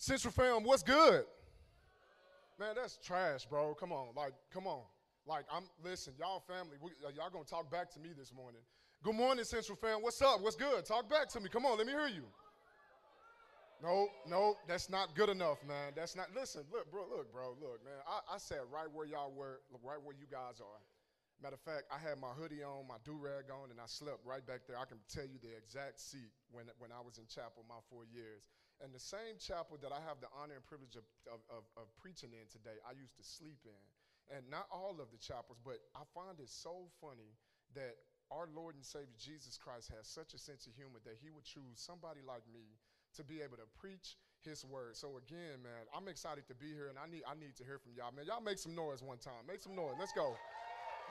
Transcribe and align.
Central 0.00 0.32
fam, 0.32 0.64
what's 0.64 0.82
good? 0.82 1.26
Man, 2.58 2.72
that's 2.74 2.96
trash, 3.04 3.44
bro. 3.44 3.74
Come 3.74 3.92
on, 3.92 4.08
like, 4.16 4.32
come 4.50 4.66
on. 4.66 4.80
Like, 5.26 5.44
I'm 5.52 5.64
listen, 5.84 6.14
y'all 6.18 6.40
family. 6.40 6.78
We, 6.80 6.92
y'all 7.14 7.28
gonna 7.28 7.44
talk 7.44 7.70
back 7.70 7.92
to 7.92 8.00
me 8.00 8.08
this 8.16 8.32
morning. 8.32 8.62
Good 9.04 9.14
morning, 9.14 9.44
Central 9.44 9.76
fam. 9.76 10.00
What's 10.00 10.22
up? 10.22 10.40
What's 10.40 10.56
good? 10.56 10.86
Talk 10.86 11.10
back 11.10 11.28
to 11.36 11.40
me. 11.40 11.50
Come 11.50 11.66
on, 11.66 11.76
let 11.76 11.86
me 11.86 11.92
hear 11.92 12.08
you. 12.08 12.24
No, 13.82 14.08
no, 14.26 14.56
that's 14.66 14.88
not 14.88 15.14
good 15.14 15.28
enough, 15.28 15.58
man. 15.68 15.92
That's 15.94 16.16
not. 16.16 16.28
Listen, 16.34 16.62
look, 16.72 16.90
bro, 16.90 17.04
look, 17.04 17.30
bro, 17.30 17.50
look, 17.60 17.84
man. 17.84 18.00
I, 18.08 18.36
I 18.36 18.38
sat 18.38 18.64
right 18.72 18.88
where 18.90 19.04
y'all 19.04 19.30
were, 19.30 19.60
right 19.84 20.00
where 20.02 20.16
you 20.18 20.24
guys 20.32 20.64
are. 20.64 20.80
Matter 21.42 21.56
of 21.56 21.60
fact, 21.60 21.92
I 21.92 22.00
had 22.00 22.16
my 22.16 22.32
hoodie 22.32 22.64
on, 22.64 22.88
my 22.88 22.96
do 23.04 23.20
rag 23.20 23.52
on, 23.52 23.70
and 23.70 23.78
I 23.78 23.84
slept 23.84 24.24
right 24.24 24.46
back 24.46 24.60
there. 24.66 24.78
I 24.80 24.86
can 24.86 24.98
tell 25.12 25.28
you 25.28 25.36
the 25.42 25.52
exact 25.60 26.00
seat 26.00 26.32
when 26.52 26.64
when 26.78 26.88
I 26.88 27.04
was 27.04 27.18
in 27.18 27.28
chapel 27.28 27.68
my 27.68 27.84
four 27.90 28.08
years. 28.08 28.48
And 28.80 28.96
the 28.96 29.02
same 29.02 29.36
chapel 29.36 29.76
that 29.84 29.92
I 29.92 30.00
have 30.08 30.24
the 30.24 30.32
honor 30.32 30.56
and 30.56 30.64
privilege 30.64 30.96
of, 30.96 31.04
of, 31.28 31.44
of, 31.52 31.64
of 31.76 31.86
preaching 32.00 32.32
in 32.32 32.48
today, 32.48 32.80
I 32.80 32.96
used 32.96 33.12
to 33.20 33.24
sleep 33.24 33.60
in. 33.68 33.84
And 34.32 34.48
not 34.48 34.70
all 34.72 34.96
of 35.02 35.12
the 35.12 35.20
chapels, 35.20 35.60
but 35.60 35.84
I 35.92 36.06
find 36.16 36.40
it 36.40 36.48
so 36.48 36.88
funny 37.02 37.36
that 37.74 37.98
our 38.30 38.46
Lord 38.54 38.78
and 38.78 38.86
Savior 38.86 39.18
Jesus 39.18 39.58
Christ 39.58 39.90
has 39.92 40.06
such 40.06 40.32
a 40.32 40.40
sense 40.40 40.64
of 40.64 40.72
humor 40.78 41.02
that 41.04 41.18
he 41.20 41.28
would 41.34 41.44
choose 41.44 41.76
somebody 41.76 42.20
like 42.22 42.46
me 42.46 42.78
to 43.18 43.26
be 43.26 43.42
able 43.42 43.58
to 43.58 43.66
preach 43.74 44.16
his 44.46 44.64
word. 44.64 44.96
So 44.96 45.18
again, 45.18 45.60
man, 45.62 45.84
I'm 45.90 46.08
excited 46.08 46.46
to 46.48 46.54
be 46.54 46.70
here 46.72 46.88
and 46.88 46.96
I 46.96 47.10
need 47.10 47.26
I 47.26 47.34
need 47.34 47.58
to 47.58 47.64
hear 47.64 47.78
from 47.78 47.92
y'all. 47.98 48.14
Man, 48.14 48.24
y'all 48.24 48.40
make 48.40 48.58
some 48.58 48.74
noise 48.74 49.02
one 49.02 49.18
time. 49.18 49.44
Make 49.46 49.60
some 49.60 49.74
noise. 49.74 49.98
Let's 49.98 50.12
go. 50.12 50.38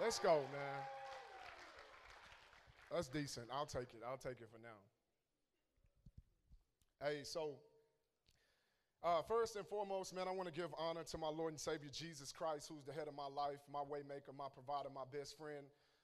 Let's 0.02 0.17
go, 0.17 0.42
man. 0.56 0.80
That's 2.92 3.08
decent. 3.08 3.48
I'll 3.54 3.67
take 3.67 3.94
it. 3.94 4.02
I'll 4.08 4.17
take 4.17 4.42
it 4.42 4.50
for 4.50 4.58
now. 4.64 4.80
Hey, 7.02 7.23
so 7.23 7.55
uh, 9.02 9.22
first 9.22 9.55
and 9.55 9.66
foremost, 9.66 10.14
man, 10.14 10.28
I 10.28 10.31
want 10.31 10.52
to 10.52 10.53
give 10.53 10.67
honor 10.78 11.03
to 11.03 11.17
my 11.17 11.30
Lord 11.30 11.53
and 11.53 11.59
Savior 11.59 11.88
Jesus 11.94 12.33
Christ, 12.33 12.67
who's 12.67 12.83
the 12.83 12.92
head 12.92 13.08
of 13.08 13.16
my 13.16 13.28
life, 13.31 13.64
my 13.72 13.80
waymaker, 13.80 14.36
my 14.38 14.52
provider, 14.52 14.89
my 14.94 15.08
best 15.08 15.38
friend. 15.38 15.64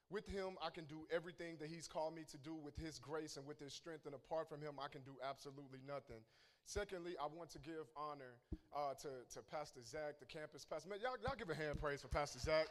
With 0.09 0.25
him, 0.25 0.55
I 0.63 0.69
can 0.69 0.85
do 0.85 1.03
everything 1.11 1.57
that 1.59 1.67
he's 1.67 1.89
called 1.89 2.15
me 2.15 2.23
to 2.31 2.37
do 2.37 2.55
with 2.55 2.77
his 2.77 2.97
grace 2.97 3.35
and 3.35 3.45
with 3.45 3.59
his 3.59 3.73
strength, 3.73 4.05
and 4.05 4.15
apart 4.15 4.47
from 4.47 4.61
him, 4.61 4.79
I 4.79 4.87
can 4.87 5.01
do 5.01 5.19
absolutely 5.19 5.79
nothing. 5.85 6.23
Secondly, 6.63 7.19
I 7.19 7.27
want 7.27 7.49
to 7.51 7.59
give 7.59 7.91
honor 7.97 8.39
uh, 8.71 8.93
to, 9.03 9.09
to 9.35 9.43
Pastor 9.51 9.83
Zach, 9.83 10.23
the 10.23 10.25
campus 10.25 10.63
pastor. 10.63 10.87
Man, 10.87 10.99
y'all, 11.03 11.19
y'all 11.21 11.35
give 11.37 11.49
a 11.49 11.55
hand 11.55 11.81
praise 11.81 12.01
for 12.01 12.07
Pastor 12.07 12.39
Zach. 12.39 12.67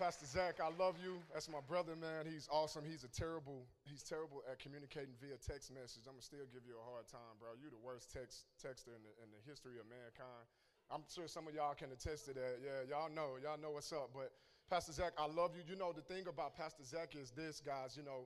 Pastor 0.00 0.24
Zach, 0.24 0.64
I 0.64 0.72
love 0.80 0.96
you. 0.96 1.20
That's 1.28 1.44
my 1.52 1.60
brother, 1.68 1.92
man. 1.92 2.24
He's 2.24 2.48
awesome. 2.48 2.88
He's 2.88 3.04
a 3.04 3.12
terrible, 3.12 3.68
he's 3.84 4.00
terrible 4.00 4.40
at 4.48 4.56
communicating 4.56 5.12
via 5.20 5.36
text 5.36 5.68
message. 5.68 6.08
I'm 6.08 6.16
gonna 6.16 6.24
still 6.24 6.48
give 6.48 6.64
you 6.64 6.80
a 6.80 6.84
hard 6.88 7.04
time, 7.04 7.36
bro. 7.36 7.52
You're 7.60 7.68
the 7.68 7.84
worst 7.84 8.08
text 8.08 8.48
texter 8.56 8.96
in 8.96 9.04
the, 9.04 9.12
in 9.20 9.28
the 9.28 9.36
history 9.44 9.76
of 9.76 9.84
mankind. 9.92 10.48
I'm 10.88 11.04
sure 11.04 11.28
some 11.28 11.44
of 11.44 11.52
y'all 11.52 11.76
can 11.76 11.92
attest 11.92 12.24
to 12.26 12.32
that. 12.32 12.64
Yeah, 12.64 12.88
y'all 12.88 13.12
know, 13.12 13.36
y'all 13.44 13.60
know 13.60 13.76
what's 13.76 13.92
up. 13.92 14.16
But 14.16 14.32
Pastor 14.72 14.96
Zach, 14.96 15.12
I 15.20 15.28
love 15.28 15.52
you. 15.52 15.60
You 15.68 15.76
know, 15.76 15.92
the 15.92 16.00
thing 16.08 16.24
about 16.32 16.56
Pastor 16.56 16.80
Zach 16.80 17.12
is 17.12 17.28
this, 17.36 17.60
guys. 17.60 17.92
You 17.92 18.00
know, 18.00 18.24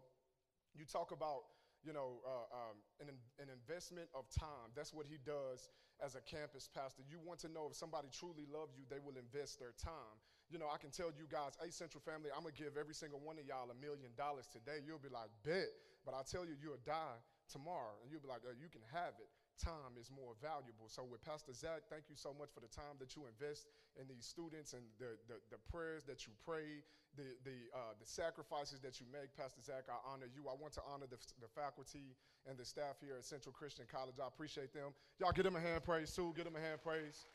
you 0.78 0.86
talk 0.86 1.10
about 1.10 1.42
you 1.82 1.90
know, 1.90 2.22
uh, 2.22 2.70
um, 2.70 2.76
an, 3.02 3.10
an 3.42 3.50
investment 3.50 4.06
of 4.14 4.30
time. 4.30 4.70
That's 4.78 4.94
what 4.94 5.10
he 5.10 5.18
does 5.26 5.74
as 5.98 6.14
a 6.14 6.22
campus 6.22 6.70
pastor. 6.70 7.02
You 7.02 7.18
want 7.18 7.42
to 7.42 7.50
know 7.50 7.66
if 7.66 7.74
somebody 7.74 8.08
truly 8.14 8.46
loves 8.46 8.78
you, 8.78 8.86
they 8.86 9.02
will 9.02 9.18
invest 9.18 9.58
their 9.58 9.74
time 9.74 10.16
you 10.54 10.62
know, 10.62 10.70
I 10.70 10.78
can 10.78 10.94
tell 10.94 11.10
you 11.10 11.26
guys, 11.26 11.58
A 11.58 11.66
Central 11.74 11.98
family, 11.98 12.30
I'm 12.30 12.46
gonna 12.46 12.54
give 12.54 12.78
every 12.78 12.94
single 12.94 13.18
one 13.18 13.42
of 13.42 13.44
y'all 13.50 13.66
a 13.66 13.74
million 13.82 14.14
dollars 14.14 14.46
today. 14.46 14.78
You'll 14.86 15.02
be 15.02 15.10
like, 15.10 15.26
bet. 15.42 15.66
But 16.06 16.14
I'll 16.14 16.22
tell 16.22 16.46
you, 16.46 16.54
you'll 16.62 16.78
die 16.86 17.18
tomorrow. 17.50 17.98
And 17.98 18.14
you'll 18.14 18.22
be 18.22 18.30
like, 18.30 18.46
oh, 18.46 18.54
you 18.54 18.70
can 18.70 18.86
have 18.94 19.18
it. 19.18 19.26
Time 19.58 19.98
is 19.98 20.14
more 20.14 20.38
valuable. 20.38 20.86
So 20.86 21.02
with 21.02 21.26
Pastor 21.26 21.50
Zach, 21.50 21.90
thank 21.90 22.06
you 22.06 22.14
so 22.14 22.30
much 22.30 22.54
for 22.54 22.62
the 22.62 22.70
time 22.70 23.02
that 23.02 23.18
you 23.18 23.26
invest 23.26 23.66
in 23.98 24.06
these 24.06 24.22
students 24.22 24.78
and 24.78 24.86
the, 25.02 25.18
the, 25.26 25.42
the 25.50 25.58
prayers 25.66 26.06
that 26.06 26.22
you 26.22 26.34
pray, 26.46 26.86
the, 27.18 27.34
the, 27.42 27.58
uh, 27.74 27.98
the 27.98 28.06
sacrifices 28.06 28.78
that 28.86 29.02
you 29.02 29.10
make. 29.10 29.34
Pastor 29.34 29.58
Zach, 29.58 29.90
I 29.90 29.98
honor 30.06 30.30
you. 30.30 30.46
I 30.46 30.54
want 30.54 30.74
to 30.78 30.86
honor 30.86 31.10
the, 31.10 31.18
the 31.42 31.50
faculty 31.50 32.14
and 32.46 32.54
the 32.54 32.66
staff 32.66 33.02
here 33.02 33.18
at 33.18 33.26
Central 33.26 33.50
Christian 33.50 33.90
College. 33.90 34.22
I 34.22 34.30
appreciate 34.30 34.70
them. 34.70 34.94
Y'all 35.18 35.34
give 35.34 35.46
them 35.50 35.58
a 35.58 35.62
hand 35.62 35.82
praise 35.82 36.14
too. 36.14 36.30
Give 36.38 36.46
them 36.46 36.54
a 36.54 36.62
hand 36.62 36.78
praise. 36.78 37.26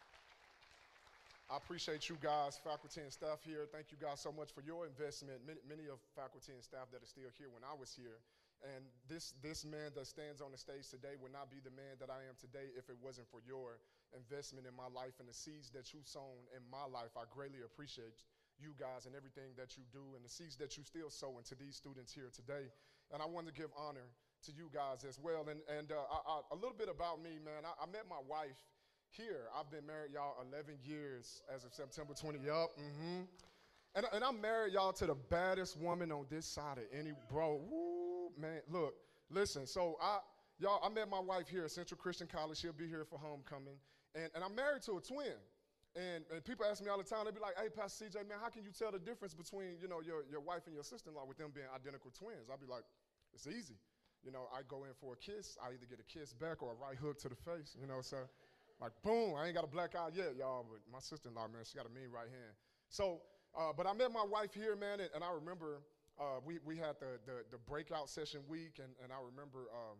I 1.49 1.57
appreciate 1.57 2.05
you 2.13 2.17
guys, 2.21 2.61
faculty 2.61 3.01
and 3.01 3.09
staff 3.09 3.41
here. 3.41 3.65
Thank 3.73 3.89
you 3.89 3.97
guys 3.97 4.21
so 4.21 4.29
much 4.29 4.53
for 4.53 4.61
your 4.61 4.85
investment. 4.85 5.41
Many, 5.49 5.57
many 5.65 5.89
of 5.89 5.97
faculty 6.13 6.53
and 6.53 6.61
staff 6.61 6.93
that 6.93 7.01
are 7.01 7.09
still 7.09 7.33
here 7.41 7.49
when 7.49 7.65
I 7.65 7.73
was 7.73 7.89
here. 7.89 8.21
And 8.61 8.85
this, 9.09 9.33
this 9.41 9.65
man 9.65 9.89
that 9.97 10.05
stands 10.05 10.45
on 10.45 10.53
the 10.53 10.61
stage 10.61 10.93
today 10.93 11.17
would 11.17 11.33
not 11.33 11.49
be 11.49 11.57
the 11.57 11.73
man 11.73 11.97
that 11.97 12.13
I 12.13 12.21
am 12.29 12.37
today 12.37 12.69
if 12.77 12.85
it 12.85 13.01
wasn't 13.01 13.25
for 13.33 13.41
your 13.41 13.81
investment 14.13 14.69
in 14.69 14.77
my 14.77 14.85
life 14.93 15.17
and 15.17 15.25
the 15.25 15.33
seeds 15.33 15.73
that 15.73 15.89
you've 15.89 16.05
sown 16.05 16.37
in 16.53 16.61
my 16.69 16.85
life. 16.85 17.17
I 17.17 17.25
greatly 17.33 17.65
appreciate 17.65 18.21
you 18.61 18.77
guys 18.77 19.09
and 19.09 19.17
everything 19.17 19.57
that 19.57 19.73
you 19.73 19.89
do 19.89 20.05
and 20.13 20.21
the 20.21 20.29
seeds 20.29 20.53
that 20.61 20.77
you 20.77 20.85
still 20.85 21.09
sow 21.09 21.41
into 21.41 21.57
these 21.57 21.73
students 21.73 22.13
here 22.13 22.29
today. 22.29 22.69
And 23.09 23.25
I 23.25 23.25
want 23.25 23.49
to 23.49 23.55
give 23.57 23.73
honor 23.73 24.05
to 24.45 24.51
you 24.53 24.69
guys 24.69 25.01
as 25.01 25.17
well. 25.17 25.49
And, 25.49 25.65
and 25.65 25.89
uh, 25.89 25.97
I, 26.13 26.17
I, 26.29 26.35
a 26.53 26.57
little 26.61 26.77
bit 26.77 26.93
about 26.93 27.25
me, 27.25 27.41
man. 27.41 27.65
I, 27.65 27.73
I 27.73 27.89
met 27.89 28.05
my 28.05 28.21
wife 28.21 28.61
here. 29.11 29.47
I've 29.57 29.69
been 29.71 29.85
married, 29.85 30.11
y'all, 30.13 30.35
11 30.51 30.75
years 30.83 31.41
as 31.53 31.63
of 31.63 31.73
September 31.73 32.13
20. 32.13 32.39
Yup, 32.39 32.69
mm-hmm. 32.77 33.21
And, 33.95 34.05
and 34.13 34.23
I'm 34.23 34.39
married, 34.39 34.73
y'all, 34.73 34.93
to 34.93 35.07
the 35.07 35.15
baddest 35.15 35.77
woman 35.77 36.11
on 36.11 36.25
this 36.29 36.45
side 36.45 36.77
of 36.77 36.85
any, 36.93 37.11
bro. 37.29 37.59
Woo, 37.69 38.29
man, 38.39 38.61
look, 38.69 38.93
listen. 39.29 39.65
So 39.65 39.97
I, 40.01 40.19
y'all, 40.59 40.79
I 40.83 40.89
met 40.89 41.09
my 41.09 41.19
wife 41.19 41.47
here 41.47 41.65
at 41.65 41.71
Central 41.71 41.97
Christian 41.97 42.27
College. 42.27 42.59
She'll 42.59 42.73
be 42.73 42.87
here 42.87 43.03
for 43.03 43.17
homecoming. 43.17 43.75
And, 44.15 44.29
and 44.35 44.43
I'm 44.43 44.55
married 44.55 44.83
to 44.83 44.97
a 44.97 45.01
twin. 45.01 45.33
And, 45.95 46.23
and 46.31 46.45
people 46.45 46.65
ask 46.69 46.83
me 46.83 46.89
all 46.89 46.99
the 46.99 47.03
time, 47.03 47.25
they 47.25 47.31
be 47.31 47.41
like, 47.41 47.57
hey, 47.57 47.69
Pastor 47.69 48.05
CJ, 48.05 48.29
man, 48.29 48.37
how 48.39 48.49
can 48.49 48.63
you 48.63 48.69
tell 48.69 48.91
the 48.91 48.99
difference 48.99 49.33
between, 49.33 49.81
you 49.81 49.87
know, 49.87 50.01
your, 50.05 50.21
your 50.29 50.39
wife 50.39 50.67
and 50.67 50.75
your 50.75 50.83
sister-in-law 50.83 51.25
with 51.25 51.37
them 51.37 51.49
being 51.53 51.65
identical 51.73 52.11
twins? 52.11 52.45
I'll 52.49 52.61
be 52.61 52.69
like, 52.69 52.83
it's 53.33 53.47
easy. 53.47 53.75
You 54.23 54.31
know, 54.31 54.45
I 54.53 54.61
go 54.67 54.83
in 54.83 54.91
for 54.99 55.13
a 55.13 55.17
kiss, 55.17 55.57
I 55.63 55.73
either 55.73 55.87
get 55.89 55.99
a 55.99 56.05
kiss 56.05 56.33
back 56.33 56.61
or 56.61 56.71
a 56.71 56.75
right 56.75 56.97
hook 56.97 57.17
to 57.25 57.29
the 57.29 57.35
face, 57.35 57.75
you 57.79 57.87
know, 57.87 58.01
so 58.01 58.17
like, 58.81 58.91
boom, 59.03 59.35
I 59.35 59.47
ain't 59.47 59.55
got 59.55 59.63
a 59.63 59.67
black 59.67 59.95
eye 59.95 60.09
yet, 60.13 60.35
y'all, 60.37 60.65
but 60.69 60.79
my 60.91 60.99
sister-in-law, 60.99 61.47
man, 61.51 61.63
she 61.65 61.77
got 61.77 61.85
a 61.85 61.93
mean 61.93 62.09
right 62.11 62.31
hand. 62.31 62.53
So, 62.89 63.21
uh, 63.57 63.73
but 63.75 63.87
I 63.87 63.93
met 63.93 64.11
my 64.11 64.23
wife 64.23 64.53
here, 64.53 64.75
man, 64.75 64.99
and, 64.99 65.09
and 65.13 65.23
I 65.23 65.31
remember 65.31 65.81
uh, 66.19 66.39
we, 66.45 66.59
we 66.65 66.75
had 66.75 66.95
the, 66.99 67.19
the, 67.25 67.43
the, 67.51 67.57
breakout 67.57 68.09
session 68.09 68.41
week, 68.47 68.79
and, 68.83 68.91
and 69.03 69.11
I 69.11 69.19
remember, 69.23 69.71
um, 69.71 69.95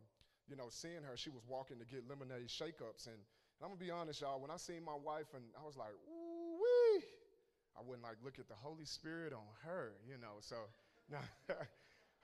you 0.50 0.56
know, 0.56 0.68
seeing 0.68 1.04
her. 1.04 1.16
She 1.16 1.30
was 1.30 1.44
walking 1.48 1.80
to 1.80 1.86
get 1.86 2.08
lemonade 2.10 2.52
shake-ups, 2.52 3.08
and, 3.08 3.16
and 3.16 3.62
I'm 3.64 3.70
gonna 3.70 3.80
be 3.80 3.92
honest, 3.92 4.22
y'all, 4.22 4.40
when 4.40 4.52
I 4.52 4.58
seen 4.58 4.84
my 4.84 4.96
wife, 4.96 5.32
and 5.34 5.44
I 5.60 5.66
was 5.66 5.78
like, 5.78 5.96
ooh 6.12 6.60
wee, 6.60 7.04
I 7.78 7.82
wouldn't 7.86 8.04
like 8.04 8.18
look 8.24 8.40
at 8.40 8.48
the 8.48 8.56
Holy 8.56 8.86
Spirit 8.86 9.34
on 9.34 9.48
her, 9.64 9.94
you 10.08 10.18
know. 10.20 10.40
So, 10.42 10.56
now, 11.10 11.24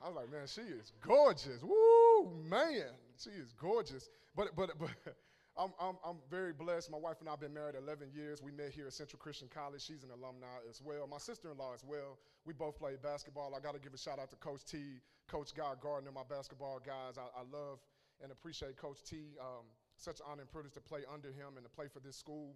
I 0.02 0.08
was 0.08 0.16
like, 0.16 0.32
man, 0.32 0.48
she 0.48 0.62
is 0.62 0.92
gorgeous. 1.02 1.64
Woo, 1.64 2.32
man, 2.50 2.92
she 3.18 3.30
is 3.32 3.54
gorgeous. 3.54 4.10
But 4.36 4.56
but 4.56 4.72
but 4.78 4.92
I'm, 5.58 5.72
I'm, 5.80 5.96
I'm 6.04 6.18
very 6.30 6.52
blessed. 6.52 6.92
My 6.92 6.98
wife 6.98 7.22
and 7.22 7.30
I 7.30 7.32
have 7.32 7.40
been 7.40 7.54
married 7.54 7.76
11 7.76 8.10
years. 8.14 8.44
We 8.44 8.52
met 8.52 8.72
here 8.72 8.88
at 8.88 8.94
Central 8.94 9.20
Christian 9.20 9.48
College. 9.48 9.82
She's 9.82 10.04
an 10.04 10.12
alumni 10.12 10.60
as 10.70 10.82
well. 10.82 11.08
My 11.08 11.18
sister 11.18 11.50
in 11.50 11.58
law 11.58 11.74
as 11.74 11.84
well. 11.84 12.20
We 12.46 12.54
both 12.54 12.78
played 12.78 13.02
basketball. 13.02 13.56
I 13.56 13.62
got 13.62 13.74
to 13.74 13.80
give 13.80 13.94
a 13.94 13.98
shout 13.98 14.20
out 14.20 14.30
to 14.32 14.36
Coach 14.36 14.66
T, 14.66 15.00
Coach 15.28 15.56
Guy 15.56 15.74
Gardner, 15.80 16.12
my 16.12 16.28
basketball 16.30 16.82
guys. 16.86 17.18
I, 17.18 17.32
I 17.40 17.44
love 17.50 17.80
and 18.22 18.32
appreciate 18.32 18.76
Coach 18.76 19.00
T. 19.04 19.36
Um, 19.40 19.64
such 19.98 20.20
an 20.20 20.26
honor 20.30 20.42
and 20.42 20.52
privilege 20.52 20.74
to 20.74 20.82
play 20.82 21.02
under 21.12 21.30
him 21.30 21.56
and 21.56 21.64
to 21.64 21.72
play 21.72 21.88
for 21.88 22.02
this 22.02 22.18
school. 22.18 22.56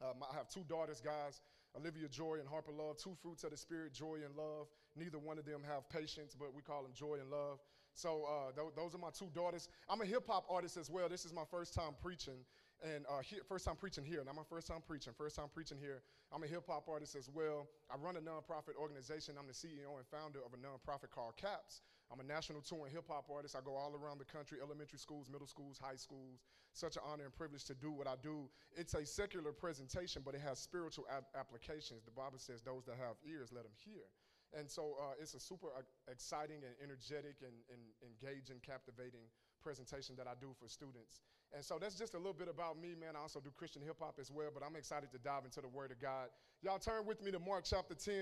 Um, 0.00 0.22
I 0.22 0.34
have 0.36 0.48
two 0.48 0.62
daughters, 0.68 1.00
guys, 1.00 1.42
Olivia 1.76 2.08
Joy 2.08 2.38
and 2.38 2.48
Harper 2.48 2.72
Love, 2.72 2.96
two 2.96 3.16
fruits 3.20 3.44
of 3.44 3.50
the 3.50 3.56
Spirit, 3.56 3.92
joy 3.92 4.18
and 4.24 4.34
love. 4.36 4.68
Neither 4.96 5.18
one 5.18 5.38
of 5.38 5.44
them 5.44 5.62
have 5.66 5.88
patience, 5.90 6.34
but 6.38 6.54
we 6.54 6.62
call 6.62 6.82
them 6.82 6.92
joy 6.94 7.18
and 7.20 7.30
love. 7.30 7.58
So 8.00 8.24
uh, 8.24 8.52
th- 8.56 8.72
those 8.74 8.94
are 8.94 8.98
my 8.98 9.10
two 9.12 9.28
daughters. 9.34 9.68
I'm 9.88 10.00
a 10.00 10.06
hip 10.06 10.24
hop 10.26 10.46
artist 10.48 10.78
as 10.78 10.88
well. 10.88 11.08
This 11.08 11.26
is 11.26 11.34
my 11.34 11.44
first 11.50 11.74
time 11.74 11.92
preaching, 12.00 12.40
and 12.82 13.04
uh, 13.04 13.20
he- 13.20 13.44
first 13.46 13.66
time 13.66 13.76
preaching 13.76 14.04
here. 14.04 14.24
Not 14.24 14.34
my 14.34 14.48
first 14.48 14.66
time 14.66 14.80
preaching. 14.86 15.12
First 15.12 15.36
time 15.36 15.48
preaching 15.52 15.76
here. 15.78 16.00
I'm 16.32 16.42
a 16.42 16.46
hip 16.46 16.64
hop 16.66 16.88
artist 16.88 17.14
as 17.14 17.28
well. 17.28 17.68
I 17.92 17.96
run 17.98 18.16
a 18.16 18.20
nonprofit 18.20 18.80
organization. 18.80 19.34
I'm 19.38 19.46
the 19.46 19.52
CEO 19.52 20.00
and 20.00 20.06
founder 20.10 20.38
of 20.40 20.54
a 20.54 20.56
nonprofit 20.56 21.10
called 21.10 21.36
CAPS. 21.36 21.82
I'm 22.10 22.20
a 22.20 22.24
national 22.24 22.62
touring 22.62 22.90
hip 22.90 23.04
hop 23.06 23.26
artist. 23.30 23.54
I 23.54 23.60
go 23.62 23.76
all 23.76 23.92
around 23.94 24.18
the 24.18 24.24
country, 24.24 24.58
elementary 24.64 24.98
schools, 24.98 25.28
middle 25.30 25.46
schools, 25.46 25.78
high 25.78 25.96
schools. 25.96 26.40
Such 26.72 26.96
an 26.96 27.02
honor 27.04 27.24
and 27.24 27.34
privilege 27.34 27.64
to 27.64 27.74
do 27.74 27.92
what 27.92 28.06
I 28.06 28.14
do. 28.22 28.48
It's 28.76 28.94
a 28.94 29.04
secular 29.04 29.52
presentation, 29.52 30.22
but 30.24 30.34
it 30.34 30.40
has 30.40 30.58
spiritual 30.58 31.04
ap- 31.12 31.28
applications. 31.38 32.02
The 32.04 32.12
Bible 32.12 32.38
says, 32.38 32.62
"Those 32.62 32.84
that 32.86 32.96
have 32.96 33.16
ears, 33.28 33.52
let 33.52 33.64
them 33.64 33.72
hear." 33.84 34.08
And 34.56 34.68
so 34.68 34.96
uh, 34.98 35.14
it's 35.20 35.34
a 35.34 35.40
super 35.40 35.68
uh, 35.68 35.82
exciting 36.10 36.62
and 36.66 36.74
energetic 36.82 37.36
and, 37.42 37.54
and 37.70 37.80
engaging, 38.02 38.56
captivating 38.66 39.30
presentation 39.62 40.16
that 40.16 40.26
I 40.26 40.32
do 40.40 40.54
for 40.58 40.68
students. 40.68 41.20
And 41.52 41.64
so 41.64 41.78
that's 41.80 41.94
just 41.94 42.14
a 42.14 42.16
little 42.16 42.32
bit 42.32 42.48
about 42.48 42.80
me, 42.80 42.94
man. 42.98 43.16
I 43.16 43.20
also 43.20 43.40
do 43.40 43.50
Christian 43.56 43.82
hip 43.82 43.96
hop 44.00 44.18
as 44.20 44.30
well, 44.30 44.48
but 44.52 44.62
I'm 44.64 44.76
excited 44.76 45.10
to 45.12 45.18
dive 45.18 45.44
into 45.44 45.60
the 45.60 45.68
Word 45.68 45.90
of 45.90 46.00
God. 46.00 46.28
Y'all 46.62 46.78
turn 46.78 47.06
with 47.06 47.22
me 47.22 47.30
to 47.30 47.38
Mark 47.38 47.64
chapter 47.64 47.94
10. 47.94 48.14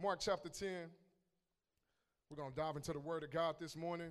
Mark 0.00 0.20
chapter 0.20 0.48
10. 0.48 0.68
We're 2.30 2.36
going 2.36 2.50
to 2.50 2.56
dive 2.56 2.76
into 2.76 2.92
the 2.92 3.00
Word 3.00 3.22
of 3.22 3.30
God 3.30 3.56
this 3.60 3.76
morning. 3.76 4.10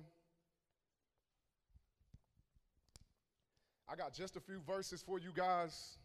I 3.88 3.96
got 3.96 4.14
just 4.14 4.36
a 4.36 4.40
few 4.40 4.60
verses 4.66 5.02
for 5.02 5.18
you 5.18 5.30
guys. 5.34 5.98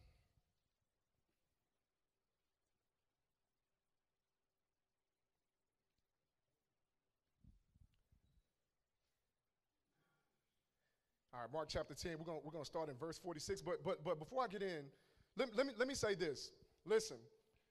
Right, 11.45 11.53
Mark 11.53 11.69
chapter 11.69 11.93
10, 11.93 12.17
we're 12.17 12.25
going 12.25 12.39
we're 12.43 12.51
gonna 12.51 12.65
start 12.65 12.89
in 12.89 12.95
verse 12.95 13.17
46. 13.17 13.61
But, 13.61 13.83
but, 13.83 14.03
but 14.03 14.19
before 14.19 14.43
I 14.43 14.47
get 14.47 14.61
in, 14.61 14.85
let, 15.37 15.55
let, 15.55 15.67
me, 15.67 15.73
let 15.77 15.87
me 15.87 15.93
say 15.93 16.15
this. 16.15 16.51
Listen, 16.85 17.17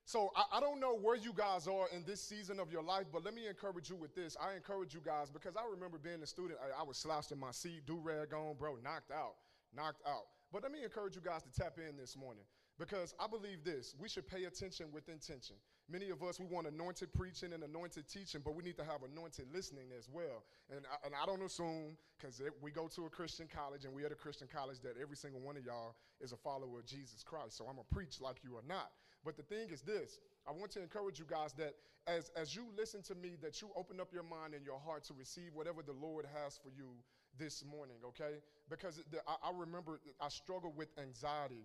so 0.04 0.30
I, 0.36 0.58
I, 0.58 0.60
don't 0.60 0.80
know 0.80 0.96
where 0.96 1.16
you 1.16 1.32
guys 1.32 1.66
are 1.66 1.86
in 1.94 2.04
this 2.04 2.20
season 2.20 2.60
of 2.60 2.70
your 2.70 2.82
life, 2.82 3.06
but 3.12 3.24
let 3.24 3.34
me 3.34 3.48
encourage 3.48 3.88
you 3.88 3.96
with 3.96 4.14
this. 4.14 4.36
I 4.40 4.54
encourage 4.54 4.94
you 4.94 5.00
guys 5.04 5.30
because 5.30 5.56
I 5.56 5.62
remember 5.70 5.98
being 5.98 6.22
a 6.22 6.26
student, 6.26 6.58
I, 6.62 6.82
I 6.82 6.84
was 6.84 6.98
slouched 6.98 7.32
in 7.32 7.38
my 7.38 7.50
seat, 7.52 7.82
do 7.86 7.96
rag 7.96 8.34
on, 8.34 8.54
bro, 8.58 8.76
knocked 8.82 9.10
out, 9.10 9.34
knocked 9.74 10.02
out. 10.06 10.26
But 10.52 10.62
let 10.62 10.72
me 10.72 10.84
encourage 10.84 11.16
you 11.16 11.22
guys 11.22 11.42
to 11.42 11.50
tap 11.50 11.78
in 11.78 11.96
this 11.96 12.16
morning 12.16 12.44
because 12.78 13.14
I 13.18 13.26
believe 13.26 13.64
this 13.64 13.94
we 13.98 14.08
should 14.08 14.26
pay 14.28 14.44
attention 14.44 14.86
with 14.92 15.08
intention. 15.08 15.56
Many 15.90 16.08
of 16.08 16.22
us, 16.22 16.40
we 16.40 16.46
want 16.46 16.66
anointed 16.66 17.12
preaching 17.12 17.52
and 17.52 17.62
anointed 17.62 18.08
teaching, 18.08 18.40
but 18.42 18.54
we 18.54 18.62
need 18.62 18.76
to 18.78 18.84
have 18.84 19.02
anointed 19.02 19.46
listening 19.52 19.92
as 19.96 20.08
well. 20.10 20.44
And 20.74 20.86
I, 20.90 21.06
and 21.06 21.14
I 21.14 21.26
don't 21.26 21.42
assume, 21.42 21.98
because 22.18 22.40
we 22.62 22.70
go 22.70 22.88
to 22.88 23.04
a 23.04 23.10
Christian 23.10 23.46
college 23.54 23.84
and 23.84 23.92
we 23.92 24.04
at 24.04 24.10
a 24.10 24.14
Christian 24.14 24.48
college, 24.50 24.80
that 24.80 24.94
every 25.00 25.16
single 25.16 25.40
one 25.40 25.58
of 25.58 25.64
y'all 25.64 25.94
is 26.22 26.32
a 26.32 26.38
follower 26.38 26.78
of 26.78 26.86
Jesus 26.86 27.22
Christ. 27.22 27.58
So 27.58 27.66
I'm 27.66 27.74
going 27.76 27.86
to 27.86 27.94
preach 27.94 28.20
like 28.20 28.36
you 28.42 28.56
are 28.56 28.64
not. 28.66 28.92
But 29.24 29.36
the 29.36 29.42
thing 29.42 29.68
is 29.70 29.82
this 29.82 30.18
I 30.48 30.52
want 30.52 30.70
to 30.72 30.82
encourage 30.82 31.18
you 31.18 31.26
guys 31.28 31.52
that 31.54 31.74
as, 32.06 32.30
as 32.36 32.54
you 32.54 32.64
listen 32.76 33.02
to 33.02 33.14
me, 33.14 33.36
that 33.42 33.60
you 33.60 33.68
open 33.76 34.00
up 34.00 34.12
your 34.12 34.22
mind 34.22 34.54
and 34.54 34.64
your 34.64 34.78
heart 34.78 35.04
to 35.04 35.14
receive 35.14 35.54
whatever 35.54 35.82
the 35.82 35.92
Lord 35.92 36.26
has 36.42 36.58
for 36.62 36.68
you 36.68 36.92
this 37.38 37.64
morning, 37.64 37.96
okay? 38.04 38.40
Because 38.70 39.02
the, 39.10 39.18
I, 39.26 39.48
I 39.48 39.50
remember 39.54 40.00
I 40.20 40.28
struggled 40.28 40.76
with 40.76 40.88
anxiety 40.98 41.64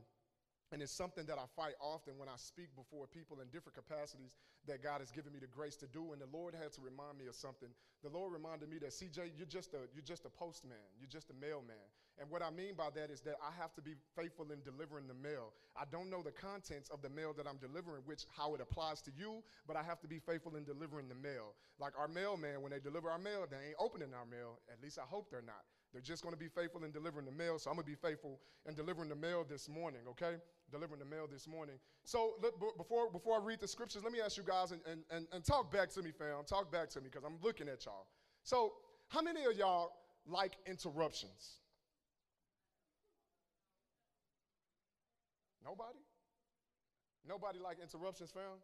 and 0.72 0.82
it's 0.82 0.92
something 0.92 1.26
that 1.26 1.38
I 1.38 1.46
fight 1.56 1.74
often 1.82 2.18
when 2.18 2.30
I 2.30 2.38
speak 2.38 2.70
before 2.76 3.08
people 3.08 3.42
in 3.42 3.48
different 3.50 3.76
capacities 3.76 4.38
that 4.68 4.84
God 4.84 5.02
has 5.02 5.10
given 5.10 5.34
me 5.34 5.40
the 5.40 5.48
grace 5.48 5.76
to 5.78 5.88
do. 5.88 6.14
And 6.14 6.22
the 6.22 6.30
Lord 6.32 6.54
had 6.54 6.72
to 6.74 6.82
remind 6.82 7.18
me 7.18 7.26
of 7.26 7.36
something. 7.36 7.70
The 8.04 8.10
Lord 8.10 8.32
reminded 8.34 8.70
me 8.70 8.78
that 8.80 8.92
CJ, 8.92 9.34
you're 9.36 9.50
just 9.50 9.74
a 9.74 9.90
you're 9.94 10.06
just 10.06 10.26
a 10.26 10.30
postman. 10.30 10.78
You're 11.00 11.10
just 11.10 11.30
a 11.32 11.34
mailman. 11.34 11.90
And 12.20 12.30
what 12.30 12.44
I 12.44 12.52
mean 12.52 12.76
by 12.76 12.90
that 12.96 13.10
is 13.10 13.22
that 13.22 13.36
I 13.42 13.50
have 13.60 13.74
to 13.76 13.82
be 13.82 13.96
faithful 14.16 14.52
in 14.52 14.62
delivering 14.62 15.08
the 15.08 15.16
mail. 15.16 15.54
I 15.80 15.86
don't 15.90 16.10
know 16.10 16.22
the 16.22 16.36
contents 16.36 16.90
of 16.90 17.02
the 17.02 17.10
mail 17.10 17.34
that 17.38 17.48
I'm 17.48 17.58
delivering, 17.58 18.04
which 18.06 18.26
how 18.36 18.54
it 18.56 18.62
applies 18.62 19.02
to 19.04 19.12
you, 19.18 19.42
but 19.66 19.78
I 19.78 19.84
have 19.84 20.02
to 20.02 20.08
be 20.08 20.20
faithful 20.20 20.56
in 20.58 20.66
delivering 20.66 21.08
the 21.08 21.16
mail. 21.16 21.56
Like 21.80 21.94
our 21.98 22.10
mailman, 22.10 22.62
when 22.62 22.72
they 22.72 22.80
deliver 22.80 23.10
our 23.10 23.18
mail, 23.18 23.48
they 23.50 23.58
ain't 23.72 23.80
opening 23.80 24.14
our 24.14 24.26
mail. 24.26 24.60
At 24.72 24.84
least 24.84 25.00
I 25.00 25.08
hope 25.08 25.32
they're 25.32 25.42
not. 25.42 25.64
They're 25.94 26.02
just 26.02 26.22
going 26.22 26.34
to 26.34 26.40
be 26.40 26.50
faithful 26.50 26.84
in 26.84 26.92
delivering 26.92 27.26
the 27.26 27.32
mail. 27.32 27.58
So 27.58 27.72
I'm 27.72 27.78
to 27.78 27.84
be 27.84 27.96
faithful 27.96 28.40
in 28.68 28.76
delivering 28.76 29.10
the 29.10 29.16
mail 29.16 29.46
this 29.48 29.68
morning, 29.68 30.02
okay? 30.10 30.36
Delivering 30.72 31.00
the 31.00 31.06
mail 31.06 31.28
this 31.32 31.48
morning. 31.48 31.76
So 32.04 32.34
look, 32.42 32.60
before, 32.78 33.10
before 33.12 33.42
I 33.42 33.44
read 33.44 33.60
the 33.60 33.68
scriptures, 33.68 34.04
let 34.04 34.14
me 34.14 34.20
ask 34.22 34.38
you 34.38 34.44
guys 34.44 34.72
and, 34.72 34.82
and, 34.90 35.02
and, 35.10 35.28
and 35.34 35.44
talk 35.44 35.72
back 35.72 35.90
to 35.92 36.02
me, 36.02 36.12
fam. 36.12 36.44
Talk 36.46 36.72
back 36.72 36.90
to 36.90 37.00
me 37.02 37.08
because 37.12 37.24
I'm 37.24 37.38
looking 37.42 37.68
at 37.68 37.86
y'all. 37.86 38.08
So, 38.44 38.74
how 39.08 39.22
many 39.22 39.44
of 39.46 39.58
y'all 39.58 39.92
like 40.28 40.54
interruptions? 40.66 41.60
Nobody? 45.64 46.00
Nobody 47.28 47.60
like 47.60 47.78
interruptions, 47.82 48.32
fam? 48.32 48.60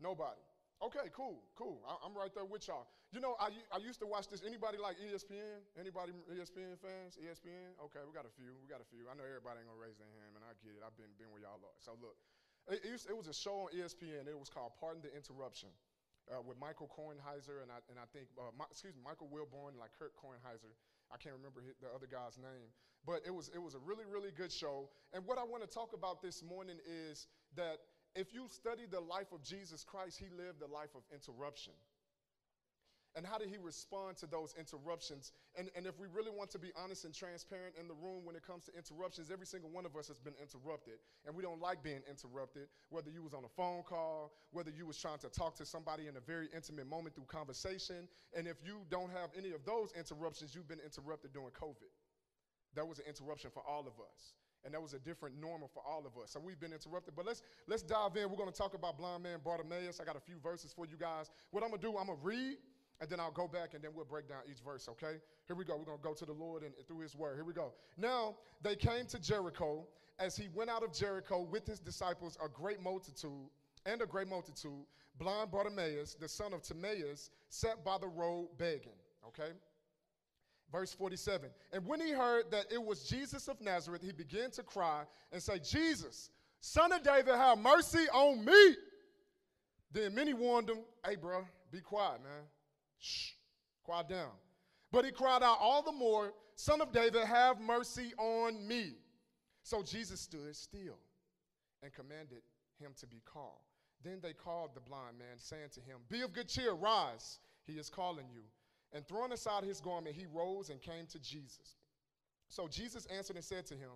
Nobody. 0.00 0.40
Okay, 0.84 1.08
cool, 1.16 1.40
cool. 1.56 1.80
I, 1.88 1.96
am 2.04 2.12
right 2.12 2.28
there 2.36 2.44
with 2.44 2.68
y'all. 2.68 2.84
You 3.08 3.24
know, 3.24 3.32
I, 3.40 3.48
I 3.72 3.80
used 3.80 3.96
to 4.04 4.08
watch 4.08 4.28
this. 4.28 4.44
Anybody 4.44 4.76
like 4.76 5.00
ESPN? 5.00 5.64
Anybody 5.80 6.12
ESPN 6.28 6.76
fans? 6.76 7.16
ESPN? 7.16 7.72
Okay, 7.80 8.04
we 8.04 8.12
got 8.12 8.28
a 8.28 8.34
few. 8.36 8.52
We 8.60 8.68
got 8.68 8.84
a 8.84 8.88
few. 8.92 9.08
I 9.08 9.16
know 9.16 9.24
everybody 9.24 9.64
ain't 9.64 9.70
gonna 9.72 9.80
raise 9.80 9.96
their 9.96 10.12
hand, 10.20 10.36
and 10.36 10.44
I 10.44 10.52
get 10.60 10.76
it. 10.76 10.84
I've 10.84 10.92
been 11.00 11.08
been 11.16 11.32
where 11.32 11.40
y'all 11.40 11.56
are. 11.64 11.78
So 11.80 11.96
look, 11.96 12.20
it, 12.68 12.84
it, 12.84 12.92
it 13.08 13.16
was 13.16 13.24
a 13.24 13.32
show 13.32 13.66
on 13.66 13.72
ESPN. 13.72 14.28
It 14.28 14.36
was 14.36 14.52
called 14.52 14.76
Pardon 14.76 15.00
the 15.00 15.08
Interruption. 15.16 15.72
Uh, 16.26 16.42
with 16.42 16.58
Michael 16.58 16.90
Kornheiser 16.90 17.62
and 17.62 17.70
I, 17.70 17.78
and 17.86 18.02
I 18.02 18.06
think, 18.10 18.26
uh, 18.34 18.50
my, 18.58 18.66
excuse 18.66 18.90
me, 18.90 19.02
Michael 19.06 19.30
Wilbon, 19.30 19.78
like 19.78 19.94
Kurt 19.94 20.10
Kornheiser. 20.18 20.74
I 21.06 21.14
can't 21.22 21.38
remember 21.38 21.62
the 21.62 21.86
other 21.94 22.10
guy's 22.10 22.34
name, 22.34 22.66
but 23.06 23.22
it 23.22 23.30
was, 23.30 23.46
it 23.54 23.62
was 23.62 23.78
a 23.78 23.82
really, 23.86 24.02
really 24.02 24.34
good 24.34 24.50
show. 24.50 24.90
And 25.14 25.22
what 25.22 25.38
I 25.38 25.46
want 25.46 25.62
to 25.62 25.70
talk 25.70 25.94
about 25.94 26.18
this 26.18 26.42
morning 26.42 26.82
is 26.82 27.30
that 27.54 27.78
if 28.16 28.32
you 28.32 28.48
study 28.48 28.82
the 28.90 29.00
life 29.00 29.32
of 29.32 29.42
Jesus 29.42 29.84
Christ, 29.84 30.18
he 30.18 30.26
lived 30.36 30.62
a 30.62 30.72
life 30.72 30.94
of 30.94 31.02
interruption. 31.12 31.74
And 33.16 33.24
how 33.24 33.38
did 33.38 33.48
he 33.48 33.56
respond 33.56 34.18
to 34.18 34.26
those 34.26 34.54
interruptions? 34.60 35.32
And, 35.56 35.70
and 35.74 35.86
if 35.86 35.98
we 35.98 36.06
really 36.06 36.30
want 36.30 36.50
to 36.50 36.58
be 36.58 36.68
honest 36.76 37.06
and 37.06 37.14
transparent 37.14 37.74
in 37.80 37.88
the 37.88 37.94
room 37.94 38.26
when 38.26 38.36
it 38.36 38.46
comes 38.46 38.66
to 38.66 38.76
interruptions, 38.76 39.30
every 39.30 39.46
single 39.46 39.70
one 39.70 39.86
of 39.86 39.96
us 39.96 40.06
has 40.08 40.20
been 40.20 40.34
interrupted. 40.36 41.00
And 41.24 41.34
we 41.34 41.42
don't 41.42 41.58
like 41.58 41.82
being 41.82 42.02
interrupted, 42.10 42.68
whether 42.90 43.08
you 43.08 43.22
was 43.22 43.32
on 43.32 43.44
a 43.44 43.48
phone 43.48 43.84
call, 43.84 44.32
whether 44.52 44.70
you 44.70 44.84
was 44.84 44.98
trying 44.98 45.18
to 45.20 45.30
talk 45.30 45.56
to 45.56 45.64
somebody 45.64 46.08
in 46.08 46.16
a 46.18 46.20
very 46.20 46.48
intimate 46.54 46.90
moment 46.90 47.14
through 47.14 47.24
conversation. 47.24 48.06
And 48.36 48.46
if 48.46 48.56
you 48.62 48.84
don't 48.90 49.10
have 49.12 49.30
any 49.36 49.52
of 49.52 49.64
those 49.64 49.92
interruptions, 49.96 50.54
you've 50.54 50.68
been 50.68 50.84
interrupted 50.84 51.32
during 51.32 51.52
COVID. 51.52 51.88
That 52.74 52.86
was 52.86 52.98
an 52.98 53.06
interruption 53.08 53.50
for 53.50 53.62
all 53.66 53.88
of 53.88 53.96
us 53.96 54.34
and 54.66 54.74
that 54.74 54.82
was 54.82 54.92
a 54.92 54.98
different 54.98 55.40
normal 55.40 55.70
for 55.72 55.82
all 55.88 56.04
of 56.04 56.20
us. 56.20 56.32
So 56.32 56.40
we've 56.40 56.58
been 56.58 56.72
interrupted. 56.72 57.14
But 57.16 57.24
let's 57.24 57.42
let's 57.68 57.82
dive 57.82 58.16
in. 58.16 58.28
We're 58.28 58.36
going 58.36 58.50
to 58.50 58.58
talk 58.58 58.74
about 58.74 58.98
blind 58.98 59.22
man 59.22 59.38
Bartimaeus. 59.42 60.00
I 60.00 60.04
got 60.04 60.16
a 60.16 60.20
few 60.20 60.36
verses 60.42 60.72
for 60.74 60.84
you 60.84 60.96
guys. 60.98 61.30
What 61.52 61.62
I'm 61.62 61.70
going 61.70 61.80
to 61.80 61.86
do, 61.86 61.96
I'm 61.96 62.06
going 62.06 62.18
to 62.18 62.24
read, 62.24 62.56
and 63.00 63.08
then 63.08 63.20
I'll 63.20 63.30
go 63.30 63.46
back, 63.46 63.74
and 63.74 63.82
then 63.82 63.92
we'll 63.94 64.04
break 64.04 64.28
down 64.28 64.40
each 64.50 64.58
verse. 64.64 64.88
Okay? 64.90 65.18
Here 65.46 65.56
we 65.56 65.64
go. 65.64 65.76
We're 65.76 65.84
going 65.84 65.98
to 65.98 66.04
go 66.04 66.14
to 66.14 66.26
the 66.26 66.32
Lord 66.32 66.64
and, 66.64 66.72
and 66.76 66.86
through 66.88 67.00
His 67.00 67.14
Word. 67.14 67.36
Here 67.36 67.44
we 67.44 67.54
go. 67.54 67.72
Now 67.96 68.34
they 68.60 68.74
came 68.74 69.06
to 69.06 69.18
Jericho. 69.20 69.86
As 70.18 70.34
he 70.34 70.48
went 70.54 70.70
out 70.70 70.82
of 70.82 70.94
Jericho 70.94 71.42
with 71.42 71.66
his 71.66 71.78
disciples, 71.78 72.38
a 72.42 72.48
great 72.48 72.82
multitude 72.82 73.50
and 73.84 74.00
a 74.00 74.06
great 74.06 74.28
multitude, 74.28 74.86
blind 75.18 75.50
Bartimaeus, 75.50 76.14
the 76.14 76.26
son 76.26 76.54
of 76.54 76.62
Timaeus, 76.62 77.28
sat 77.50 77.84
by 77.84 77.98
the 77.98 78.08
road 78.08 78.48
begging. 78.56 78.96
Okay? 79.28 79.52
Verse 80.72 80.92
47. 80.92 81.50
And 81.72 81.86
when 81.86 82.00
he 82.00 82.10
heard 82.10 82.50
that 82.50 82.66
it 82.72 82.82
was 82.82 83.04
Jesus 83.08 83.48
of 83.48 83.60
Nazareth, 83.60 84.02
he 84.02 84.12
began 84.12 84.50
to 84.52 84.62
cry 84.62 85.04
and 85.32 85.42
say, 85.42 85.58
Jesus, 85.58 86.30
son 86.60 86.92
of 86.92 87.02
David, 87.02 87.34
have 87.34 87.58
mercy 87.58 88.08
on 88.12 88.44
me. 88.44 88.76
Then 89.92 90.14
many 90.14 90.34
warned 90.34 90.68
him, 90.68 90.78
Hey, 91.04 91.16
bro, 91.16 91.44
be 91.70 91.80
quiet, 91.80 92.22
man. 92.22 92.42
Shh, 92.98 93.32
quiet 93.84 94.08
down. 94.08 94.30
But 94.90 95.04
he 95.04 95.10
cried 95.10 95.42
out 95.42 95.58
all 95.60 95.82
the 95.82 95.92
more, 95.92 96.32
Son 96.56 96.80
of 96.80 96.90
David, 96.90 97.24
have 97.24 97.60
mercy 97.60 98.12
on 98.18 98.66
me. 98.66 98.94
So 99.62 99.82
Jesus 99.82 100.20
stood 100.20 100.56
still 100.56 100.98
and 101.82 101.92
commanded 101.92 102.42
him 102.78 102.92
to 102.98 103.06
be 103.06 103.20
called. 103.24 103.60
Then 104.02 104.20
they 104.22 104.32
called 104.32 104.70
the 104.74 104.80
blind 104.80 105.18
man, 105.18 105.36
saying 105.38 105.70
to 105.74 105.80
him, 105.80 105.98
Be 106.08 106.22
of 106.22 106.32
good 106.32 106.48
cheer, 106.48 106.72
rise, 106.72 107.40
he 107.66 107.74
is 107.74 107.90
calling 107.90 108.26
you. 108.32 108.42
And 108.96 109.06
throwing 109.06 109.32
aside 109.32 109.62
his 109.62 109.78
garment, 109.78 110.16
he 110.16 110.24
rose 110.32 110.70
and 110.70 110.80
came 110.80 111.04
to 111.12 111.18
Jesus. 111.18 111.76
So 112.48 112.66
Jesus 112.66 113.04
answered 113.14 113.36
and 113.36 113.44
said 113.44 113.66
to 113.66 113.74
him, 113.74 113.90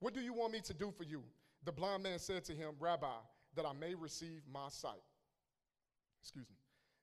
What 0.00 0.12
do 0.12 0.20
you 0.20 0.32
want 0.32 0.52
me 0.52 0.60
to 0.62 0.74
do 0.74 0.90
for 0.90 1.04
you? 1.04 1.22
The 1.64 1.70
blind 1.70 2.02
man 2.02 2.18
said 2.18 2.44
to 2.46 2.52
him, 2.52 2.70
Rabbi, 2.80 3.06
that 3.54 3.64
I 3.64 3.72
may 3.72 3.94
receive 3.94 4.42
my 4.52 4.68
sight. 4.68 5.04
Excuse 6.20 6.50
me. 6.50 6.56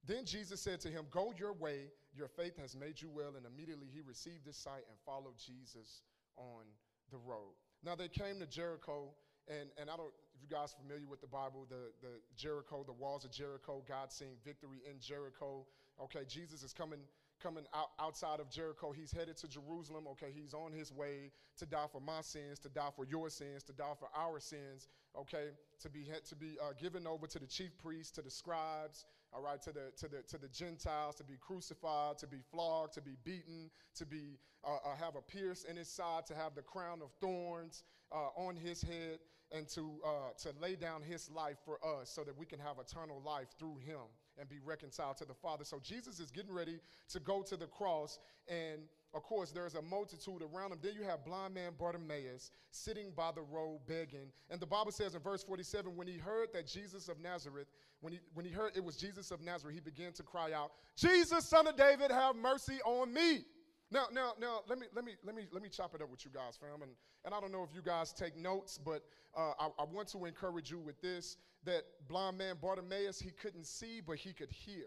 Then 0.06 0.26
Jesus 0.26 0.60
said 0.60 0.82
to 0.82 0.90
him, 0.90 1.06
Go 1.10 1.34
your 1.38 1.54
way, 1.54 1.88
your 2.14 2.28
faith 2.28 2.58
has 2.60 2.76
made 2.76 3.02
you 3.02 3.10
well. 3.10 3.36
And 3.38 3.46
immediately 3.46 3.88
he 3.94 4.02
received 4.02 4.46
his 4.46 4.58
sight 4.58 4.84
and 4.90 4.98
followed 5.06 5.38
Jesus 5.38 6.02
on 6.36 6.66
the 7.12 7.18
road. 7.18 7.56
Now 7.82 7.96
they 7.96 8.10
came 8.10 8.40
to 8.40 8.46
Jericho, 8.46 9.12
and, 9.48 9.70
and 9.80 9.90
I 9.90 9.96
don't, 9.96 10.12
if 10.36 10.42
you 10.42 10.50
guys 10.50 10.76
familiar 10.78 11.08
with 11.08 11.22
the 11.22 11.28
Bible, 11.28 11.66
the, 11.70 11.92
the 12.02 12.16
Jericho, 12.36 12.84
the 12.86 12.92
walls 12.92 13.24
of 13.24 13.32
Jericho, 13.32 13.84
God 13.88 14.12
seeing 14.12 14.36
victory 14.44 14.80
in 14.90 15.00
Jericho. 15.00 15.66
Okay, 16.04 16.26
Jesus 16.28 16.62
is 16.62 16.74
coming 16.74 17.00
coming 17.42 17.66
out 17.74 17.90
outside 18.00 18.40
of 18.40 18.50
Jericho. 18.50 18.92
He's 18.92 19.12
headed 19.12 19.38
to 19.38 19.48
Jerusalem. 19.48 20.06
Okay, 20.12 20.32
he's 20.34 20.54
on 20.54 20.72
his 20.72 20.92
way 20.92 21.32
to 21.58 21.66
die 21.66 21.86
for 21.92 22.02
my 22.02 22.22
sins, 22.22 22.60
to 22.60 22.70
die 22.70 22.90
for 22.96 23.06
your 23.06 23.30
sins, 23.30 23.64
to 23.64 23.74
die 23.74 23.94
for 24.00 24.10
our 24.16 24.40
sins. 24.40 24.88
Okay, 25.18 25.50
to 25.82 25.90
be 25.90 26.08
to 26.28 26.36
be 26.36 26.58
uh, 26.62 26.74
given 26.80 27.08
over 27.08 27.28
to 27.28 27.40
the 27.40 27.48
chief 27.48 27.78
priests, 27.78 28.12
to 28.14 28.22
the 28.22 28.32
scribes. 28.32 29.06
All 29.34 29.42
right, 29.42 29.62
to 29.62 29.72
the 29.72 29.92
to 29.98 30.08
the 30.08 30.22
to 30.30 30.38
the 30.38 30.48
Gentiles, 30.48 31.16
to 31.16 31.24
be 31.24 31.36
crucified, 31.40 32.18
to 32.20 32.28
be 32.28 32.38
flogged, 32.52 32.94
to 32.94 33.02
be 33.02 33.16
beaten, 33.24 33.70
to 33.96 34.06
be 34.06 34.40
uh, 34.64 34.76
uh, 34.86 34.96
have 34.96 35.16
a 35.16 35.22
pierce 35.22 35.64
in 35.64 35.76
his 35.76 35.90
side, 35.90 36.26
to 36.28 36.36
have 36.36 36.56
the 36.56 36.62
crown 36.62 37.02
of 37.02 37.12
thorns 37.20 37.84
uh, 38.12 38.30
on 38.38 38.56
his 38.56 38.82
head, 38.82 39.20
and 39.52 39.68
to 39.70 40.00
uh, 40.06 40.32
to 40.44 40.54
lay 40.62 40.76
down 40.76 41.02
his 41.02 41.30
life 41.30 41.58
for 41.66 41.78
us, 41.86 42.10
so 42.10 42.24
that 42.24 42.38
we 42.38 42.46
can 42.46 42.60
have 42.60 42.78
eternal 42.80 43.22
life 43.26 43.48
through 43.60 43.78
him 43.78 44.08
and 44.40 44.48
be 44.50 44.60
reconciled 44.64 45.18
to 45.18 45.26
the 45.26 45.34
Father. 45.34 45.64
So 45.64 45.80
Jesus 45.82 46.20
is 46.20 46.32
getting 46.32 46.54
ready 46.54 46.80
to 47.10 47.20
go 47.20 47.42
to 47.44 47.58
the 47.58 47.68
cross, 47.68 48.20
and 48.48 48.82
of 49.14 49.24
course, 49.24 49.52
there's 49.52 49.76
a 49.76 49.82
multitude 49.82 50.42
around 50.42 50.74
him. 50.74 50.80
Then 50.82 50.94
you 50.94 51.04
have 51.04 51.26
blind 51.26 51.54
man 51.54 51.72
Bartimaeus 51.78 52.52
sitting 52.72 53.12
by 53.16 53.32
the 53.34 53.42
road 53.42 53.80
begging. 53.88 54.32
And 54.50 54.60
the 54.60 54.66
Bible 54.66 54.92
says 54.92 55.16
in 55.16 55.22
verse 55.22 55.44
47 55.44 55.96
when 55.96 56.08
he 56.08 56.18
heard 56.18 56.50
that 56.54 56.68
Jesus 56.68 57.08
of 57.08 57.20
Nazareth, 57.20 57.68
when 58.02 58.14
he, 58.14 58.20
when 58.34 58.46
he 58.46 58.52
heard 58.52 58.74
it 58.76 58.84
was 58.84 58.96
Jesus 58.96 59.32
of 59.32 59.42
Nazareth, 59.42 59.76
he 59.76 59.82
began 59.82 60.12
to 60.14 60.24
cry 60.24 60.52
out, 60.52 60.72
Jesus, 60.98 61.50
son 61.50 61.68
of 61.68 61.76
David, 61.78 62.12
have 62.12 62.36
mercy 62.36 62.80
on 62.86 63.14
me. 63.14 63.46
Now, 63.90 64.08
now, 64.12 64.34
now, 64.40 64.60
let 64.68 64.78
me, 64.78 64.88
let 64.94 65.06
me, 65.06 65.14
let 65.24 65.34
me, 65.34 65.48
let 65.52 65.64
me 65.64 65.70
chop 65.70 65.96
it 65.96 66.02
up 66.02 66.12
with 66.12 66.26
you 66.26 66.32
guys, 66.32 66.58
fam. 66.58 66.82
And, 66.82 66.92
and 67.24 67.34
I 67.34 67.40
don't 67.40 67.54
know 67.54 67.64
if 67.64 67.74
you 67.74 67.82
guys 67.82 68.12
take 68.12 68.36
notes, 68.36 68.78
but 68.78 69.02
uh, 69.36 69.54
I, 69.60 69.68
I 69.80 69.86
want 69.86 70.10
to 70.10 70.26
encourage 70.26 70.70
you 70.70 70.80
with 70.80 71.02
this: 71.02 71.38
that 71.68 71.84
blind 72.08 72.38
man 72.38 72.56
Bartimaeus, 72.62 73.20
he 73.20 73.30
couldn't 73.30 73.66
see, 73.66 74.02
but 74.06 74.18
he 74.18 74.34
could 74.34 74.52
hear. 74.52 74.86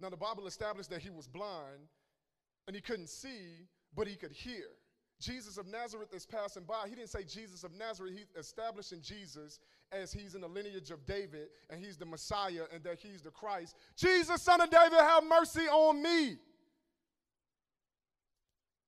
Now, 0.00 0.10
the 0.10 0.16
Bible 0.16 0.46
established 0.46 0.90
that 0.90 1.00
he 1.00 1.10
was 1.10 1.26
blind, 1.26 1.88
and 2.66 2.76
he 2.76 2.82
couldn't 2.82 3.08
see, 3.08 3.68
but 3.96 4.06
he 4.06 4.16
could 4.16 4.32
hear. 4.32 4.64
Jesus 5.20 5.56
of 5.56 5.66
Nazareth 5.66 6.12
is 6.12 6.26
passing 6.26 6.64
by. 6.64 6.88
He 6.88 6.94
didn't 6.94 7.10
say 7.10 7.22
Jesus 7.22 7.62
of 7.62 7.72
Nazareth. 7.72 8.14
He's 8.16 8.32
establishing 8.36 9.00
Jesus 9.00 9.60
as 9.92 10.12
he's 10.12 10.34
in 10.34 10.40
the 10.40 10.48
lineage 10.48 10.90
of 10.90 11.06
David 11.06 11.48
and 11.70 11.82
he's 11.82 11.96
the 11.96 12.04
Messiah 12.04 12.64
and 12.72 12.82
that 12.82 12.98
he's 12.98 13.22
the 13.22 13.30
Christ. 13.30 13.76
Jesus, 13.96 14.42
son 14.42 14.60
of 14.60 14.70
David, 14.70 14.98
have 14.98 15.22
mercy 15.24 15.68
on 15.68 16.02
me. 16.02 16.36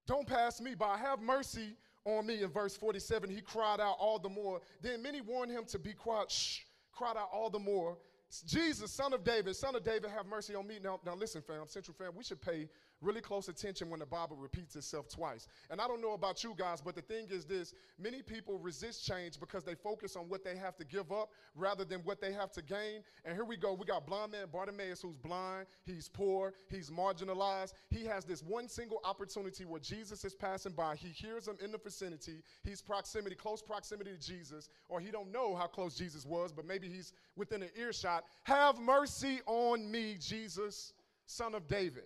Don't 0.06 0.26
pass 0.26 0.60
me 0.60 0.74
by. 0.74 0.98
Have 0.98 1.20
mercy 1.20 1.76
on 2.06 2.26
me. 2.26 2.42
In 2.42 2.50
verse 2.50 2.76
47, 2.76 3.28
he 3.28 3.40
cried 3.40 3.80
out 3.80 3.96
all 3.98 4.18
the 4.18 4.28
more. 4.28 4.60
Then 4.80 5.02
many 5.02 5.20
warned 5.20 5.52
him 5.52 5.64
to 5.66 5.78
be 5.78 5.92
quiet. 5.92 6.30
Shh, 6.30 6.60
cried 6.92 7.16
out 7.16 7.28
all 7.32 7.50
the 7.50 7.58
more. 7.58 7.98
Jesus, 8.46 8.92
son 8.92 9.12
of 9.12 9.24
David, 9.24 9.54
son 9.54 9.76
of 9.76 9.84
David, 9.84 10.10
have 10.10 10.26
mercy 10.26 10.54
on 10.54 10.66
me. 10.66 10.78
Now, 10.82 11.00
now 11.06 11.14
listen, 11.14 11.42
fam, 11.42 11.66
Central 11.66 11.94
fam, 11.96 12.12
we 12.16 12.24
should 12.24 12.40
pay 12.40 12.68
really 13.00 13.20
close 13.20 13.48
attention 13.48 13.90
when 13.90 14.00
the 14.00 14.06
Bible 14.06 14.36
repeats 14.36 14.74
itself 14.74 15.08
twice. 15.08 15.46
And 15.70 15.80
I 15.80 15.86
don't 15.86 16.00
know 16.00 16.12
about 16.12 16.42
you 16.42 16.54
guys, 16.56 16.80
but 16.80 16.94
the 16.94 17.02
thing 17.02 17.26
is 17.30 17.44
this 17.44 17.74
many 17.98 18.22
people 18.22 18.58
resist 18.58 19.06
change 19.06 19.38
because 19.38 19.64
they 19.64 19.74
focus 19.74 20.16
on 20.16 20.28
what 20.28 20.44
they 20.44 20.56
have 20.56 20.76
to 20.76 20.84
give 20.84 21.12
up 21.12 21.30
rather 21.54 21.84
than 21.84 22.00
what 22.00 22.20
they 22.20 22.32
have 22.32 22.52
to 22.52 22.62
gain. 22.62 23.02
And 23.24 23.34
here 23.34 23.44
we 23.44 23.56
go. 23.56 23.74
We 23.74 23.84
got 23.84 24.06
blind 24.06 24.32
man 24.32 24.46
Bartimaeus 24.52 25.02
who's 25.02 25.16
blind, 25.16 25.66
he's 25.84 26.08
poor, 26.08 26.54
he's 26.70 26.90
marginalized. 26.90 27.74
He 27.90 28.04
has 28.06 28.24
this 28.24 28.42
one 28.42 28.68
single 28.68 29.00
opportunity 29.04 29.64
where 29.64 29.80
Jesus 29.80 30.24
is 30.24 30.34
passing 30.34 30.72
by. 30.72 30.96
He 30.96 31.08
hears 31.08 31.46
him 31.46 31.56
in 31.62 31.72
the 31.72 31.78
vicinity. 31.78 32.42
He's 32.64 32.80
proximity, 32.80 33.36
close 33.36 33.62
proximity 33.62 34.12
to 34.12 34.18
Jesus, 34.18 34.68
or 34.88 35.00
he 35.00 35.10
don't 35.10 35.30
know 35.30 35.54
how 35.54 35.66
close 35.66 35.96
Jesus 35.96 36.24
was, 36.24 36.52
but 36.52 36.66
maybe 36.66 36.88
he's 36.88 37.12
within 37.36 37.62
an 37.62 37.70
earshot. 37.78 38.15
Have 38.44 38.78
mercy 38.78 39.40
on 39.46 39.90
me, 39.90 40.16
Jesus, 40.20 40.92
son 41.26 41.54
of 41.54 41.66
David. 41.66 42.04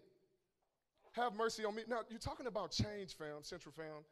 Have 1.13 1.35
mercy 1.35 1.65
on 1.65 1.75
me. 1.75 1.83
Now, 1.89 2.01
you're 2.09 2.19
talking 2.19 2.47
about 2.47 2.71
change, 2.71 3.17
fam, 3.17 3.43
Central 3.43 3.73
fam. 3.77 4.05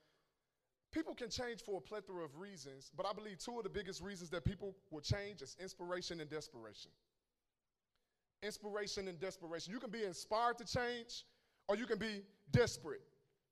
People 0.91 1.15
can 1.15 1.29
change 1.29 1.63
for 1.63 1.79
a 1.79 1.81
plethora 1.81 2.25
of 2.25 2.39
reasons, 2.39 2.91
but 2.97 3.07
I 3.07 3.13
believe 3.13 3.39
two 3.39 3.59
of 3.59 3.63
the 3.63 3.71
biggest 3.71 4.03
reasons 4.03 4.31
that 4.31 4.45
people 4.45 4.75
will 4.91 5.01
change 5.01 5.43
is 5.43 5.57
inspiration 5.61 6.21
and 6.21 6.31
desperation. 6.31 6.91
Inspiration 8.43 9.07
and 9.09 9.21
desperation. 9.21 9.73
You 9.73 9.81
can 9.81 9.91
be 9.91 10.05
inspired 10.05 10.59
to 10.59 10.65
change, 10.65 11.25
or 11.69 11.77
you 11.77 11.87
can 11.87 11.99
be 11.99 12.23
desperate 12.53 13.03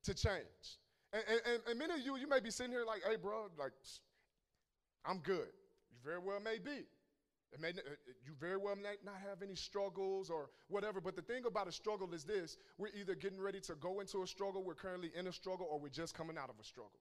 to 0.04 0.14
change. 0.14 0.78
And, 1.12 1.22
and, 1.28 1.60
and 1.68 1.78
many 1.78 1.94
of 1.94 2.00
you, 2.00 2.16
you 2.16 2.28
may 2.28 2.40
be 2.40 2.50
sitting 2.50 2.72
here 2.72 2.84
like, 2.86 3.02
hey, 3.08 3.16
bro, 3.16 3.48
like, 3.58 3.72
I'm 5.04 5.18
good. 5.18 5.48
You 5.90 5.98
very 6.04 6.18
well 6.18 6.40
may 6.40 6.58
be. 6.58 6.84
It 7.52 7.60
may, 7.60 7.68
uh, 7.70 7.94
you 8.24 8.32
very 8.38 8.56
well 8.56 8.76
may 8.76 8.96
not 9.04 9.16
have 9.28 9.42
any 9.42 9.54
struggles 9.54 10.30
or 10.30 10.50
whatever, 10.68 11.00
but 11.00 11.16
the 11.16 11.22
thing 11.22 11.44
about 11.46 11.68
a 11.68 11.72
struggle 11.72 12.12
is 12.12 12.24
this 12.24 12.58
we're 12.78 12.90
either 12.98 13.14
getting 13.14 13.40
ready 13.40 13.60
to 13.60 13.74
go 13.76 14.00
into 14.00 14.22
a 14.22 14.26
struggle, 14.26 14.62
we're 14.62 14.74
currently 14.74 15.10
in 15.14 15.26
a 15.26 15.32
struggle, 15.32 15.66
or 15.70 15.78
we're 15.78 15.88
just 15.88 16.14
coming 16.14 16.36
out 16.36 16.50
of 16.50 16.56
a 16.60 16.64
struggle. 16.64 17.00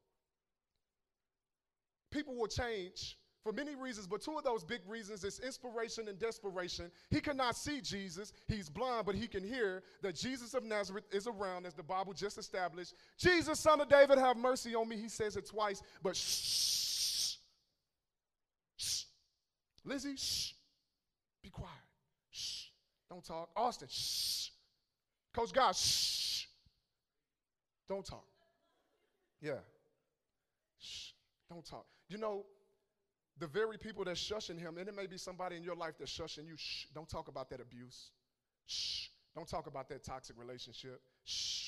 People 2.12 2.36
will 2.36 2.48
change 2.48 3.18
for 3.44 3.52
many 3.52 3.76
reasons, 3.76 4.08
but 4.08 4.22
two 4.22 4.36
of 4.38 4.44
those 4.44 4.64
big 4.64 4.82
reasons 4.88 5.24
is 5.24 5.40
inspiration 5.40 6.08
and 6.08 6.18
desperation. 6.18 6.90
He 7.12 7.22
cannot 7.22 7.56
see 7.56 7.80
Jesus, 7.82 8.34
he's 8.48 8.70
blind, 8.70 9.06
but 9.06 9.14
he 9.14 9.28
can 9.28 9.44
hear 9.44 9.84
that 10.02 10.16
Jesus 10.16 10.54
of 10.54 10.64
Nazareth 10.64 11.06
is 11.12 11.28
around, 11.28 11.66
as 11.68 11.76
the 11.76 11.84
Bible 11.84 12.14
just 12.14 12.38
established. 12.38 12.94
Jesus, 13.18 13.60
son 13.60 13.82
of 13.82 13.90
David, 13.90 14.18
have 14.18 14.38
mercy 14.38 14.74
on 14.74 14.90
me. 14.90 14.98
He 14.98 15.10
says 15.10 15.36
it 15.38 15.48
twice, 15.48 15.84
but 16.02 16.16
shh 16.16 16.95
Lizzie, 19.86 20.18
shh. 20.18 20.54
Be 21.44 21.50
quiet. 21.50 21.72
Shh. 22.32 22.66
Don't 23.10 23.24
talk. 23.24 23.50
Austin, 23.56 23.88
shh. 23.90 24.50
Coach 25.34 25.54
God, 25.54 25.76
shh. 25.76 26.46
Don't 27.88 28.06
talk. 28.06 28.26
Yeah. 29.42 29.60
Shh. 30.80 31.12
Don't 31.50 31.66
talk. 31.66 31.86
You 32.10 32.18
know, 32.18 32.46
the 33.38 33.48
very 33.48 33.78
people 33.78 34.04
that's 34.04 34.20
shushing 34.20 34.60
him, 34.60 34.78
and 34.78 34.88
it 34.88 34.96
may 34.96 35.08
be 35.08 35.18
somebody 35.18 35.56
in 35.56 35.64
your 35.64 35.76
life 35.76 35.94
that's 36.00 36.12
shushing 36.12 36.48
you, 36.48 36.56
shh. 36.58 36.86
Don't 36.94 37.08
talk 37.08 37.28
about 37.28 37.50
that 37.52 37.62
abuse. 37.62 38.10
Shh. 38.66 39.08
Don't 39.36 39.48
talk 39.48 39.68
about 39.68 39.90
that 39.90 40.04
toxic 40.04 40.36
relationship. 40.40 41.02
Shh. 41.26 41.65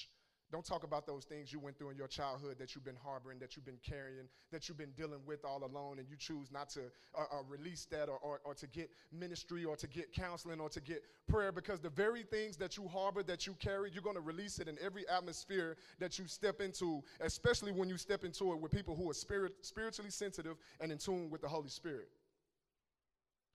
Don't 0.49 0.65
talk 0.65 0.83
about 0.83 1.05
those 1.05 1.25
things 1.25 1.51
you 1.51 1.59
went 1.59 1.77
through 1.77 1.89
in 1.89 1.97
your 1.97 2.07
childhood 2.07 2.55
that 2.59 2.73
you've 2.73 2.85
been 2.85 2.95
harboring, 3.03 3.37
that 3.39 3.57
you've 3.57 3.65
been 3.65 3.79
carrying, 3.83 4.29
that 4.49 4.69
you've 4.69 4.77
been 4.77 4.93
dealing 4.95 5.19
with 5.25 5.43
all 5.43 5.65
alone, 5.65 5.99
and 5.99 6.07
you 6.09 6.15
choose 6.15 6.51
not 6.53 6.69
to 6.69 6.83
uh, 7.17 7.23
uh, 7.31 7.43
release 7.49 7.85
that 7.91 8.07
or, 8.07 8.17
or, 8.19 8.39
or 8.45 8.53
to 8.53 8.65
get 8.67 8.89
ministry 9.11 9.65
or 9.65 9.75
to 9.75 9.87
get 9.87 10.13
counseling 10.13 10.61
or 10.61 10.69
to 10.69 10.79
get 10.79 11.03
prayer 11.27 11.51
because 11.51 11.81
the 11.81 11.89
very 11.89 12.23
things 12.23 12.55
that 12.55 12.77
you 12.77 12.87
harbor, 12.87 13.23
that 13.23 13.45
you 13.45 13.55
carry, 13.59 13.91
you're 13.91 14.01
going 14.01 14.15
to 14.15 14.21
release 14.21 14.59
it 14.59 14.69
in 14.69 14.77
every 14.81 15.07
atmosphere 15.09 15.75
that 15.99 16.17
you 16.17 16.27
step 16.27 16.61
into, 16.61 17.03
especially 17.19 17.73
when 17.73 17.89
you 17.89 17.97
step 17.97 18.23
into 18.23 18.53
it 18.53 18.59
with 18.59 18.71
people 18.71 18.95
who 18.95 19.09
are 19.09 19.13
spirit, 19.13 19.53
spiritually 19.61 20.11
sensitive 20.11 20.55
and 20.79 20.93
in 20.93 20.97
tune 20.97 21.29
with 21.29 21.41
the 21.41 21.47
Holy 21.49 21.69
Spirit. 21.69 22.07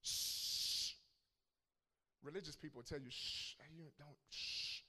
Shh. 0.02 0.92
Religious 2.22 2.54
people 2.54 2.82
tell 2.82 2.98
you, 2.98 3.10
shh, 3.10 3.54
you 3.74 3.84
don't, 3.98 4.16
shh. 4.28 4.80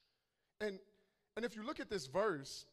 And 0.59 0.79
and 1.35 1.45
if 1.45 1.55
you 1.55 1.65
look 1.65 1.79
at 1.79 1.89
this 1.89 2.07
verse, 2.07 2.65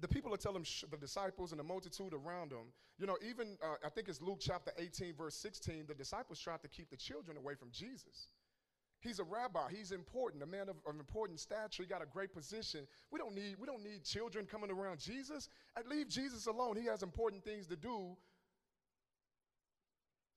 the 0.00 0.08
people 0.08 0.32
are 0.32 0.38
telling 0.38 0.64
the 0.90 0.96
disciples 0.96 1.52
and 1.52 1.58
the 1.58 1.64
multitude 1.64 2.12
around 2.12 2.50
them, 2.50 2.72
you 2.98 3.06
know, 3.06 3.16
even 3.28 3.56
uh, 3.62 3.74
I 3.84 3.88
think 3.88 4.08
it's 4.08 4.20
Luke 4.20 4.38
chapter 4.40 4.72
18, 4.78 5.14
verse 5.14 5.34
16, 5.36 5.84
the 5.88 5.94
disciples 5.94 6.40
tried 6.40 6.62
to 6.62 6.68
keep 6.68 6.90
the 6.90 6.96
children 6.96 7.36
away 7.36 7.54
from 7.54 7.70
Jesus. 7.72 8.28
He's 9.00 9.20
a 9.20 9.24
rabbi. 9.24 9.70
He's 9.70 9.92
important, 9.92 10.42
a 10.42 10.46
man 10.46 10.68
of, 10.68 10.76
of, 10.86 10.98
important 10.98 11.38
stature. 11.38 11.84
He 11.84 11.88
got 11.88 12.02
a 12.02 12.06
great 12.06 12.32
position. 12.32 12.86
We 13.12 13.18
don't 13.18 13.34
need 13.34 13.54
we 13.60 13.66
don't 13.66 13.82
need 13.82 14.02
children 14.04 14.44
coming 14.44 14.70
around 14.70 14.98
Jesus. 14.98 15.48
And 15.76 15.86
leave 15.86 16.08
Jesus 16.08 16.46
alone. 16.46 16.76
He 16.76 16.86
has 16.86 17.04
important 17.04 17.44
things 17.44 17.68
to 17.68 17.76
do. 17.76 18.16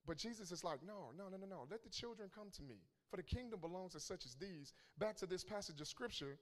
But 0.05 0.17
Jesus 0.17 0.51
is 0.51 0.63
like, 0.63 0.79
no, 0.85 1.09
no, 1.17 1.29
no, 1.29 1.37
no, 1.37 1.47
no. 1.47 1.67
Let 1.71 1.83
the 1.83 1.89
children 1.89 2.29
come 2.33 2.49
to 2.51 2.61
me. 2.61 2.75
For 3.09 3.17
the 3.17 3.23
kingdom 3.23 3.59
belongs 3.59 3.93
to 3.93 3.99
such 3.99 4.25
as 4.25 4.35
these. 4.35 4.73
Back 4.97 5.17
to 5.17 5.25
this 5.25 5.43
passage 5.43 5.81
of 5.81 5.87
scripture. 5.87 6.37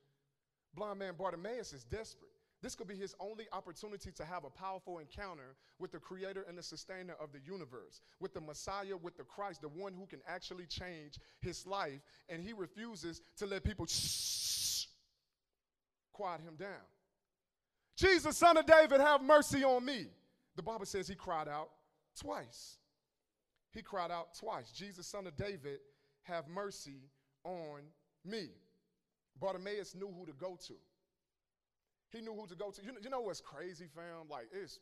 Blind 0.79 1.00
man 1.00 1.13
Bartimaeus 1.17 1.74
is 1.74 1.83
desperate. 1.83 2.31
This 2.62 2.74
could 2.74 2.88
be 2.88 2.95
his 2.95 3.13
only 3.19 3.48
opportunity 3.51 4.12
to 4.12 4.24
have 4.24 4.45
a 4.45 4.50
powerful 4.50 5.00
encounter 5.00 5.55
with 5.77 5.91
the 5.91 6.00
creator 6.00 6.45
and 6.48 6.57
the 6.57 6.63
sustainer 6.63 7.15
of 7.21 7.33
the 7.33 7.39
universe, 7.45 8.00
with 8.21 8.33
the 8.33 8.39
Messiah, 8.39 8.95
with 8.95 9.17
the 9.17 9.24
Christ, 9.24 9.62
the 9.62 9.67
one 9.67 9.93
who 9.93 10.05
can 10.05 10.21
actually 10.25 10.65
change 10.65 11.19
his 11.41 11.67
life. 11.67 12.00
And 12.29 12.41
he 12.41 12.53
refuses 12.53 13.21
to 13.38 13.45
let 13.45 13.65
people 13.65 13.88
shh, 13.88 14.86
quiet 16.13 16.39
him 16.41 16.55
down. 16.55 16.88
Jesus, 17.98 18.38
son 18.38 18.55
of 18.55 18.65
David, 18.65 19.01
have 19.01 19.21
mercy 19.21 19.65
on 19.65 19.83
me. 19.83 20.07
The 20.55 20.63
Bible 20.63 20.86
says 20.86 21.09
he 21.09 21.15
cried 21.15 21.50
out 21.50 21.71
twice. 22.17 22.77
He 23.74 23.81
cried 23.81 24.12
out 24.12 24.33
twice. 24.33 24.71
Jesus, 24.71 25.07
son 25.07 25.27
of 25.27 25.36
David, 25.36 25.79
have 26.24 26.48
mercy 26.48 27.09
on 27.43 27.81
me. 28.25 28.51
Bartimaeus 29.39 29.96
knew 29.96 30.12
who 30.12 30.25
to 30.25 30.34
go 30.34 30.58
to. 30.67 30.74
He 32.12 32.22
knew 32.22 32.34
who 32.34 32.48
to 32.48 32.55
go 32.55 32.72
to. 32.72 32.84
You 32.84 32.91
know, 32.91 33.00
you 33.01 33.10
know 33.10 33.22
what's 33.22 33.41
crazy, 33.41 33.86
fam? 33.93 34.27
Like 34.29 34.48
it's 34.51 34.79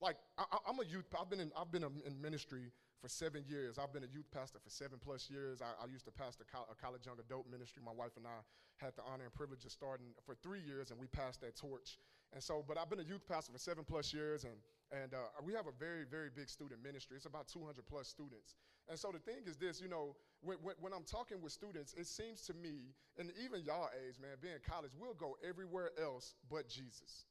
like 0.00 0.16
I, 0.38 0.44
am 0.68 0.78
a 0.80 0.84
youth. 0.84 1.04
I've 1.18 1.30
been 1.30 1.40
in 1.40 1.50
I've 1.56 1.72
been 1.72 1.84
in 1.84 2.20
ministry 2.20 2.72
for 3.00 3.08
seven 3.08 3.44
years. 3.48 3.78
I've 3.78 3.92
been 3.92 4.04
a 4.04 4.12
youth 4.14 4.30
pastor 4.32 4.58
for 4.62 4.70
seven 4.70 4.98
plus 5.02 5.28
years. 5.28 5.60
I, 5.60 5.82
I 5.82 5.86
used 5.90 6.04
to 6.04 6.12
pastor 6.12 6.44
a 6.54 6.74
college 6.74 7.06
young 7.06 7.18
adult 7.18 7.50
ministry. 7.50 7.82
My 7.84 7.92
wife 7.92 8.12
and 8.16 8.26
I 8.26 8.46
had 8.78 8.94
the 8.96 9.02
honor 9.02 9.24
and 9.24 9.34
privilege 9.34 9.64
of 9.64 9.72
starting 9.72 10.14
for 10.24 10.34
three 10.34 10.60
years, 10.60 10.90
and 10.90 11.00
we 11.00 11.06
passed 11.08 11.40
that 11.40 11.56
torch. 11.56 11.98
And 12.32 12.42
so, 12.42 12.64
but 12.66 12.78
I've 12.78 12.88
been 12.88 13.00
a 13.00 13.04
youth 13.04 13.26
pastor 13.28 13.52
for 13.52 13.58
seven 13.58 13.84
plus 13.84 14.12
years, 14.12 14.44
and 14.44 14.54
and 14.92 15.14
uh, 15.14 15.40
we 15.42 15.54
have 15.54 15.66
a 15.66 15.72
very, 15.72 16.04
very 16.04 16.28
big 16.34 16.50
student 16.50 16.82
ministry. 16.82 17.16
It's 17.16 17.24
about 17.24 17.48
200 17.48 17.86
plus 17.86 18.08
students. 18.08 18.56
And 18.90 18.98
so 18.98 19.10
the 19.10 19.18
thing 19.18 19.44
is 19.46 19.56
this, 19.56 19.80
you 19.80 19.88
know, 19.88 20.16
when, 20.42 20.58
when, 20.58 20.74
when, 20.80 20.92
I'm 20.92 21.04
talking 21.04 21.40
with 21.40 21.52
students, 21.52 21.94
it 21.94 22.06
seems 22.06 22.42
to 22.42 22.54
me, 22.54 22.92
and 23.18 23.32
even 23.42 23.64
y'all 23.64 23.88
age, 24.06 24.16
man, 24.20 24.32
being 24.42 24.56
college, 24.68 24.90
we'll 24.98 25.14
go 25.14 25.36
everywhere 25.48 25.90
else 26.00 26.34
but 26.50 26.68
Jesus. 26.68 27.24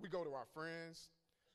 We 0.00 0.08
go 0.08 0.22
to 0.22 0.34
our 0.34 0.46
friends, 0.54 1.08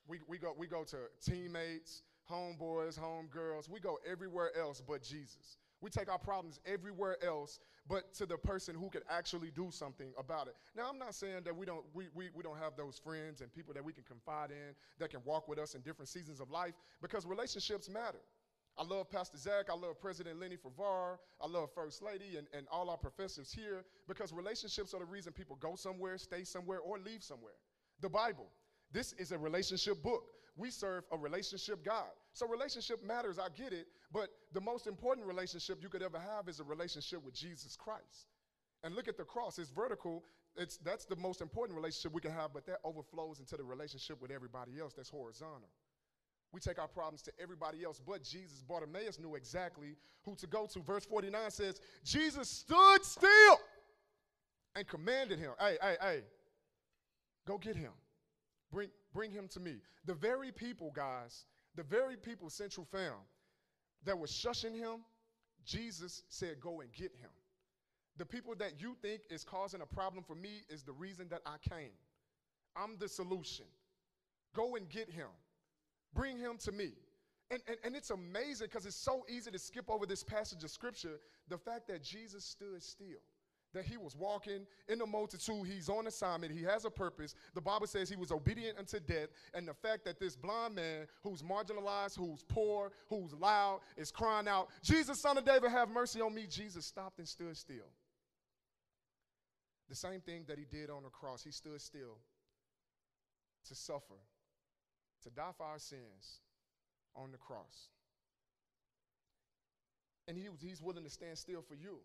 we, 0.06 0.18
we, 0.28 0.36
go, 0.36 0.54
we 0.58 0.66
go 0.66 0.84
to 0.84 0.96
teammates, 1.24 2.02
homeboys, 2.30 2.98
homegirls, 2.98 3.68
we 3.68 3.80
go 3.80 3.98
everywhere 4.06 4.50
else 4.58 4.82
but 4.86 5.02
Jesus. 5.02 5.56
We 5.80 5.88
take 5.88 6.10
our 6.10 6.18
problems 6.18 6.60
everywhere 6.66 7.16
else 7.24 7.60
but 7.90 8.14
to 8.14 8.24
the 8.24 8.38
person 8.38 8.76
who 8.76 8.88
could 8.88 9.02
actually 9.10 9.50
do 9.50 9.68
something 9.72 10.12
about 10.16 10.46
it. 10.46 10.54
Now, 10.76 10.88
I'm 10.88 10.98
not 10.98 11.12
saying 11.12 11.42
that 11.44 11.56
we 11.56 11.66
don't, 11.66 11.84
we, 11.92 12.06
we, 12.14 12.30
we 12.32 12.42
don't 12.44 12.56
have 12.56 12.76
those 12.76 13.00
friends 13.00 13.40
and 13.40 13.52
people 13.52 13.74
that 13.74 13.84
we 13.84 13.92
can 13.92 14.04
confide 14.04 14.52
in 14.52 14.76
that 15.00 15.10
can 15.10 15.20
walk 15.24 15.48
with 15.48 15.58
us 15.58 15.74
in 15.74 15.80
different 15.80 16.08
seasons 16.08 16.38
of 16.40 16.52
life 16.52 16.74
because 17.02 17.26
relationships 17.26 17.90
matter. 17.90 18.20
I 18.78 18.84
love 18.84 19.10
Pastor 19.10 19.36
Zach. 19.36 19.66
I 19.68 19.74
love 19.74 20.00
President 20.00 20.38
Lenny 20.38 20.56
Favar. 20.56 21.18
I 21.42 21.48
love 21.48 21.70
First 21.74 22.00
Lady 22.00 22.36
and, 22.38 22.46
and 22.56 22.68
all 22.70 22.88
our 22.90 22.96
professors 22.96 23.52
here 23.52 23.84
because 24.06 24.32
relationships 24.32 24.94
are 24.94 25.00
the 25.00 25.04
reason 25.04 25.32
people 25.32 25.56
go 25.56 25.74
somewhere, 25.74 26.16
stay 26.16 26.44
somewhere, 26.44 26.78
or 26.78 27.00
leave 27.00 27.24
somewhere. 27.24 27.54
The 28.00 28.08
Bible. 28.08 28.46
This 28.92 29.14
is 29.14 29.32
a 29.32 29.38
relationship 29.38 30.00
book. 30.00 30.22
We 30.56 30.70
serve 30.70 31.04
a 31.10 31.18
relationship 31.18 31.84
God. 31.84 32.06
So 32.32 32.46
relationship 32.46 33.04
matters, 33.04 33.38
I 33.38 33.48
get 33.48 33.72
it, 33.72 33.88
but 34.12 34.28
the 34.52 34.60
most 34.60 34.86
important 34.86 35.26
relationship 35.26 35.78
you 35.82 35.88
could 35.88 36.02
ever 36.02 36.18
have 36.18 36.48
is 36.48 36.60
a 36.60 36.64
relationship 36.64 37.24
with 37.24 37.34
Jesus 37.34 37.76
Christ. 37.76 38.28
And 38.82 38.94
look 38.94 39.08
at 39.08 39.16
the 39.16 39.24
cross, 39.24 39.58
it's 39.58 39.70
vertical. 39.70 40.24
It's 40.56 40.78
that's 40.78 41.04
the 41.04 41.16
most 41.16 41.40
important 41.40 41.76
relationship 41.76 42.12
we 42.12 42.20
can 42.20 42.32
have, 42.32 42.52
but 42.52 42.66
that 42.66 42.78
overflows 42.84 43.38
into 43.40 43.56
the 43.56 43.64
relationship 43.64 44.20
with 44.20 44.30
everybody 44.30 44.80
else 44.80 44.94
that's 44.94 45.10
horizontal. 45.10 45.68
We 46.52 46.60
take 46.60 46.80
our 46.80 46.88
problems 46.88 47.22
to 47.22 47.32
everybody 47.40 47.84
else 47.84 48.00
but 48.04 48.22
Jesus. 48.22 48.62
Bartimaeus 48.62 49.18
knew 49.20 49.36
exactly 49.36 49.96
who 50.24 50.34
to 50.36 50.46
go 50.46 50.66
to. 50.66 50.80
Verse 50.80 51.04
49 51.04 51.50
says, 51.50 51.80
Jesus 52.04 52.48
stood 52.48 53.04
still 53.04 53.58
and 54.74 54.86
commanded 54.86 55.38
him, 55.38 55.52
Hey, 55.60 55.76
hey, 55.80 55.96
hey, 56.00 56.20
go 57.46 57.58
get 57.58 57.76
him. 57.76 57.92
Bring, 58.72 58.88
bring 59.12 59.30
him 59.30 59.48
to 59.48 59.60
me. 59.60 59.76
The 60.06 60.14
very 60.14 60.52
people, 60.52 60.92
guys, 60.94 61.44
the 61.80 61.84
very 61.84 62.14
people 62.14 62.50
Central 62.50 62.84
found 62.84 63.22
that 64.04 64.18
was 64.18 64.30
shushing 64.30 64.76
him, 64.76 65.00
Jesus 65.64 66.24
said, 66.28 66.60
Go 66.60 66.82
and 66.82 66.92
get 66.92 67.10
him. 67.18 67.30
The 68.18 68.26
people 68.26 68.54
that 68.58 68.72
you 68.78 68.98
think 69.00 69.22
is 69.30 69.44
causing 69.44 69.80
a 69.80 69.86
problem 69.86 70.22
for 70.22 70.34
me 70.34 70.60
is 70.68 70.82
the 70.82 70.92
reason 70.92 71.26
that 71.30 71.40
I 71.46 71.56
came. 71.66 71.92
I'm 72.76 72.98
the 72.98 73.08
solution. 73.08 73.64
Go 74.54 74.76
and 74.76 74.90
get 74.90 75.08
him. 75.08 75.28
Bring 76.12 76.36
him 76.36 76.58
to 76.64 76.72
me. 76.72 76.90
And, 77.50 77.62
and, 77.66 77.78
and 77.82 77.96
it's 77.96 78.10
amazing 78.10 78.66
because 78.66 78.84
it's 78.84 78.94
so 78.94 79.24
easy 79.26 79.50
to 79.50 79.58
skip 79.58 79.88
over 79.88 80.04
this 80.04 80.22
passage 80.22 80.62
of 80.62 80.70
scripture 80.70 81.18
the 81.48 81.56
fact 81.56 81.88
that 81.88 82.04
Jesus 82.04 82.44
stood 82.44 82.82
still 82.82 83.22
that 83.72 83.84
he 83.84 83.96
was 83.96 84.16
walking 84.16 84.66
in 84.88 84.98
the 84.98 85.06
multitude. 85.06 85.66
He's 85.66 85.88
on 85.88 86.06
assignment. 86.06 86.52
He 86.52 86.62
has 86.64 86.84
a 86.84 86.90
purpose. 86.90 87.34
The 87.54 87.60
Bible 87.60 87.86
says 87.86 88.08
he 88.08 88.16
was 88.16 88.32
obedient 88.32 88.78
unto 88.78 88.98
death. 89.00 89.28
And 89.54 89.66
the 89.66 89.74
fact 89.74 90.04
that 90.06 90.18
this 90.18 90.36
blind 90.36 90.74
man 90.74 91.06
who's 91.22 91.42
marginalized, 91.42 92.16
who's 92.16 92.42
poor, 92.42 92.90
who's 93.08 93.32
loud, 93.34 93.80
is 93.96 94.10
crying 94.10 94.48
out, 94.48 94.68
Jesus, 94.82 95.20
son 95.20 95.38
of 95.38 95.44
David, 95.44 95.70
have 95.70 95.88
mercy 95.88 96.20
on 96.20 96.34
me. 96.34 96.46
Jesus 96.48 96.84
stopped 96.84 97.18
and 97.18 97.28
stood 97.28 97.56
still. 97.56 97.90
The 99.88 99.94
same 99.96 100.20
thing 100.20 100.44
that 100.48 100.58
he 100.58 100.64
did 100.64 100.90
on 100.90 101.02
the 101.02 101.08
cross. 101.08 101.42
He 101.42 101.50
stood 101.50 101.80
still 101.80 102.18
to 103.68 103.74
suffer, 103.74 104.14
to 105.22 105.30
die 105.30 105.50
for 105.56 105.66
our 105.66 105.78
sins 105.78 106.40
on 107.14 107.32
the 107.32 107.38
cross. 107.38 107.88
And 110.28 110.36
he, 110.36 110.48
he's 110.60 110.80
willing 110.80 111.02
to 111.04 111.10
stand 111.10 111.38
still 111.38 111.62
for 111.62 111.74
you. 111.74 111.98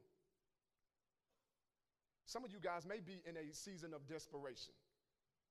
Some 2.26 2.44
of 2.44 2.52
you 2.52 2.60
guys 2.60 2.86
may 2.86 3.00
be 3.00 3.22
in 3.28 3.38
a 3.38 3.54
season 3.54 3.94
of 3.94 4.08
desperation. 4.08 4.74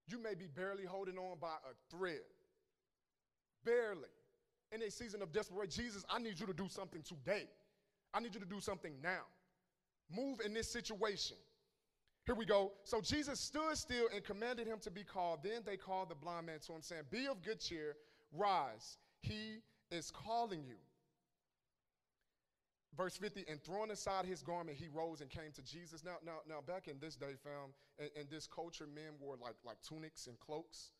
You 0.07 0.19
may 0.23 0.35
be 0.35 0.47
barely 0.47 0.85
holding 0.85 1.16
on 1.16 1.38
by 1.40 1.54
a 1.71 1.97
thread. 1.97 2.21
Barely. 3.64 4.11
In 4.73 4.83
a 4.83 4.90
season 4.90 5.23
of 5.23 5.33
desperation. 5.33 5.85
Jesus, 5.85 6.04
I 6.11 6.19
need 6.19 6.38
you 6.38 6.47
to 6.47 6.52
do 6.52 6.69
something 6.69 7.02
today. 7.02 7.45
I 8.12 8.21
need 8.21 8.35
you 8.35 8.40
to 8.40 8.47
do 8.47 8.61
something 8.61 8.93
now. 9.02 9.23
Move 10.14 10.40
in 10.45 10.52
this 10.52 10.71
situation. 10.71 11.37
Here 12.26 12.35
we 12.35 12.45
go. 12.45 12.73
So 12.85 13.00
Jesus 13.00 13.38
stood 13.38 13.76
still 13.76 14.07
and 14.14 14.25
commanded 14.25 14.66
him 14.66 14.78
to 14.81 14.90
be 14.90 15.04
called. 15.04 15.40
Then 15.43 15.62
they 15.64 15.76
called 15.76 16.09
the 16.09 16.14
blind 16.14 16.47
man 16.47 16.59
to 16.66 16.73
him, 16.73 16.83
saying, 16.83 17.02
Be 17.11 17.26
of 17.26 17.42
good 17.42 17.61
cheer, 17.61 17.96
rise. 18.33 18.99
He 19.20 19.61
is 19.90 20.11
calling 20.11 20.64
you. 20.66 20.77
Verse 22.96 23.16
50, 23.16 23.44
and 23.48 23.62
throwing 23.62 23.90
aside 23.90 24.24
his 24.24 24.42
garment, 24.42 24.76
he 24.76 24.88
rose 24.88 25.20
and 25.20 25.28
came 25.28 25.50
to 25.54 25.62
Jesus. 25.62 26.04
Now, 26.04 26.16
now, 26.24 26.38
now 26.48 26.61
back 26.64 26.87
in 26.87 26.98
this 27.00 27.16
day, 27.16 27.35
fam, 27.42 27.72
in, 27.98 28.22
in 28.22 28.26
this 28.30 28.46
culture, 28.46 28.87
men 28.87 29.14
wore 29.20 29.37
like, 29.40 29.57
like 29.64 29.76
tunics 29.83 30.26
and 30.28 30.38
cloaks. 30.38 30.92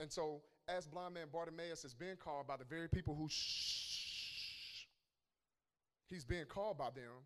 And 0.00 0.12
so, 0.12 0.42
as 0.68 0.86
blind 0.86 1.14
man 1.14 1.28
Bartimaeus 1.32 1.84
is 1.84 1.94
being 1.94 2.16
called 2.16 2.46
by 2.46 2.56
the 2.56 2.64
very 2.64 2.88
people 2.88 3.14
who 3.14 3.28
shh, 3.28 4.86
he's 6.10 6.24
being 6.24 6.46
called 6.46 6.76
by 6.76 6.90
them. 6.90 7.24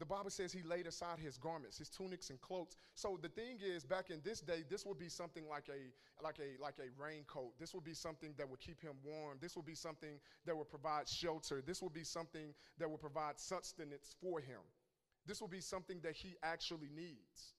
The 0.00 0.06
Bible 0.06 0.30
says 0.30 0.50
he 0.50 0.62
laid 0.62 0.86
aside 0.86 1.18
his 1.18 1.36
garments, 1.36 1.76
his 1.76 1.90
tunics 1.90 2.30
and 2.30 2.40
cloaks. 2.40 2.74
So 2.94 3.18
the 3.20 3.28
thing 3.28 3.58
is, 3.62 3.84
back 3.84 4.08
in 4.08 4.22
this 4.24 4.40
day, 4.40 4.64
this 4.68 4.86
would 4.86 4.98
be 4.98 5.10
something 5.10 5.46
like 5.46 5.68
a 5.68 6.24
like 6.24 6.38
a 6.38 6.60
like 6.60 6.76
a 6.78 6.88
raincoat. 7.00 7.52
This 7.60 7.74
would 7.74 7.84
be 7.84 7.92
something 7.92 8.32
that 8.38 8.48
would 8.48 8.60
keep 8.60 8.80
him 8.80 8.94
warm. 9.04 9.36
This 9.42 9.56
would 9.56 9.66
be 9.66 9.74
something 9.74 10.18
that 10.46 10.56
would 10.56 10.70
provide 10.70 11.06
shelter. 11.06 11.62
This 11.64 11.82
would 11.82 11.92
be 11.92 12.02
something 12.02 12.54
that 12.78 12.90
would 12.90 13.00
provide 13.00 13.38
sustenance 13.38 14.16
for 14.22 14.40
him. 14.40 14.60
This 15.26 15.42
would 15.42 15.50
be 15.50 15.60
something 15.60 16.00
that 16.02 16.16
he 16.16 16.34
actually 16.42 16.88
needs. 16.96 17.54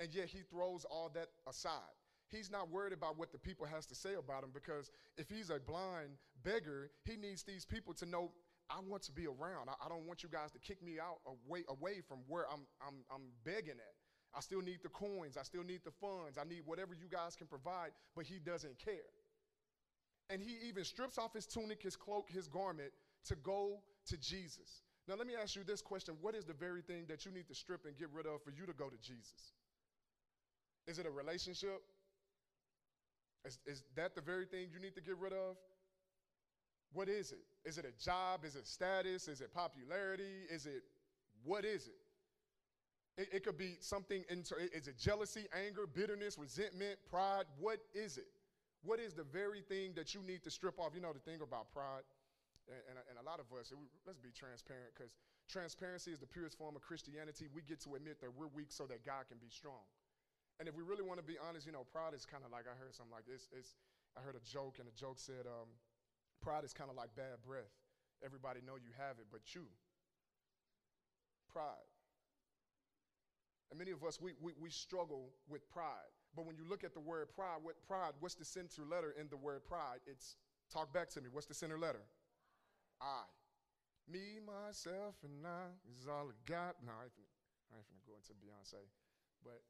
And 0.00 0.14
yet 0.14 0.26
he 0.28 0.40
throws 0.50 0.84
all 0.84 1.10
that 1.14 1.28
aside. 1.48 1.96
He's 2.28 2.50
not 2.50 2.70
worried 2.70 2.92
about 2.92 3.16
what 3.16 3.32
the 3.32 3.38
people 3.38 3.64
has 3.64 3.86
to 3.86 3.94
say 3.94 4.14
about 4.14 4.42
him 4.42 4.50
because 4.52 4.90
if 5.16 5.30
he's 5.30 5.50
a 5.50 5.60
blind 5.60 6.10
beggar, 6.42 6.90
he 7.04 7.16
needs 7.16 7.42
these 7.42 7.64
people 7.64 7.94
to 7.94 8.06
know 8.06 8.32
I 8.70 8.80
want 8.80 9.02
to 9.04 9.12
be 9.12 9.26
around. 9.26 9.68
I, 9.68 9.74
I, 9.84 9.88
don't 9.88 10.06
want 10.06 10.22
you 10.22 10.28
guys 10.28 10.50
to 10.52 10.58
kick 10.58 10.82
me 10.82 10.98
out 10.98 11.18
away, 11.26 11.64
away 11.68 12.00
from 12.06 12.18
where 12.28 12.44
I'm, 12.50 12.66
I'm, 12.80 13.04
I'm 13.12 13.22
begging 13.44 13.76
at. 13.76 13.94
I 14.36 14.40
still 14.40 14.60
need 14.60 14.78
the 14.82 14.88
coins. 14.88 15.36
I 15.36 15.42
still 15.42 15.62
need 15.62 15.80
the 15.84 15.92
funds. 15.92 16.38
I 16.38 16.44
need 16.44 16.62
whatever 16.64 16.94
you 16.94 17.06
guys 17.10 17.36
can 17.36 17.46
provide, 17.46 17.90
but 18.16 18.24
he 18.24 18.38
doesn't 18.38 18.78
care. 18.78 19.12
And 20.30 20.42
he 20.42 20.56
even 20.66 20.84
strips 20.84 21.18
off 21.18 21.34
his 21.34 21.46
tunic, 21.46 21.82
his 21.82 21.94
cloak, 21.94 22.28
his 22.30 22.48
garment 22.48 22.90
to 23.26 23.36
go 23.36 23.80
to 24.06 24.16
Jesus. 24.16 24.82
Now, 25.06 25.14
let 25.16 25.26
me 25.26 25.34
ask 25.40 25.54
you 25.54 25.64
this 25.64 25.82
question 25.82 26.16
What 26.20 26.34
is 26.34 26.44
the 26.44 26.54
very 26.54 26.82
thing 26.82 27.04
that 27.08 27.24
you 27.26 27.32
need 27.32 27.46
to 27.48 27.54
strip 27.54 27.84
and 27.84 27.96
get 27.96 28.08
rid 28.12 28.26
of 28.26 28.42
for 28.42 28.50
you 28.50 28.66
to 28.66 28.72
go 28.72 28.88
to 28.88 28.96
Jesus? 28.96 29.52
Is 30.86 30.98
it 30.98 31.06
a 31.06 31.10
relationship? 31.10 31.82
Is, 33.44 33.58
is 33.66 33.82
that 33.96 34.14
the 34.14 34.22
very 34.22 34.46
thing 34.46 34.68
you 34.72 34.80
need 34.80 34.94
to 34.94 35.02
get 35.02 35.18
rid 35.18 35.32
of? 35.32 35.56
What 36.94 37.08
is 37.08 37.32
it? 37.32 37.44
Is 37.64 37.76
it 37.76 37.84
a 37.84 38.02
job? 38.02 38.44
Is 38.44 38.56
it 38.56 38.66
status? 38.66 39.28
Is 39.28 39.40
it 39.40 39.52
popularity? 39.52 40.46
Is 40.50 40.64
it 40.66 40.82
what 41.44 41.64
is 41.64 41.86
it? 41.88 42.00
It, 43.20 43.28
it 43.32 43.44
could 43.44 43.58
be 43.58 43.76
something, 43.80 44.24
into, 44.28 44.56
is 44.56 44.88
it 44.88 44.98
jealousy, 44.98 45.46
anger, 45.54 45.86
bitterness, 45.86 46.38
resentment, 46.38 46.98
pride? 47.10 47.44
What 47.60 47.78
is 47.94 48.16
it? 48.16 48.26
What 48.82 48.98
is 48.98 49.14
the 49.14 49.24
very 49.24 49.60
thing 49.60 49.92
that 49.94 50.14
you 50.14 50.20
need 50.22 50.42
to 50.44 50.50
strip 50.50 50.80
off? 50.80 50.92
You 50.94 51.00
know, 51.00 51.12
the 51.12 51.22
thing 51.22 51.40
about 51.40 51.70
pride, 51.72 52.02
and, 52.68 52.80
and, 52.88 52.98
and 53.12 53.16
a 53.20 53.24
lot 53.24 53.40
of 53.40 53.46
us, 53.56 53.72
let's 54.06 54.18
be 54.18 54.32
transparent 54.32 54.92
because 54.96 55.14
transparency 55.48 56.10
is 56.10 56.18
the 56.18 56.26
purest 56.26 56.58
form 56.58 56.76
of 56.76 56.82
Christianity. 56.82 57.46
We 57.52 57.62
get 57.62 57.80
to 57.84 57.94
admit 57.94 58.20
that 58.20 58.32
we're 58.32 58.50
weak 58.52 58.72
so 58.72 58.84
that 58.88 59.04
God 59.04 59.28
can 59.28 59.38
be 59.38 59.48
strong. 59.48 59.84
And 60.60 60.68
if 60.68 60.74
we 60.74 60.82
really 60.82 61.02
want 61.02 61.18
to 61.20 61.26
be 61.26 61.36
honest, 61.40 61.66
you 61.66 61.72
know, 61.72 61.84
pride 61.92 62.14
is 62.14 62.24
kind 62.24 62.44
of 62.44 62.52
like 62.52 62.64
I 62.68 62.76
heard 62.76 62.94
something 62.94 63.12
like 63.12 63.26
this. 63.26 63.48
It's, 63.52 63.76
I 64.16 64.20
heard 64.20 64.36
a 64.36 64.44
joke, 64.44 64.78
and 64.78 64.86
the 64.86 64.94
joke 64.94 65.18
said, 65.18 65.48
um, 65.48 65.66
Pride 66.44 66.64
is 66.64 66.74
kind 66.74 66.90
of 66.90 66.96
like 66.96 67.08
bad 67.16 67.40
breath. 67.40 67.72
Everybody 68.22 68.60
know 68.60 68.76
you 68.76 68.92
have 69.00 69.16
it, 69.16 69.26
but 69.32 69.40
you. 69.56 69.64
Pride. 71.50 71.88
And 73.70 73.78
many 73.78 73.90
of 73.90 74.04
us, 74.04 74.20
we, 74.20 74.32
we, 74.40 74.52
we 74.60 74.68
struggle 74.68 75.32
with 75.48 75.64
pride. 75.72 76.12
But 76.36 76.44
when 76.44 76.56
you 76.56 76.68
look 76.68 76.84
at 76.84 76.92
the 76.92 77.00
word 77.00 77.32
pride, 77.34 77.64
what 77.64 77.80
pride, 77.88 78.12
what's 78.20 78.34
the 78.34 78.44
center 78.44 78.84
letter 78.84 79.14
in 79.18 79.28
the 79.30 79.36
word 79.36 79.64
pride? 79.64 80.04
It's, 80.06 80.36
talk 80.68 80.92
back 80.92 81.08
to 81.16 81.20
me, 81.20 81.28
what's 81.32 81.46
the 81.46 81.54
center 81.54 81.78
letter? 81.78 82.04
I. 83.00 83.24
Me, 84.04 84.36
myself, 84.44 85.16
and 85.24 85.40
I 85.48 85.72
is 85.88 86.04
all 86.04 86.28
I 86.28 86.36
got. 86.44 86.76
No, 86.84 86.92
I 86.92 87.08
ain't 87.08 87.16
finna, 87.16 87.32
I 87.72 87.80
ain't 87.80 87.88
finna 87.88 88.04
go 88.04 88.20
into 88.20 88.36
Beyonce. 88.36 88.84
But 89.40 89.64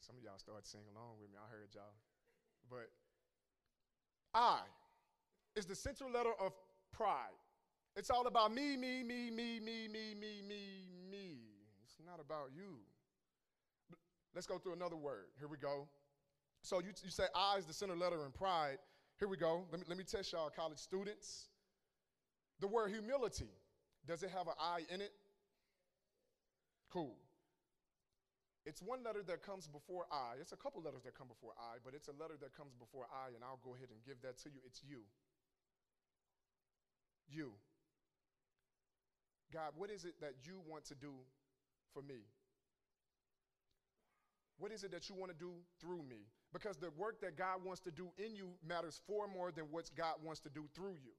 some 0.00 0.16
of 0.16 0.24
y'all 0.24 0.40
started 0.40 0.64
singing 0.64 0.88
along 0.96 1.20
with 1.20 1.28
me. 1.28 1.36
I 1.36 1.44
heard 1.52 1.68
y'all. 1.76 1.92
But 2.64 2.88
I 4.38 4.60
is 5.56 5.66
the 5.66 5.74
central 5.74 6.10
letter 6.10 6.32
of 6.40 6.52
pride. 6.92 7.34
It's 7.96 8.10
all 8.10 8.28
about 8.28 8.54
me, 8.54 8.76
me, 8.76 9.02
me, 9.02 9.30
me, 9.30 9.58
me, 9.58 9.88
me, 9.88 10.14
me, 10.14 10.42
me, 10.48 10.86
me. 11.10 11.38
It's 11.84 11.96
not 12.06 12.20
about 12.20 12.50
you. 12.54 12.76
Let's 14.34 14.46
go 14.46 14.58
through 14.58 14.74
another 14.74 14.94
word. 14.94 15.26
Here 15.40 15.48
we 15.48 15.56
go. 15.56 15.88
So 16.62 16.78
you, 16.78 16.90
you 17.02 17.10
say 17.10 17.24
I 17.34 17.56
is 17.58 17.64
the 17.64 17.72
center 17.72 17.96
letter 17.96 18.24
in 18.24 18.30
pride. 18.30 18.78
Here 19.18 19.26
we 19.26 19.36
go. 19.36 19.64
Let 19.72 19.80
me, 19.80 19.86
let 19.88 19.98
me 19.98 20.04
test 20.04 20.32
y'all, 20.32 20.50
college 20.50 20.78
students. 20.78 21.48
The 22.60 22.68
word 22.68 22.90
humility, 22.92 23.50
does 24.06 24.22
it 24.22 24.30
have 24.30 24.46
an 24.46 24.54
I 24.60 24.82
in 24.94 25.00
it? 25.00 25.12
Cool. 26.92 27.16
It's 28.68 28.82
one 28.84 29.00
letter 29.02 29.24
that 29.24 29.40
comes 29.40 29.66
before 29.66 30.04
I. 30.12 30.36
It's 30.38 30.52
a 30.52 30.60
couple 30.60 30.82
letters 30.84 31.00
that 31.08 31.16
come 31.16 31.26
before 31.26 31.56
I, 31.56 31.80
but 31.80 31.94
it's 31.96 32.08
a 32.08 32.16
letter 32.20 32.36
that 32.44 32.52
comes 32.52 32.76
before 32.76 33.08
I, 33.08 33.32
and 33.32 33.40
I'll 33.40 33.64
go 33.64 33.72
ahead 33.74 33.88
and 33.88 33.96
give 34.04 34.20
that 34.20 34.36
to 34.44 34.52
you. 34.52 34.60
It's 34.66 34.84
you. 34.84 35.08
You. 37.32 37.56
God, 39.50 39.72
what 39.80 39.88
is 39.88 40.04
it 40.04 40.20
that 40.20 40.44
you 40.44 40.60
want 40.68 40.84
to 40.92 40.94
do 40.94 41.16
for 41.94 42.02
me? 42.02 42.28
What 44.58 44.70
is 44.70 44.84
it 44.84 44.92
that 44.92 45.08
you 45.08 45.14
want 45.14 45.32
to 45.32 45.38
do 45.38 45.52
through 45.80 46.04
me? 46.04 46.28
Because 46.52 46.76
the 46.76 46.90
work 46.98 47.22
that 47.22 47.38
God 47.38 47.64
wants 47.64 47.80
to 47.88 47.90
do 47.90 48.08
in 48.18 48.36
you 48.36 48.50
matters 48.60 49.00
far 49.08 49.28
more 49.28 49.50
than 49.50 49.64
what 49.70 49.88
God 49.96 50.20
wants 50.22 50.40
to 50.40 50.50
do 50.50 50.68
through 50.74 51.00
you. 51.00 51.16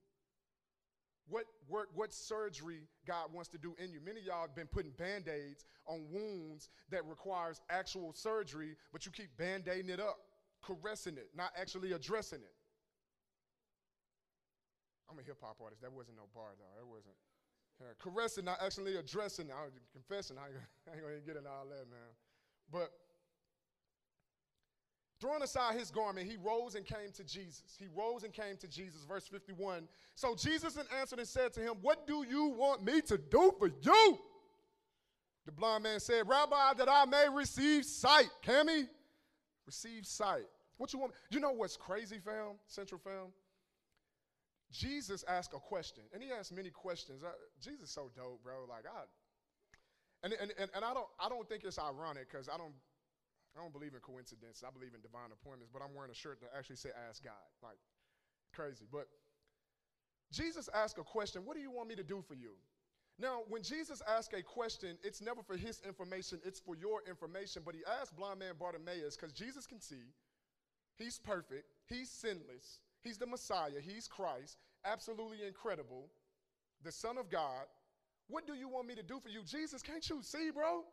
What 1.28 1.46
work, 1.68 1.90
what 1.94 2.14
surgery 2.14 2.88
God 3.06 3.34
wants 3.34 3.50
to 3.50 3.58
do 3.58 3.76
in 3.78 3.92
you. 3.92 4.00
Many 4.04 4.22
of 4.22 4.26
y'all 4.26 4.42
have 4.42 4.56
been 4.56 4.68
putting 4.68 4.92
band-aids 4.92 5.66
on 5.86 6.06
wounds 6.12 6.70
that 6.90 7.06
requires 7.06 7.62
actual 7.70 8.14
surgery, 8.14 8.76
but 8.92 9.06
you 9.06 9.12
keep 9.12 9.36
band-aiding 9.38 9.90
it 9.90 10.00
up, 10.00 10.18
caressing 10.64 11.18
it, 11.18 11.30
not 11.36 11.52
actually 11.60 11.92
addressing 11.92 12.40
it. 12.40 12.54
I'm 15.10 15.18
a 15.18 15.24
hip-hop 15.24 15.58
artist. 15.62 15.82
That 15.82 15.92
wasn't 15.92 16.18
no 16.18 16.30
bar, 16.34 16.54
though. 16.58 16.74
That 16.78 16.88
wasn't. 16.88 17.16
Yeah, 17.82 17.96
caressing, 17.98 18.46
not 18.46 18.60
actually 18.62 18.98
addressing. 18.98 19.48
I 19.50 19.64
was 19.64 19.74
confessing. 19.94 20.38
I 20.38 20.48
ain't, 20.48 20.58
I 20.92 20.96
ain't 20.96 21.02
gonna 21.02 21.26
get 21.26 21.38
into 21.38 21.50
all 21.50 21.66
that, 21.70 21.90
man. 21.90 22.12
But 22.72 22.92
Throwing 25.20 25.42
aside 25.42 25.78
his 25.78 25.92
garment, 25.92 26.30
he 26.30 26.38
rose 26.42 26.76
and 26.76 26.86
came 26.86 27.12
to 27.16 27.24
Jesus. 27.24 27.76
He 27.78 27.88
rose 27.94 28.24
and 28.24 28.32
came 28.32 28.56
to 28.58 28.68
Jesus. 28.68 29.04
Verse 29.04 29.28
51. 29.28 29.88
So 30.16 30.34
Jesus 30.34 30.78
answered 30.98 31.20
and 31.20 31.28
said 31.28 31.54
to 31.54 31.60
him, 31.60 31.76
What 31.82 32.08
do 32.08 32.26
you 32.28 32.48
want 32.48 32.84
me 32.86 33.02
to 33.02 33.18
do 33.18 33.54
for 33.60 33.68
you? 33.68 34.20
The 35.46 35.52
blind 35.52 35.84
man 35.84 36.00
said, 36.00 36.28
Rabbi, 36.28 36.74
that 36.78 36.88
I 36.90 37.06
may 37.06 37.28
receive 37.34 37.84
sight. 37.84 38.30
Can 38.42 38.70
he? 38.70 38.86
Receive 39.66 40.06
sight. 40.06 40.46
What 40.78 40.94
you 40.94 41.00
want? 41.00 41.12
You 41.30 41.42
know 41.42 41.52
what's 41.52 41.76
crazy, 41.76 42.20
fam? 42.24 42.56
Central 42.68 43.02
fam? 43.04 43.34
Jesus 44.72 45.26
asked 45.28 45.54
a 45.54 45.60
question, 45.60 46.04
and 46.14 46.22
he 46.22 46.30
asked 46.32 46.54
many 46.54 46.70
questions. 46.70 47.24
I, 47.24 47.32
Jesus 47.62 47.90
so 47.90 48.10
dope, 48.16 48.42
bro. 48.44 48.66
Like 48.70 48.86
I, 48.86 49.02
and, 50.24 50.34
and, 50.34 50.54
and, 50.60 50.70
and 50.76 50.86
I 50.86 50.94
don't 50.94 51.08
I 51.20 51.28
don't 51.28 51.48
think 51.50 51.64
it's 51.64 51.80
ironic 51.80 52.32
because 52.32 52.48
I 52.48 52.58
don't 52.58 52.74
I 53.58 53.62
don't 53.62 53.74
believe 53.74 53.94
in 53.94 54.00
coincidences. 54.00 54.64
I 54.66 54.72
believe 54.72 54.94
in 54.94 55.02
divine 55.02 55.32
appointments, 55.34 55.72
but 55.74 55.82
I'm 55.82 55.94
wearing 55.96 56.12
a 56.12 56.16
shirt 56.16 56.40
that 56.42 56.52
actually 56.58 56.78
say 56.78 56.90
ask 57.10 57.24
God. 57.24 57.50
Like 57.64 57.78
crazy. 58.54 58.86
But 58.92 59.08
Jesus 60.32 60.70
asked 60.74 60.98
a 60.98 61.04
question, 61.04 61.46
what 61.46 61.56
do 61.56 61.62
you 61.62 61.72
want 61.72 61.90
me 61.90 61.96
to 61.96 62.04
do 62.04 62.24
for 62.28 62.36
you? 62.36 62.54
Now, 63.18 63.42
when 63.50 63.62
Jesus 63.64 64.02
asked 64.08 64.34
a 64.34 64.42
question, 64.42 64.98
it's 65.04 65.22
never 65.22 65.44
for 65.44 65.58
his 65.58 65.82
information, 65.86 66.40
it's 66.46 66.60
for 66.60 66.76
your 66.76 67.02
information. 67.08 67.64
But 67.66 67.76
he 67.76 67.82
asked 68.00 68.16
blind 68.16 68.40
man 68.40 68.54
Bartimaeus, 68.58 69.18
because 69.18 69.34
Jesus 69.34 69.66
can 69.66 69.82
see, 69.82 70.14
he's 70.98 71.20
perfect, 71.20 71.66
he's 71.88 72.10
sinless, 72.10 72.80
he's 73.04 73.18
the 73.18 73.28
Messiah, 73.28 73.82
he's 73.82 74.08
Christ, 74.08 74.58
absolutely 74.86 75.46
incredible, 75.46 76.08
the 76.84 76.92
Son 76.92 77.18
of 77.18 77.30
God. 77.30 77.66
What 78.30 78.48
do 78.48 78.54
you 78.54 78.70
want 78.70 78.88
me 78.88 78.96
to 78.96 79.04
do 79.04 79.20
for 79.20 79.30
you? 79.30 79.42
Jesus, 79.44 79.82
can't 79.82 80.08
you 80.10 80.20
see, 80.22 80.52
bro? 80.52 80.84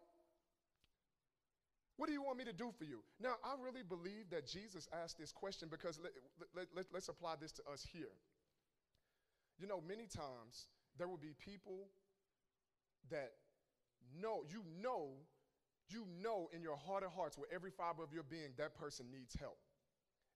What 1.96 2.08
do 2.08 2.12
you 2.12 2.22
want 2.22 2.36
me 2.36 2.44
to 2.44 2.52
do 2.52 2.72
for 2.76 2.84
you? 2.84 3.00
Now, 3.20 3.34
I 3.42 3.54
really 3.62 3.82
believe 3.82 4.28
that 4.30 4.46
Jesus 4.46 4.88
asked 4.92 5.18
this 5.18 5.32
question 5.32 5.68
because 5.70 5.98
let, 6.02 6.12
let, 6.54 6.66
let, 6.74 6.86
let's 6.92 7.08
apply 7.08 7.34
this 7.40 7.52
to 7.52 7.62
us 7.72 7.86
here. 7.90 8.12
You 9.58 9.66
know, 9.66 9.80
many 9.86 10.06
times 10.06 10.66
there 10.98 11.08
will 11.08 11.16
be 11.16 11.32
people 11.38 11.88
that 13.10 13.32
know, 14.20 14.44
you 14.48 14.62
know, 14.82 15.08
you 15.88 16.04
know 16.22 16.50
in 16.52 16.62
your 16.62 16.76
heart 16.76 17.02
of 17.02 17.12
hearts, 17.12 17.38
with 17.38 17.50
every 17.52 17.70
fiber 17.70 18.02
of 18.02 18.12
your 18.12 18.24
being, 18.24 18.50
that 18.58 18.74
person 18.74 19.06
needs 19.10 19.34
help. 19.38 19.58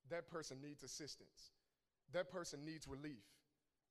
That 0.08 0.28
person 0.28 0.58
needs 0.62 0.82
assistance. 0.82 1.52
That 2.12 2.30
person 2.30 2.64
needs 2.64 2.88
relief. 2.88 3.22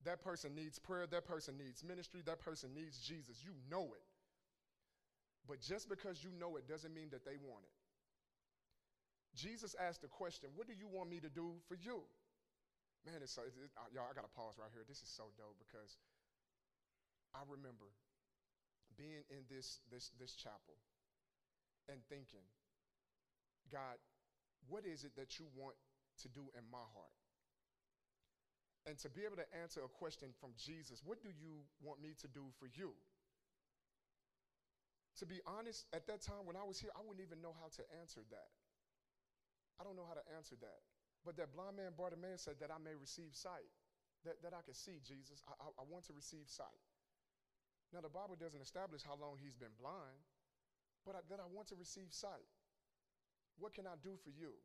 That 0.06 0.24
person 0.24 0.56
needs 0.56 0.80
prayer. 0.80 1.06
That 1.08 1.26
person 1.26 1.58
needs 1.58 1.84
ministry. 1.84 2.22
That 2.26 2.40
person 2.40 2.74
needs 2.74 3.00
Jesus. 3.00 3.44
You 3.44 3.52
know 3.70 3.84
it. 3.94 4.09
But 5.50 5.66
just 5.66 5.90
because 5.90 6.22
you 6.22 6.30
know 6.30 6.62
it 6.62 6.70
doesn't 6.70 6.94
mean 6.94 7.10
that 7.10 7.26
they 7.26 7.42
want 7.42 7.66
it. 7.66 7.74
Jesus 9.34 9.74
asked 9.82 10.06
the 10.06 10.08
question, 10.08 10.54
What 10.54 10.70
do 10.70 10.78
you 10.78 10.86
want 10.86 11.10
me 11.10 11.18
to 11.26 11.30
do 11.30 11.58
for 11.66 11.74
you? 11.74 12.06
Man, 13.02 13.26
it's 13.26 13.34
so, 13.34 13.42
it, 13.42 13.58
it, 13.58 13.74
y'all, 13.90 14.06
I 14.06 14.14
got 14.14 14.30
to 14.30 14.36
pause 14.38 14.62
right 14.62 14.70
here. 14.70 14.86
This 14.86 15.02
is 15.02 15.10
so 15.10 15.34
dope 15.42 15.58
because 15.58 15.98
I 17.34 17.42
remember 17.50 17.90
being 18.94 19.26
in 19.34 19.42
this, 19.50 19.82
this, 19.90 20.12
this 20.22 20.38
chapel 20.38 20.78
and 21.90 21.98
thinking, 22.14 22.46
God, 23.74 23.98
what 24.68 24.86
is 24.86 25.02
it 25.02 25.18
that 25.18 25.40
you 25.40 25.50
want 25.58 25.80
to 26.22 26.28
do 26.30 26.46
in 26.54 26.62
my 26.70 26.86
heart? 26.94 27.18
And 28.86 29.00
to 29.02 29.10
be 29.10 29.26
able 29.26 29.38
to 29.42 29.50
answer 29.58 29.82
a 29.82 29.90
question 29.90 30.30
from 30.38 30.52
Jesus, 30.60 31.02
what 31.02 31.24
do 31.26 31.30
you 31.30 31.66
want 31.82 32.02
me 32.02 32.14
to 32.22 32.28
do 32.28 32.54
for 32.60 32.68
you? 32.70 32.94
To 35.20 35.28
be 35.28 35.44
honest, 35.44 35.84
at 35.92 36.08
that 36.08 36.24
time 36.24 36.48
when 36.48 36.56
I 36.56 36.64
was 36.64 36.80
here, 36.80 36.96
I 36.96 37.04
wouldn't 37.04 37.20
even 37.20 37.44
know 37.44 37.52
how 37.60 37.68
to 37.76 37.84
answer 38.00 38.24
that. 38.32 38.52
I 39.76 39.84
don't 39.84 40.00
know 40.00 40.08
how 40.08 40.16
to 40.16 40.24
answer 40.36 40.56
that. 40.64 40.80
But 41.28 41.36
that 41.36 41.52
blind 41.52 41.76
man 41.76 41.92
Bartimaeus 42.00 42.48
said 42.48 42.56
that 42.64 42.72
I 42.72 42.80
may 42.80 42.96
receive 42.96 43.36
sight, 43.36 43.68
that, 44.24 44.40
that 44.44 44.56
I 44.56 44.64
can 44.64 44.74
see 44.74 45.04
Jesus. 45.04 45.44
I, 45.44 45.60
I, 45.60 45.68
I 45.76 45.84
want 45.92 46.08
to 46.08 46.16
receive 46.16 46.48
sight. 46.48 46.80
Now, 47.92 48.00
the 48.00 48.12
Bible 48.12 48.40
doesn't 48.40 48.62
establish 48.62 49.04
how 49.04 49.20
long 49.20 49.36
he's 49.42 49.60
been 49.60 49.76
blind, 49.76 50.24
but 51.04 51.16
I, 51.16 51.20
that 51.28 51.44
I 51.44 51.48
want 51.52 51.68
to 51.70 51.76
receive 51.76 52.16
sight. 52.16 52.48
What 53.60 53.76
can 53.76 53.84
I 53.84 54.00
do 54.00 54.16
for 54.24 54.32
you? 54.32 54.56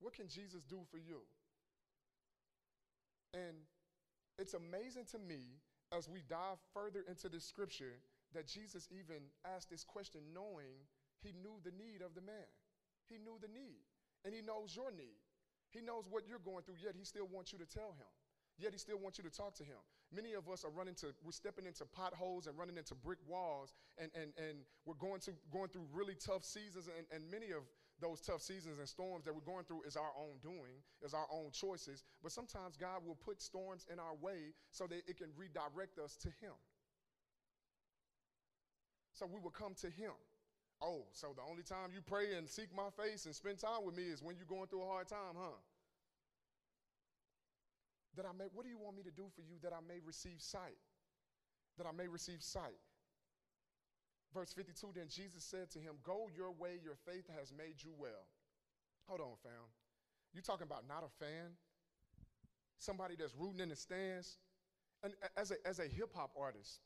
What 0.00 0.14
can 0.14 0.26
Jesus 0.26 0.66
do 0.66 0.82
for 0.90 0.98
you? 0.98 1.22
And 3.34 3.54
it's 4.38 4.54
amazing 4.54 5.06
to 5.12 5.18
me 5.18 5.62
as 5.94 6.08
we 6.08 6.22
dive 6.26 6.58
further 6.74 7.04
into 7.06 7.28
this 7.28 7.44
scripture 7.44 8.02
that 8.34 8.46
Jesus 8.46 8.88
even 8.90 9.22
asked 9.44 9.70
this 9.70 9.84
question 9.84 10.20
knowing 10.34 10.76
he 11.22 11.32
knew 11.32 11.60
the 11.62 11.72
need 11.72 12.02
of 12.02 12.14
the 12.14 12.20
man. 12.20 12.50
He 13.08 13.18
knew 13.18 13.38
the 13.40 13.48
need, 13.48 13.84
and 14.24 14.34
he 14.34 14.42
knows 14.42 14.74
your 14.74 14.90
need. 14.90 15.20
He 15.70 15.80
knows 15.80 16.04
what 16.08 16.24
you're 16.28 16.42
going 16.42 16.64
through, 16.64 16.80
yet 16.82 16.94
he 16.96 17.04
still 17.04 17.26
wants 17.26 17.52
you 17.52 17.58
to 17.58 17.66
tell 17.66 17.92
him. 17.96 18.10
Yet 18.58 18.72
he 18.72 18.78
still 18.78 18.98
wants 18.98 19.16
you 19.16 19.24
to 19.24 19.30
talk 19.30 19.54
to 19.56 19.64
him. 19.64 19.80
Many 20.14 20.34
of 20.34 20.48
us 20.48 20.64
are 20.64 20.70
running 20.70 20.94
to, 20.96 21.14
we're 21.24 21.32
stepping 21.32 21.64
into 21.64 21.84
potholes 21.86 22.46
and 22.46 22.56
running 22.58 22.76
into 22.76 22.94
brick 22.94 23.18
walls, 23.26 23.72
and, 23.96 24.10
and, 24.14 24.32
and 24.36 24.58
we're 24.84 25.00
going, 25.00 25.20
to, 25.20 25.32
going 25.50 25.68
through 25.68 25.86
really 25.92 26.14
tough 26.14 26.44
seasons, 26.44 26.86
and, 26.86 27.06
and 27.10 27.30
many 27.30 27.50
of 27.52 27.64
those 28.00 28.20
tough 28.20 28.42
seasons 28.42 28.78
and 28.78 28.88
storms 28.88 29.24
that 29.24 29.34
we're 29.34 29.46
going 29.46 29.64
through 29.64 29.82
is 29.86 29.96
our 29.96 30.12
own 30.18 30.36
doing, 30.42 30.82
is 31.02 31.14
our 31.14 31.26
own 31.32 31.50
choices. 31.52 32.04
But 32.22 32.32
sometimes 32.32 32.76
God 32.76 33.00
will 33.06 33.14
put 33.14 33.40
storms 33.40 33.86
in 33.90 33.98
our 33.98 34.14
way 34.20 34.52
so 34.70 34.86
that 34.86 35.00
it 35.08 35.16
can 35.16 35.28
redirect 35.36 35.98
us 35.98 36.16
to 36.18 36.28
him. 36.42 36.52
So 39.22 39.30
we 39.32 39.38
will 39.38 39.54
come 39.54 39.78
to 39.78 39.86
him. 39.86 40.10
Oh, 40.82 41.06
so 41.12 41.30
the 41.30 41.46
only 41.48 41.62
time 41.62 41.94
you 41.94 42.02
pray 42.02 42.34
and 42.34 42.50
seek 42.50 42.74
my 42.74 42.90
face 42.90 43.24
and 43.24 43.32
spend 43.32 43.60
time 43.60 43.86
with 43.86 43.94
me 43.94 44.02
is 44.02 44.20
when 44.20 44.34
you're 44.34 44.50
going 44.50 44.66
through 44.66 44.82
a 44.82 44.90
hard 44.90 45.06
time, 45.06 45.38
huh? 45.38 45.62
That 48.16 48.26
I 48.26 48.34
may, 48.36 48.50
what 48.52 48.64
do 48.64 48.68
you 48.68 48.82
want 48.82 48.96
me 48.96 49.04
to 49.04 49.14
do 49.14 49.30
for 49.36 49.42
you 49.42 49.62
that 49.62 49.70
I 49.72 49.78
may 49.86 50.02
receive 50.04 50.42
sight? 50.42 50.74
That 51.78 51.86
I 51.86 51.92
may 51.92 52.08
receive 52.08 52.42
sight. 52.42 52.82
Verse 54.34 54.52
52 54.54 54.88
Then 54.92 55.06
Jesus 55.06 55.44
said 55.44 55.70
to 55.70 55.78
him, 55.78 56.02
Go 56.02 56.26
your 56.34 56.50
way, 56.50 56.82
your 56.82 56.98
faith 57.06 57.30
has 57.38 57.52
made 57.56 57.78
you 57.78 57.94
well. 57.96 58.26
Hold 59.06 59.20
on, 59.20 59.38
fam. 59.44 59.70
You 60.34 60.42
talking 60.42 60.66
about 60.66 60.88
not 60.88 61.06
a 61.06 61.24
fan? 61.24 61.54
Somebody 62.78 63.14
that's 63.14 63.36
rooting 63.38 63.60
in 63.60 63.68
the 63.68 63.76
stands? 63.76 64.38
And 65.04 65.14
as 65.36 65.52
a, 65.52 65.64
as 65.64 65.78
a 65.78 65.86
hip 65.86 66.10
hop 66.12 66.32
artist, 66.36 66.80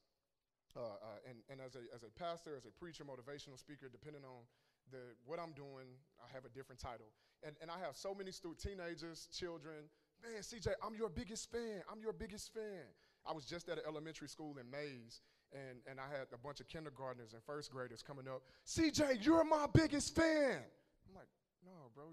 uh, 0.76 0.80
uh, 1.00 1.28
and, 1.28 1.38
and 1.48 1.60
as, 1.64 1.74
a, 1.74 1.82
as 1.94 2.04
a 2.04 2.12
pastor, 2.20 2.54
as 2.56 2.66
a 2.66 2.70
preacher, 2.70 3.04
motivational 3.04 3.58
speaker, 3.58 3.88
depending 3.90 4.22
on 4.24 4.44
the, 4.92 5.16
what 5.24 5.40
I'm 5.40 5.52
doing, 5.52 5.88
I 6.20 6.28
have 6.32 6.44
a 6.44 6.52
different 6.52 6.80
title. 6.80 7.08
And, 7.42 7.56
and 7.60 7.70
I 7.70 7.78
have 7.80 7.96
so 7.96 8.14
many 8.14 8.30
students, 8.30 8.62
teenagers, 8.62 9.28
children. 9.32 9.88
Man, 10.22 10.42
CJ, 10.42 10.76
I'm 10.84 10.94
your 10.94 11.08
biggest 11.08 11.50
fan. 11.50 11.82
I'm 11.90 12.00
your 12.00 12.12
biggest 12.12 12.52
fan. 12.52 12.86
I 13.26 13.32
was 13.32 13.44
just 13.44 13.68
at 13.68 13.78
an 13.78 13.84
elementary 13.88 14.28
school 14.28 14.54
in 14.60 14.70
Mays, 14.70 15.20
and, 15.52 15.78
and 15.90 15.98
I 15.98 16.06
had 16.06 16.28
a 16.32 16.38
bunch 16.38 16.60
of 16.60 16.68
kindergartners 16.68 17.32
and 17.32 17.42
first 17.42 17.72
graders 17.72 18.02
coming 18.02 18.28
up. 18.28 18.42
CJ, 18.66 19.24
you're 19.24 19.44
my 19.44 19.66
biggest 19.72 20.14
fan. 20.14 20.62
I'm 21.08 21.14
like, 21.14 21.28
no, 21.64 21.90
bro. 21.94 22.04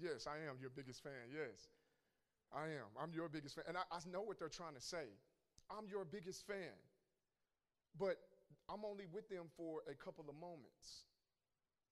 Yes, 0.00 0.26
I 0.26 0.36
am 0.48 0.56
your 0.60 0.70
biggest 0.70 1.02
fan. 1.02 1.30
Yes, 1.32 1.68
I 2.52 2.64
am. 2.64 2.90
I'm 3.00 3.12
your 3.14 3.28
biggest 3.28 3.54
fan. 3.54 3.64
And 3.68 3.76
I, 3.76 3.82
I 3.90 3.98
know 4.10 4.22
what 4.22 4.38
they're 4.38 4.48
trying 4.48 4.74
to 4.74 4.80
say. 4.80 5.06
I'm 5.70 5.88
your 5.88 6.04
biggest 6.04 6.46
fan. 6.46 6.74
But 7.98 8.16
I'm 8.68 8.84
only 8.84 9.06
with 9.10 9.28
them 9.28 9.46
for 9.56 9.82
a 9.90 9.94
couple 9.94 10.24
of 10.28 10.36
moments. 10.36 11.06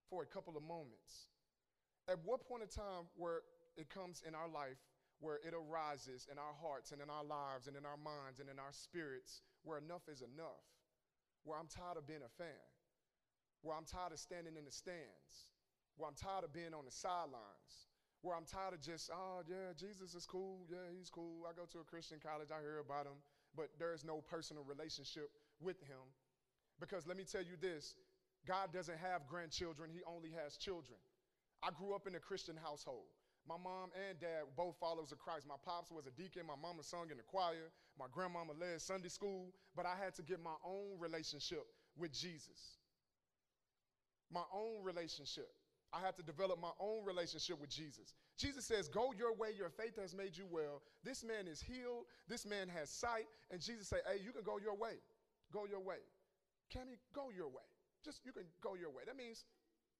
For 0.08 0.22
a 0.22 0.26
couple 0.26 0.56
of 0.56 0.62
moments. 0.62 1.28
At 2.08 2.18
what 2.24 2.46
point 2.48 2.62
in 2.62 2.68
time 2.68 3.06
where 3.16 3.42
it 3.76 3.88
comes 3.88 4.22
in 4.26 4.34
our 4.34 4.48
life 4.48 4.78
where 5.20 5.36
it 5.44 5.52
arises 5.52 6.26
in 6.32 6.40
our 6.40 6.56
hearts 6.64 6.92
and 6.92 7.00
in 7.00 7.12
our 7.12 7.24
lives 7.24 7.68
and 7.68 7.76
in 7.76 7.84
our 7.84 8.00
minds 8.00 8.40
and 8.40 8.48
in 8.48 8.58
our 8.58 8.72
spirits 8.72 9.44
where 9.62 9.76
enough 9.76 10.08
is 10.08 10.24
enough, 10.24 10.64
where 11.44 11.60
I'm 11.60 11.68
tired 11.68 12.00
of 12.00 12.08
being 12.08 12.24
a 12.24 12.32
fan, 12.40 12.64
where 13.60 13.76
I'm 13.76 13.84
tired 13.84 14.16
of 14.16 14.18
standing 14.18 14.56
in 14.56 14.64
the 14.64 14.72
stands, 14.72 15.52
where 16.00 16.08
I'm 16.08 16.16
tired 16.16 16.48
of 16.48 16.56
being 16.56 16.72
on 16.72 16.88
the 16.88 16.90
sidelines, 16.90 17.92
where 18.24 18.32
I'm 18.32 18.48
tired 18.48 18.72
of 18.72 18.80
just, 18.80 19.12
oh, 19.12 19.44
yeah, 19.44 19.76
Jesus 19.76 20.16
is 20.16 20.24
cool. 20.24 20.64
Yeah, 20.68 20.88
he's 20.88 21.12
cool. 21.12 21.44
I 21.44 21.52
go 21.52 21.68
to 21.68 21.84
a 21.84 21.84
Christian 21.84 22.16
college, 22.16 22.48
I 22.48 22.60
hear 22.64 22.80
about 22.80 23.04
him, 23.04 23.20
but 23.52 23.68
there's 23.76 24.04
no 24.04 24.24
personal 24.24 24.64
relationship 24.64 25.28
with 25.60 25.80
him. 25.80 26.02
Because 26.80 27.06
let 27.06 27.16
me 27.16 27.24
tell 27.24 27.42
you 27.42 27.56
this 27.60 27.94
God 28.46 28.72
doesn't 28.72 28.98
have 28.98 29.26
grandchildren, 29.28 29.90
he 29.92 30.00
only 30.06 30.30
has 30.42 30.56
children. 30.56 30.98
I 31.62 31.70
grew 31.70 31.94
up 31.94 32.06
in 32.06 32.14
a 32.14 32.20
Christian 32.20 32.56
household. 32.56 33.04
My 33.48 33.56
mom 33.56 33.90
and 34.08 34.18
dad 34.20 34.44
both 34.56 34.76
followers 34.78 35.12
of 35.12 35.18
Christ. 35.18 35.46
My 35.46 35.56
pops 35.64 35.90
was 35.90 36.06
a 36.06 36.10
deacon. 36.10 36.46
My 36.46 36.56
mama 36.60 36.82
sung 36.82 37.10
in 37.10 37.16
the 37.16 37.22
choir. 37.22 37.72
My 37.98 38.06
grandmama 38.12 38.52
led 38.58 38.80
Sunday 38.80 39.08
school. 39.08 39.52
But 39.74 39.86
I 39.86 39.94
had 39.96 40.14
to 40.16 40.22
get 40.22 40.42
my 40.42 40.56
own 40.64 40.98
relationship 40.98 41.64
with 41.96 42.12
Jesus. 42.12 42.78
My 44.30 44.44
own 44.54 44.84
relationship. 44.84 45.48
I 45.92 46.00
had 46.00 46.16
to 46.18 46.22
develop 46.22 46.60
my 46.60 46.70
own 46.78 47.04
relationship 47.04 47.60
with 47.60 47.68
Jesus. 47.68 48.14
Jesus 48.38 48.64
says, 48.64 48.88
Go 48.88 49.12
your 49.18 49.34
way, 49.34 49.48
your 49.56 49.70
faith 49.70 49.98
has 50.00 50.14
made 50.14 50.36
you 50.36 50.46
well. 50.48 50.82
This 51.02 51.24
man 51.24 51.48
is 51.48 51.60
healed, 51.60 52.04
this 52.28 52.46
man 52.46 52.68
has 52.68 52.90
sight. 52.90 53.26
And 53.50 53.60
Jesus 53.60 53.88
said, 53.88 54.00
Hey, 54.06 54.20
you 54.24 54.30
can 54.30 54.42
go 54.42 54.58
your 54.58 54.76
way. 54.76 54.94
Go 55.52 55.66
your 55.66 55.80
way. 55.80 56.02
He 56.68 56.78
go 57.12 57.30
your 57.36 57.48
way? 57.48 57.66
Just 58.04 58.20
you 58.24 58.32
can 58.32 58.44
go 58.62 58.74
your 58.74 58.90
way. 58.90 59.02
That 59.06 59.16
means 59.16 59.44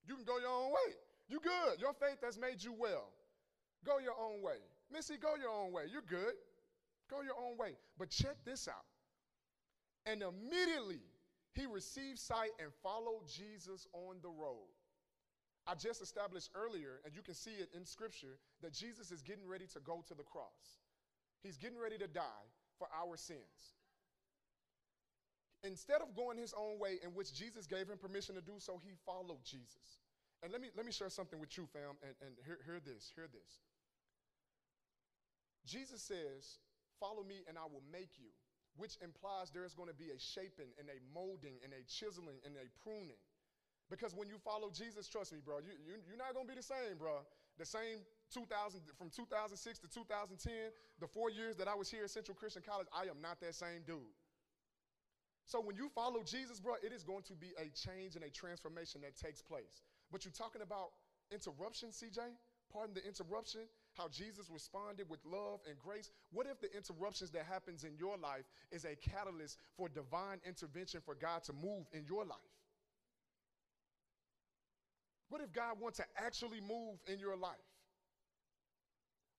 you 0.07 0.15
can 0.15 0.25
go 0.25 0.39
your 0.39 0.51
own 0.51 0.71
way. 0.71 0.95
You 1.29 1.41
good. 1.41 1.81
Your 1.81 1.93
faith 1.93 2.19
has 2.23 2.39
made 2.39 2.63
you 2.63 2.73
well. 2.73 3.13
Go 3.85 3.99
your 3.99 4.15
own 4.19 4.43
way. 4.43 4.59
Missy, 4.93 5.17
go 5.17 5.35
your 5.41 5.51
own 5.51 5.73
way. 5.73 5.85
You're 5.91 6.03
good. 6.03 6.35
Go 7.11 7.23
your 7.23 7.37
own 7.39 7.57
way. 7.57 7.75
But 7.99 8.11
check 8.11 8.37
this 8.45 8.69
out. 8.69 8.87
And 10.07 10.23
immediately 10.23 11.03
he 11.55 11.67
received 11.67 12.19
sight 12.19 12.51
and 12.59 12.71
followed 12.83 13.27
Jesus 13.29 13.87
on 13.93 14.17
the 14.23 14.29
road. 14.29 14.71
I 15.67 15.75
just 15.75 16.03
established 16.03 16.51
earlier, 16.55 17.01
and 17.05 17.15
you 17.15 17.23
can 17.23 17.35
see 17.35 17.51
it 17.51 17.69
in 17.77 17.85
scripture, 17.85 18.39
that 18.63 18.73
Jesus 18.73 19.11
is 19.11 19.23
getting 19.23 19.47
ready 19.47 19.67
to 19.75 19.81
go 19.81 20.03
to 20.09 20.15
the 20.15 20.23
cross. 20.23 20.81
He's 21.43 21.59
getting 21.59 21.79
ready 21.79 21.99
to 21.99 22.09
die 22.09 22.47
for 22.79 22.89
our 22.97 23.17
sins. 23.17 23.77
Instead 25.63 26.01
of 26.01 26.15
going 26.17 26.39
his 26.39 26.55
own 26.57 26.79
way, 26.79 26.99
in 27.05 27.11
which 27.11 27.35
Jesus 27.35 27.67
gave 27.67 27.89
him 27.89 27.99
permission 27.99 28.35
to 28.35 28.41
do 28.41 28.57
so, 28.59 28.81
he 28.83 28.93
followed 29.05 29.45
Jesus. 29.45 30.01
And 30.43 30.53
let 30.53 30.61
me, 30.61 30.69
let 30.77 30.87
me 30.87 30.93
share 30.93 31.11
something 31.11 31.39
with 31.39 31.57
you, 31.59 31.69
fam, 31.69 32.01
and, 32.03 32.15
and 32.25 32.33
hear, 32.47 32.59
hear 32.65 32.81
this, 32.81 33.13
hear 33.15 33.29
this. 33.29 33.61
Jesus 35.67 36.01
says, 36.01 36.59
Follow 37.01 37.25
me 37.25 37.41
and 37.49 37.57
I 37.57 37.65
will 37.65 37.85
make 37.89 38.21
you, 38.21 38.29
which 38.77 39.01
implies 39.01 39.49
there 39.49 39.65
is 39.65 39.73
going 39.73 39.89
to 39.89 39.97
be 39.97 40.13
a 40.13 40.21
shaping 40.21 40.69
and 40.77 40.89
a 40.93 41.01
molding 41.17 41.57
and 41.65 41.73
a 41.73 41.81
chiseling 41.89 42.37
and 42.45 42.53
a 42.61 42.69
pruning. 42.85 43.21
Because 43.89 44.15
when 44.15 44.29
you 44.29 44.37
follow 44.37 44.71
Jesus, 44.71 45.09
trust 45.09 45.33
me, 45.33 45.41
bro, 45.43 45.59
you, 45.65 45.73
you, 45.81 45.97
you're 46.07 46.21
not 46.21 46.37
going 46.37 46.47
to 46.47 46.53
be 46.53 46.61
the 46.61 46.63
same, 46.63 47.01
bro. 47.01 47.25
The 47.59 47.65
same 47.65 48.05
2000, 48.31 48.81
from 48.97 49.11
2006 49.11 49.81
to 49.81 49.89
2010, 49.89 50.71
the 51.01 51.09
four 51.09 51.33
years 51.33 51.57
that 51.57 51.67
I 51.67 51.75
was 51.75 51.91
here 51.91 52.05
at 52.05 52.11
Central 52.11 52.37
Christian 52.37 52.63
College, 52.63 52.87
I 52.95 53.09
am 53.11 53.19
not 53.21 53.41
that 53.41 53.57
same 53.57 53.83
dude. 53.85 54.13
So 55.51 55.61
when 55.61 55.75
you 55.75 55.91
follow 55.97 56.23
Jesus, 56.23 56.61
bro, 56.61 56.75
it 56.81 56.93
is 56.93 57.03
going 57.03 57.25
to 57.25 57.35
be 57.35 57.51
a 57.59 57.67
change 57.75 58.15
and 58.15 58.23
a 58.23 58.31
transformation 58.31 59.01
that 59.01 59.17
takes 59.17 59.43
place. 59.43 59.83
But 60.13 60.25
you're 60.25 60.31
talking 60.31 60.63
about 60.63 60.91
interruption, 61.33 61.89
CJ? 61.89 62.23
Pardon 62.73 62.95
the 62.95 63.05
interruption 63.05 63.63
how 63.95 64.07
Jesus 64.07 64.47
responded 64.49 65.11
with 65.11 65.19
love 65.27 65.59
and 65.69 65.77
grace. 65.77 66.09
What 66.31 66.47
if 66.47 66.61
the 66.61 66.71
interruptions 66.71 67.33
that 67.33 67.47
happens 67.47 67.83
in 67.83 67.99
your 67.99 68.17
life 68.17 68.45
is 68.71 68.85
a 68.85 68.95
catalyst 68.95 69.59
for 69.77 69.89
divine 69.89 70.39
intervention 70.47 71.01
for 71.05 71.17
God 71.17 71.43
to 71.45 71.53
move 71.53 71.83
in 71.93 72.05
your 72.09 72.25
life? 72.25 72.39
What 75.31 75.41
if 75.41 75.53
God 75.53 75.81
wants 75.81 75.99
to 75.99 76.05
actually 76.17 76.61
move 76.61 76.95
in 77.09 77.19
your 77.19 77.37
life? 77.37 77.59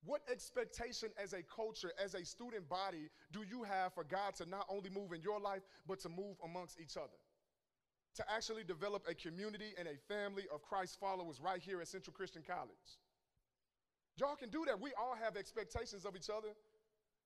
What 0.04 0.22
expectation 0.32 1.10
as 1.22 1.34
a 1.34 1.44
culture, 1.44 1.92
as 2.04 2.16
a 2.16 2.26
student 2.26 2.68
body, 2.68 3.10
do 3.32 3.44
you 3.44 3.64
have 3.64 3.94
for 3.94 4.04
God 4.04 4.36
to 4.36 4.50
not 4.50 4.66
only 4.70 4.90
move 4.90 5.14
in 5.14 5.22
your 5.22 5.40
life, 5.40 5.62
but 5.88 6.00
to 6.00 6.10
move 6.10 6.38
amongst 6.44 6.80
each 6.80 6.98
other? 6.98 7.20
To 8.16 8.26
actually 8.30 8.64
develop 8.64 9.06
a 9.08 9.14
community 9.14 9.74
and 9.78 9.88
a 9.88 9.96
family 10.12 10.44
of 10.54 10.64
Christ 10.64 11.00
followers 11.00 11.40
right 11.40 11.62
here 11.62 11.82
at 11.82 11.88
Central 11.88 12.14
Christian 12.14 12.42
College. 12.46 13.00
Y'all 14.18 14.36
can 14.36 14.50
do 14.50 14.66
that. 14.66 14.80
We 14.80 14.92
all 15.00 15.16
have 15.16 15.38
expectations 15.38 16.04
of 16.06 16.16
each 16.16 16.30
other. 16.30 16.50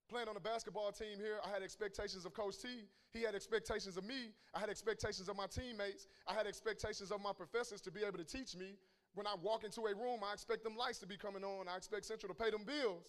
Playing 0.08 0.28
on 0.28 0.36
the 0.36 0.40
basketball 0.40 0.92
team 0.92 1.18
here, 1.18 1.40
I 1.44 1.50
had 1.50 1.64
expectations 1.64 2.26
of 2.26 2.34
Coach 2.34 2.60
T. 2.62 2.68
He 3.12 3.24
had 3.24 3.34
expectations 3.34 3.98
of 3.98 4.04
me. 4.04 4.36
I 4.54 4.60
had 4.60 4.70
expectations 4.70 5.30
of 5.30 5.36
my 5.36 5.48
teammates. 5.48 6.08
I 6.28 6.34
had 6.34 6.46
expectations 6.46 7.10
of 7.10 7.22
my 7.22 7.34
professors 7.34 7.82
to 7.82 7.92
be 7.92 8.04
able 8.04 8.20
to 8.20 8.24
teach 8.24 8.56
me. 8.56 8.76
When 9.16 9.26
I 9.26 9.34
walk 9.42 9.64
into 9.64 9.82
a 9.88 9.96
room, 9.96 10.20
I 10.30 10.34
expect 10.34 10.64
them 10.64 10.76
lights 10.76 11.00
to 11.00 11.08
be 11.08 11.18
coming 11.18 11.44
on. 11.44 11.68
I 11.68 11.78
expect 11.78 12.06
Central 12.06 12.34
to 12.34 12.36
pay 12.36 12.52
them 12.52 12.64
bills. 12.64 13.08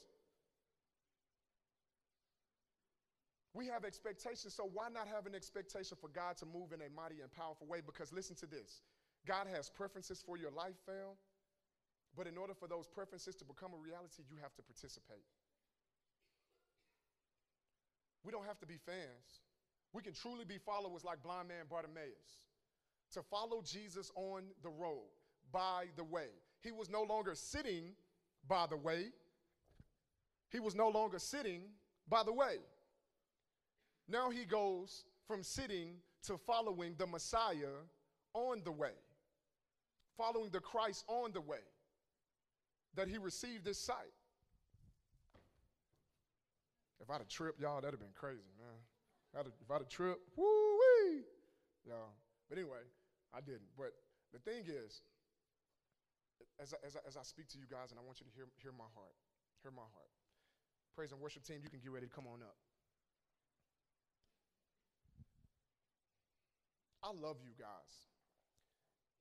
We 3.53 3.66
have 3.66 3.85
expectations, 3.85 4.55
so 4.55 4.69
why 4.73 4.88
not 4.92 5.09
have 5.09 5.27
an 5.27 5.35
expectation 5.35 5.97
for 5.99 6.09
God 6.09 6.37
to 6.38 6.47
move 6.47 6.73
in 6.73 6.81
a 6.81 6.90
mighty 6.95 7.23
and 7.23 7.33
powerful 7.33 7.66
way? 7.66 7.81
Because 7.85 8.12
listen 8.12 8.37
to 8.37 8.47
this 8.47 8.83
God 9.27 9.47
has 9.53 9.69
preferences 9.69 10.23
for 10.25 10.37
your 10.37 10.51
life, 10.51 10.77
fam. 10.87 11.16
But 12.16 12.27
in 12.27 12.38
order 12.38 12.55
for 12.55 12.69
those 12.69 12.87
preferences 12.87 13.35
to 13.37 13.45
become 13.45 13.73
a 13.75 13.81
reality, 13.81 14.23
you 14.31 14.37
have 14.40 14.55
to 14.57 14.62
participate. 14.62 15.25
We 18.23 18.31
don't 18.31 18.47
have 18.47 18.59
to 18.61 18.66
be 18.66 18.77
fans. 18.77 19.42
We 19.92 20.03
can 20.03 20.12
truly 20.12 20.45
be 20.45 20.59
followers 20.59 21.05
like 21.05 21.23
blind 21.23 21.49
man 21.49 21.64
Bartimaeus. 21.69 22.45
To 23.12 23.23
follow 23.23 23.62
Jesus 23.64 24.11
on 24.16 24.45
the 24.62 24.69
road, 24.69 25.15
by 25.52 25.87
the 25.96 26.04
way. 26.04 26.28
He 26.62 26.72
was 26.72 26.90
no 26.90 27.02
longer 27.02 27.35
sitting 27.35 27.92
by 28.48 28.66
the 28.68 28.76
way, 28.76 29.06
he 30.50 30.61
was 30.61 30.74
no 30.74 30.88
longer 30.88 31.18
sitting 31.18 31.62
by 32.09 32.22
the 32.22 32.32
way. 32.32 32.56
Now 34.09 34.30
he 34.30 34.44
goes 34.44 35.04
from 35.26 35.42
sitting 35.42 35.96
to 36.24 36.38
following 36.38 36.94
the 36.96 37.06
Messiah 37.06 37.74
on 38.35 38.62
the 38.64 38.70
way, 38.70 38.92
following 40.16 40.50
the 40.50 40.61
Christ 40.61 41.04
on 41.09 41.32
the 41.32 41.40
way 41.40 41.59
that 42.94 43.09
he 43.09 43.18
received 43.18 43.64
this 43.64 43.78
sight. 43.78 44.14
If 47.00 47.11
I'd 47.11 47.18
have 47.18 47.28
tripped, 47.28 47.61
y'all, 47.61 47.80
that'd 47.80 47.90
have 47.92 48.00
been 48.00 48.14
crazy, 48.14 48.52
man. 48.59 49.44
If 49.61 49.70
I'd 49.70 49.78
have 49.78 49.88
tripped, 49.88 50.20
woo 50.37 50.44
wee, 50.44 51.22
y'all. 51.85 52.14
But 52.48 52.59
anyway, 52.59 52.78
I 53.35 53.40
didn't. 53.40 53.68
But 53.76 53.92
the 54.32 54.38
thing 54.38 54.64
is, 54.66 55.02
as 56.61 56.72
I, 56.72 56.79
as, 56.87 56.96
I, 56.96 57.01
as 57.07 57.16
I 57.16 57.22
speak 57.22 57.49
to 57.55 57.59
you 57.59 57.66
guys, 57.70 57.90
and 57.90 58.01
I 58.01 58.05
want 58.05 58.20
you 58.20 58.27
to 58.27 58.35
hear, 58.35 58.46
hear 58.61 58.72
my 58.72 58.88
heart, 58.94 59.16
hear 59.62 59.70
my 59.70 59.87
heart. 59.94 60.12
Praise 60.94 61.12
and 61.12 61.20
worship 61.20 61.44
team, 61.44 61.61
you 61.62 61.68
can 61.68 61.81
get 61.81 61.92
ready 61.92 62.07
to 62.07 62.12
come 62.12 62.25
on 62.27 62.40
up. 62.40 62.57
I 67.05 67.12
love 67.12 67.38
you 67.44 67.53
guys. 67.55 67.92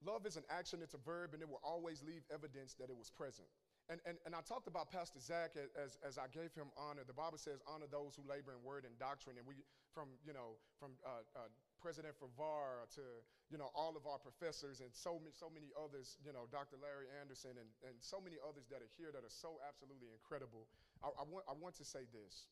Love 0.04 0.26
is 0.26 0.38
an 0.38 0.44
action, 0.50 0.80
it's 0.82 0.94
a 0.94 1.04
verb, 1.04 1.34
and 1.34 1.42
it 1.42 1.50
will 1.50 1.62
always 1.64 2.02
leave 2.04 2.24
evidence 2.34 2.74
that 2.80 2.90
it 2.90 2.98
was 2.98 3.10
present. 3.10 3.48
And, 3.90 4.02
and, 4.06 4.18
and 4.26 4.34
I 4.34 4.42
talked 4.42 4.66
about 4.66 4.90
Pastor 4.90 5.22
Zach 5.22 5.54
as, 5.78 5.98
as 6.02 6.18
I 6.18 6.26
gave 6.34 6.54
him 6.58 6.74
honor. 6.74 7.06
The 7.06 7.14
Bible 7.14 7.38
says, 7.38 7.62
honor 7.70 7.86
those 7.86 8.18
who 8.18 8.26
labor 8.26 8.50
in 8.50 8.66
word 8.66 8.82
and 8.82 8.98
doctrine. 8.98 9.38
And 9.38 9.46
we, 9.46 9.62
from, 9.94 10.10
you 10.26 10.34
know, 10.34 10.58
from 10.82 10.98
uh, 11.06 11.22
uh, 11.38 11.54
President 11.86 12.18
Favar 12.18 12.90
to, 12.98 13.06
you 13.54 13.62
know, 13.62 13.70
all 13.78 13.94
of 13.94 14.10
our 14.10 14.18
professors 14.18 14.82
and 14.82 14.90
so 14.90 15.22
many, 15.22 15.30
so 15.38 15.54
many 15.54 15.70
others, 15.78 16.18
you 16.26 16.34
know, 16.34 16.50
Dr. 16.50 16.82
Larry 16.82 17.06
Anderson 17.22 17.54
and, 17.62 17.70
and 17.86 17.94
so 18.02 18.18
many 18.18 18.42
others 18.42 18.66
that 18.74 18.82
are 18.82 18.90
here 18.98 19.14
that 19.14 19.22
are 19.22 19.30
so 19.30 19.62
absolutely 19.62 20.10
incredible. 20.10 20.66
I, 21.06 21.14
I, 21.14 21.24
want, 21.30 21.46
I 21.46 21.54
want 21.54 21.78
to 21.78 21.86
say 21.86 22.10
this. 22.10 22.50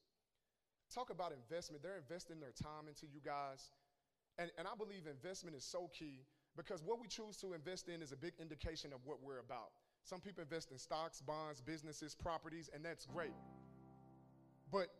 Talk 0.93 1.10
about 1.10 1.34
investment. 1.34 1.82
They're 1.82 1.98
investing 1.98 2.38
their 2.38 2.54
time 2.54 2.86
into 2.86 3.10
you 3.10 3.26
guys. 3.26 3.74
And, 4.38 4.54
and 4.62 4.69
I 4.69 4.78
believe 4.78 5.10
investment 5.10 5.58
is 5.58 5.65
so 5.65 5.89
key 5.89 6.30
because 6.54 6.86
what 6.86 7.02
we 7.02 7.10
choose 7.10 7.34
to 7.41 7.58
invest 7.58 7.89
in 7.89 8.06
is 8.06 8.13
a 8.13 8.19
big 8.22 8.38
indication 8.38 8.93
of 8.93 9.02
what 9.02 9.17
we're 9.17 9.41
about. 9.41 9.74
Some 10.06 10.22
people 10.22 10.46
invest 10.46 10.69
in 10.69 10.78
stocks, 10.78 11.26
bonds, 11.26 11.58
businesses, 11.58 12.13
properties, 12.13 12.69
and 12.69 12.86
that's 12.86 13.10
great. 13.10 13.34
But 14.69 14.93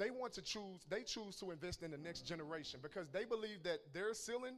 they 0.00 0.10
want 0.10 0.32
to 0.32 0.42
choose, 0.42 0.80
they 0.88 1.02
choose 1.02 1.36
to 1.36 1.50
invest 1.50 1.82
in 1.82 1.90
the 1.90 1.98
next 1.98 2.22
generation 2.22 2.80
because 2.82 3.06
they 3.10 3.26
believe 3.26 3.62
that 3.64 3.80
their 3.92 4.14
ceiling, 4.14 4.56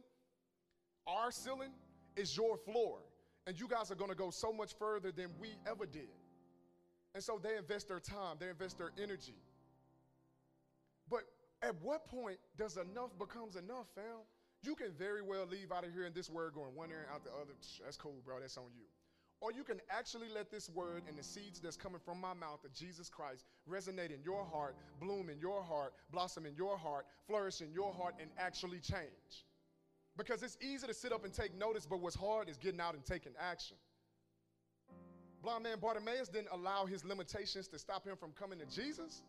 our 1.05 1.31
ceiling, 1.31 1.71
is 2.15 2.35
your 2.37 2.55
floor. 2.57 2.99
And 3.45 3.59
you 3.59 3.67
guys 3.67 3.91
are 3.91 3.95
to 3.95 4.15
go 4.15 4.29
so 4.29 4.53
much 4.53 4.73
further 4.79 5.11
than 5.11 5.27
we 5.41 5.49
ever 5.67 5.85
did. 5.85 6.07
And 7.13 7.21
so 7.21 7.41
they 7.43 7.57
invest 7.57 7.89
their 7.89 7.99
time, 7.99 8.37
they 8.39 8.47
invest 8.47 8.77
their 8.77 8.91
energy. 8.97 9.35
But 11.09 11.23
at 11.61 11.75
what 11.81 12.07
point 12.07 12.37
does 12.57 12.77
enough 12.77 13.11
becomes 13.19 13.57
enough, 13.57 13.87
fam? 13.95 14.23
You 14.63 14.75
can 14.75 14.93
very 14.97 15.21
well 15.21 15.45
leave 15.45 15.73
out 15.73 15.83
of 15.83 15.91
here 15.91 16.05
in 16.05 16.13
this 16.13 16.29
word 16.29 16.53
going 16.53 16.73
one 16.73 16.89
ear 16.89 17.05
and 17.05 17.13
out 17.13 17.25
the 17.25 17.31
other. 17.31 17.51
That's 17.83 17.97
cool, 17.97 18.15
bro. 18.25 18.39
That's 18.39 18.55
on 18.55 18.71
you. 18.77 18.85
Or 19.43 19.51
you 19.51 19.65
can 19.65 19.81
actually 19.89 20.29
let 20.33 20.49
this 20.49 20.69
word 20.69 21.03
and 21.05 21.17
the 21.17 21.23
seeds 21.23 21.59
that's 21.59 21.75
coming 21.75 21.99
from 21.99 22.21
my 22.21 22.33
mouth 22.33 22.63
of 22.63 22.73
Jesus 22.73 23.09
Christ 23.09 23.43
resonate 23.69 24.15
in 24.15 24.23
your 24.23 24.45
heart, 24.45 24.77
bloom 25.01 25.29
in 25.29 25.37
your 25.37 25.61
heart, 25.61 25.91
blossom 26.13 26.45
in 26.45 26.55
your 26.55 26.77
heart, 26.77 27.05
flourish 27.27 27.59
in 27.59 27.73
your 27.73 27.93
heart, 27.93 28.15
and 28.21 28.29
actually 28.37 28.79
change. 28.79 29.43
Because 30.15 30.43
it's 30.43 30.57
easy 30.61 30.87
to 30.87 30.93
sit 30.93 31.11
up 31.11 31.25
and 31.25 31.33
take 31.33 31.53
notice, 31.57 31.85
but 31.85 31.99
what's 31.99 32.15
hard 32.15 32.47
is 32.47 32.55
getting 32.55 32.79
out 32.79 32.93
and 32.93 33.03
taking 33.03 33.33
action. 33.37 33.75
Blind 35.41 35.63
man 35.63 35.77
Bartimaeus 35.81 36.29
didn't 36.29 36.47
allow 36.53 36.85
his 36.85 37.03
limitations 37.03 37.67
to 37.67 37.77
stop 37.77 38.07
him 38.07 38.15
from 38.15 38.31
coming 38.31 38.59
to 38.59 38.65
Jesus. 38.65 39.23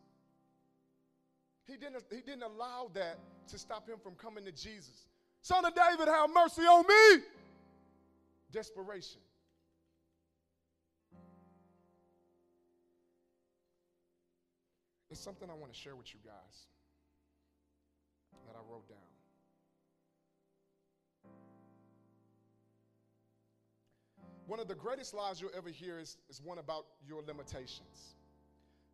He 1.67 1.77
didn't, 1.77 2.05
he 2.13 2.21
didn't 2.21 2.45
allow 2.45 2.89
that 2.95 3.19
to 3.49 3.59
stop 3.59 3.89
him 3.89 3.97
from 4.01 4.15
coming 4.15 4.45
to 4.45 4.53
Jesus. 4.53 5.07
Son 5.43 5.65
of 5.65 5.75
David, 5.75 6.07
have 6.07 6.31
mercy 6.33 6.63
on 6.63 6.87
me. 6.87 7.25
Desperation. 8.53 9.19
It's 15.15 15.23
something 15.23 15.49
I 15.49 15.55
want 15.55 15.73
to 15.73 15.79
share 15.79 15.95
with 15.95 16.13
you 16.13 16.19
guys 16.27 16.67
that 18.49 18.57
I 18.57 18.63
wrote 18.69 18.89
down. 18.89 18.99
One 24.49 24.59
of 24.59 24.67
the 24.67 24.75
greatest 24.75 25.15
lies 25.15 25.41
you'll 25.41 25.55
ever 25.57 25.69
hear 25.69 26.01
is, 26.01 26.17
is 26.29 26.43
one 26.43 26.59
about 26.59 26.87
your 27.07 27.23
limitations. 27.23 28.17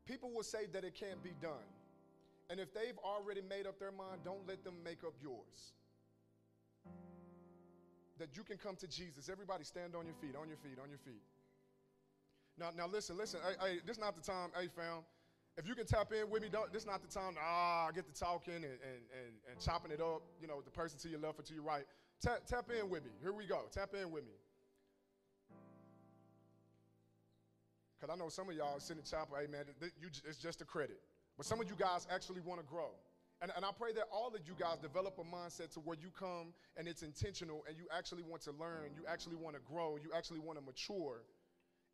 People 0.05 0.31
will 0.31 0.43
say 0.43 0.67
that 0.75 0.85
it 0.85 0.95
can't 0.95 1.23
be 1.23 1.33
done. 1.41 1.65
And 2.51 2.61
if 2.61 2.75
they've 2.75 2.99
already 3.03 3.41
made 3.41 3.67
up 3.67 3.79
their 3.79 3.91
mind, 3.91 4.21
don't 4.23 4.47
let 4.47 4.63
them 4.63 4.75
make 4.85 5.03
up 5.03 5.15
yours. 5.23 5.73
That 8.19 8.37
you 8.37 8.43
can 8.43 8.59
come 8.59 8.77
to 8.77 8.87
Jesus. 8.87 9.31
Everybody 9.31 9.65
stand 9.65 9.95
on 9.95 10.05
your 10.05 10.17
feet, 10.17 10.37
on 10.39 10.49
your 10.49 10.59
feet, 10.59 10.79
on 10.83 10.91
your 10.91 10.99
feet. 10.99 11.23
Now, 12.59 12.69
now 12.77 12.87
listen, 12.87 13.17
listen. 13.17 13.41
Hey, 13.43 13.55
hey, 13.67 13.79
this 13.87 13.97
is 13.97 14.03
not 14.03 14.17
the 14.17 14.21
time, 14.21 14.51
hey 14.55 14.69
fam. 14.77 15.01
If 15.61 15.69
you 15.69 15.75
can 15.75 15.85
tap 15.85 16.11
in 16.11 16.31
with 16.31 16.41
me, 16.41 16.49
don't, 16.51 16.73
this 16.73 16.83
is 16.83 16.89
not 16.89 17.03
the 17.03 17.13
time 17.13 17.35
to 17.35 17.41
ah, 17.45 17.91
get 17.95 18.07
to 18.07 18.19
talking 18.19 18.55
and, 18.55 18.65
and, 18.65 19.03
and, 19.13 19.33
and 19.45 19.61
chopping 19.61 19.93
it 19.93 20.01
up, 20.01 20.23
you 20.41 20.49
know, 20.49 20.57
with 20.57 20.65
the 20.65 20.71
person 20.71 20.99
to 21.01 21.09
your 21.11 21.21
left 21.21 21.39
or 21.39 21.43
to 21.43 21.53
your 21.53 21.63
right. 21.63 21.85
Tap, 22.23 22.47
tap 22.47 22.71
in 22.73 22.89
with 22.89 23.05
me. 23.05 23.11
Here 23.21 23.31
we 23.31 23.45
go. 23.45 23.69
Tap 23.71 23.91
in 23.93 24.11
with 24.11 24.25
me. 24.25 24.33
Because 27.93 28.11
I 28.11 28.17
know 28.17 28.31
some 28.31 28.49
of 28.49 28.57
y'all 28.57 28.81
sitting 28.81 29.03
in 29.03 29.05
chapel, 29.05 29.37
hey 29.39 29.49
man, 29.53 29.65
you, 30.01 30.09
it's 30.25 30.39
just 30.39 30.63
a 30.63 30.65
credit. 30.65 30.99
But 31.37 31.45
some 31.45 31.61
of 31.61 31.69
you 31.69 31.77
guys 31.79 32.07
actually 32.11 32.41
want 32.41 32.61
to 32.61 32.67
grow. 32.67 32.93
And, 33.43 33.53
and 33.55 33.63
I 33.63 33.69
pray 33.77 33.93
that 33.93 34.05
all 34.11 34.29
of 34.29 34.41
you 34.47 34.55
guys 34.59 34.79
develop 34.81 35.19
a 35.19 35.25
mindset 35.25 35.75
to 35.75 35.81
where 35.81 35.99
you 36.01 36.09
come 36.19 36.55
and 36.79 36.89
it's 36.89 37.03
intentional 37.03 37.65
and 37.69 37.77
you 37.77 37.85
actually 37.95 38.23
want 38.23 38.41
to 38.45 38.53
learn, 38.53 38.97
you 38.97 39.05
actually 39.07 39.37
want 39.37 39.57
to 39.57 39.63
grow, 39.71 39.99
you 40.03 40.09
actually 40.17 40.41
want 40.41 40.59
to 40.59 40.65
mature 40.65 41.21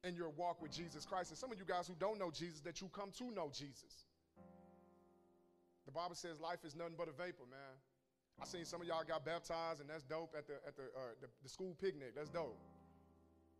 in 0.07 0.14
your 0.14 0.31
walk 0.31 0.62
with 0.62 0.73
Jesus 0.73 1.05
Christ. 1.05 1.31
And 1.31 1.38
some 1.38 1.51
of 1.51 1.59
you 1.59 1.64
guys 1.64 1.88
who 1.88 1.95
don't 1.99 2.19
know 2.19 2.31
Jesus, 2.31 2.61
that 2.61 2.81
you 2.81 2.88
come 2.88 3.11
to 3.19 3.31
know 3.33 3.51
Jesus. 3.53 4.07
The 5.85 5.92
Bible 5.92 6.14
says 6.14 6.40
life 6.40 6.64
is 6.64 6.75
nothing 6.75 6.95
but 6.97 7.09
a 7.09 7.12
vapor, 7.12 7.47
man. 7.51 7.75
I 8.40 8.45
seen 8.45 8.64
some 8.64 8.81
of 8.81 8.87
y'all 8.87 9.05
got 9.07 9.25
baptized, 9.25 9.81
and 9.81 9.88
that's 9.88 10.03
dope 10.03 10.35
at 10.37 10.47
the 10.47 10.55
at 10.66 10.77
the, 10.77 10.83
uh, 10.83 11.14
the, 11.21 11.29
the 11.42 11.49
school 11.49 11.75
picnic. 11.81 12.14
That's 12.14 12.29
dope. 12.29 12.59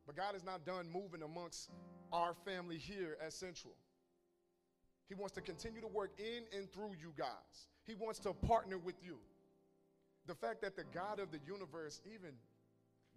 But 0.07 0.17
God 0.17 0.35
is 0.35 0.45
not 0.45 0.65
done 0.65 0.89
moving 0.93 1.23
amongst 1.23 1.71
our 2.13 2.35
family 2.45 2.79
here 2.79 3.17
at 3.25 3.33
Central. 3.33 3.75
He 5.09 5.15
wants 5.15 5.35
to 5.35 5.41
continue 5.41 5.81
to 5.81 5.87
work 5.87 6.13
in 6.19 6.45
and 6.57 6.71
through 6.73 6.95
you 7.01 7.13
guys. 7.17 7.69
He 7.87 7.95
wants 7.95 8.19
to 8.21 8.33
partner 8.33 8.79
with 8.79 8.97
you. 9.03 9.19
The 10.27 10.35
fact 10.35 10.61
that 10.63 10.77
the 10.77 10.85
God 10.93 11.21
of 11.21 11.31
the 11.31 11.39
universe 11.47 12.01
even 12.05 12.33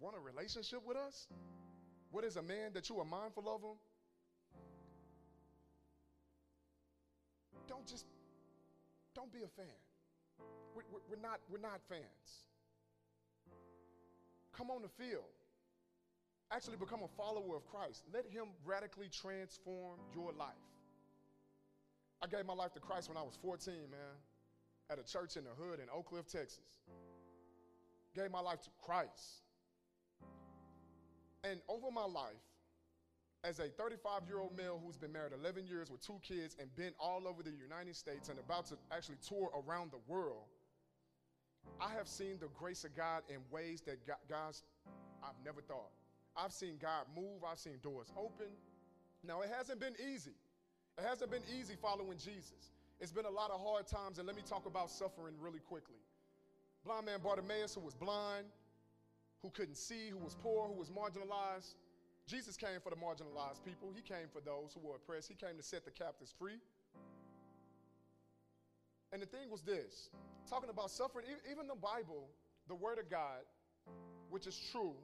want 0.00 0.16
a 0.16 0.20
relationship 0.20 0.80
with 0.86 0.96
us? 0.96 1.28
What 2.10 2.24
is 2.24 2.36
a 2.36 2.42
man 2.42 2.72
that 2.74 2.88
you 2.88 2.98
are 2.98 3.04
mindful 3.04 3.48
of 3.48 3.62
him? 3.62 3.78
Don't 7.68 7.86
just, 7.86 8.04
don't 9.14 9.32
be 9.32 9.40
a 9.40 9.48
fan. 9.48 9.66
We're, 10.74 10.82
we're, 11.08 11.22
not, 11.22 11.40
we're 11.48 11.60
not 11.60 11.80
fans. 11.88 12.02
Come 14.52 14.70
on 14.70 14.82
the 14.82 14.88
field 14.88 15.22
actually 16.52 16.76
become 16.76 17.00
a 17.02 17.08
follower 17.16 17.56
of 17.56 17.66
Christ. 17.66 18.02
Let 18.12 18.26
Him 18.26 18.48
radically 18.64 19.08
transform 19.08 19.98
your 20.14 20.32
life. 20.32 20.66
I 22.22 22.26
gave 22.26 22.44
my 22.44 22.54
life 22.54 22.72
to 22.74 22.80
Christ 22.80 23.08
when 23.08 23.16
I 23.16 23.22
was 23.22 23.38
14, 23.40 23.72
man, 23.90 24.00
at 24.90 24.98
a 24.98 25.04
church 25.04 25.36
in 25.36 25.44
the 25.44 25.50
hood 25.50 25.80
in 25.80 25.86
Oak 25.94 26.10
Cliff, 26.10 26.26
Texas. 26.26 26.82
Gave 28.14 28.30
my 28.30 28.40
life 28.40 28.60
to 28.62 28.70
Christ. 28.84 29.42
And 31.44 31.60
over 31.68 31.90
my 31.90 32.04
life, 32.04 32.44
as 33.42 33.58
a 33.58 33.68
35 33.68 34.22
year 34.28 34.38
old 34.38 34.56
male 34.56 34.80
who's 34.84 34.96
been 34.96 35.12
married 35.12 35.32
11 35.32 35.66
years 35.66 35.90
with 35.90 36.04
two 36.06 36.20
kids 36.22 36.56
and 36.60 36.74
been 36.76 36.92
all 37.00 37.26
over 37.26 37.42
the 37.42 37.50
United 37.50 37.96
States 37.96 38.28
and 38.28 38.38
about 38.38 38.66
to 38.66 38.74
actually 38.92 39.16
tour 39.26 39.50
around 39.66 39.90
the 39.92 40.00
world, 40.06 40.44
I 41.80 41.90
have 41.94 42.08
seen 42.08 42.36
the 42.40 42.48
grace 42.48 42.84
of 42.84 42.94
God 42.94 43.22
in 43.28 43.36
ways 43.50 43.80
that 43.82 43.98
guys 44.28 44.62
I've 45.22 45.38
never 45.44 45.60
thought. 45.60 45.90
I've 46.36 46.52
seen 46.52 46.76
God 46.80 47.06
move, 47.14 47.44
I've 47.50 47.58
seen 47.58 47.78
doors 47.82 48.08
open. 48.16 48.46
Now, 49.24 49.40
it 49.42 49.50
hasn't 49.54 49.80
been 49.80 49.94
easy. 50.12 50.36
It 50.98 51.04
hasn't 51.06 51.30
been 51.30 51.42
easy 51.58 51.74
following 51.80 52.18
Jesus. 52.18 52.72
It's 53.00 53.12
been 53.12 53.24
a 53.24 53.30
lot 53.30 53.50
of 53.50 53.60
hard 53.60 53.86
times, 53.86 54.18
and 54.18 54.26
let 54.26 54.36
me 54.36 54.42
talk 54.46 54.66
about 54.66 54.90
suffering 54.90 55.34
really 55.40 55.58
quickly. 55.58 56.00
Blind 56.84 57.06
man 57.06 57.20
Bartimaeus, 57.22 57.74
who 57.74 57.80
was 57.80 57.94
blind, 57.94 58.46
who 59.42 59.50
couldn't 59.50 59.76
see, 59.76 60.10
who 60.10 60.18
was 60.18 60.34
poor, 60.34 60.68
who 60.68 60.74
was 60.74 60.90
marginalized. 60.90 61.74
Jesus 62.26 62.56
came 62.56 62.80
for 62.82 62.90
the 62.90 62.96
marginalized 62.96 63.64
people. 63.64 63.90
He 63.94 64.02
came 64.02 64.28
for 64.32 64.40
those 64.40 64.72
who 64.74 64.86
were 64.86 64.96
oppressed. 64.96 65.28
He 65.28 65.34
came 65.34 65.56
to 65.56 65.62
set 65.62 65.84
the 65.84 65.90
captives 65.90 66.34
free. 66.38 66.60
And 69.12 69.20
the 69.20 69.26
thing 69.26 69.50
was 69.50 69.62
this 69.62 70.10
talking 70.48 70.70
about 70.70 70.90
suffering, 70.90 71.26
even 71.50 71.66
the 71.66 71.74
Bible, 71.74 72.28
the 72.68 72.74
Word 72.74 72.98
of 72.98 73.10
God, 73.10 73.42
which 74.30 74.46
is 74.46 74.58
true, 74.70 74.94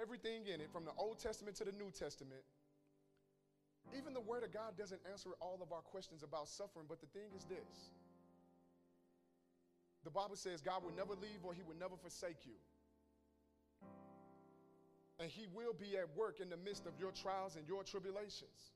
everything 0.00 0.46
in 0.46 0.60
it, 0.60 0.70
from 0.72 0.84
the 0.84 0.92
Old 0.96 1.18
Testament 1.18 1.56
to 1.56 1.64
the 1.64 1.72
New 1.72 1.90
Testament, 1.90 2.42
even 3.96 4.14
the 4.14 4.20
Word 4.20 4.44
of 4.44 4.52
God 4.52 4.78
doesn't 4.78 5.00
answer 5.10 5.30
all 5.40 5.58
of 5.62 5.72
our 5.72 5.82
questions 5.82 6.22
about 6.22 6.48
suffering, 6.48 6.86
but 6.88 7.00
the 7.00 7.06
thing 7.06 7.30
is 7.36 7.44
this 7.44 7.90
the 10.04 10.10
Bible 10.10 10.36
says 10.36 10.60
God 10.60 10.82
will 10.82 10.94
never 10.96 11.14
leave 11.14 11.44
or 11.44 11.54
He 11.54 11.62
will 11.62 11.78
never 11.78 11.96
forsake 11.96 12.44
you. 12.44 12.58
And 15.20 15.30
He 15.30 15.46
will 15.54 15.72
be 15.72 15.96
at 15.96 16.08
work 16.16 16.40
in 16.40 16.48
the 16.50 16.56
midst 16.56 16.86
of 16.86 16.92
your 16.98 17.12
trials 17.12 17.56
and 17.56 17.66
your 17.68 17.84
tribulations. 17.84 18.72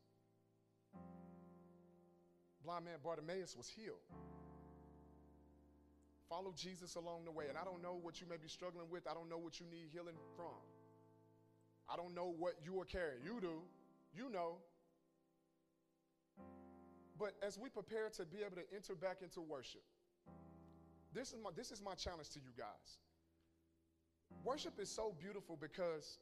Blind 2.64 2.84
man 2.84 2.98
Bartimaeus 3.02 3.56
was 3.56 3.68
healed. 3.68 4.02
Follow 6.28 6.52
Jesus 6.56 6.96
along 6.96 7.24
the 7.24 7.30
way. 7.30 7.46
And 7.48 7.56
I 7.56 7.64
don't 7.64 7.82
know 7.82 7.98
what 8.00 8.20
you 8.20 8.26
may 8.28 8.36
be 8.36 8.48
struggling 8.48 8.86
with, 8.90 9.06
I 9.08 9.14
don't 9.14 9.28
know 9.28 9.38
what 9.38 9.60
you 9.60 9.66
need 9.70 9.88
healing 9.92 10.16
from. 10.36 10.58
I 11.88 11.96
don't 11.96 12.14
know 12.14 12.34
what 12.36 12.54
you 12.64 12.80
are 12.80 12.84
carrying. 12.84 13.22
You 13.24 13.40
do. 13.40 13.62
You 14.14 14.30
know. 14.30 14.56
But 17.18 17.34
as 17.42 17.58
we 17.58 17.68
prepare 17.68 18.10
to 18.16 18.24
be 18.24 18.38
able 18.40 18.56
to 18.56 18.66
enter 18.74 18.94
back 18.94 19.18
into 19.22 19.40
worship, 19.40 19.82
this 21.16 21.33
is 21.33 21.38
my, 21.42 21.50
this 21.57 21.72
is 21.72 21.83
my 21.83 21.94
challenge 21.94 22.29
to 22.31 22.38
you 22.38 22.50
guys. 22.57 22.98
Worship 24.44 24.79
is 24.79 24.90
so 24.90 25.14
beautiful 25.18 25.57
because 25.59 26.18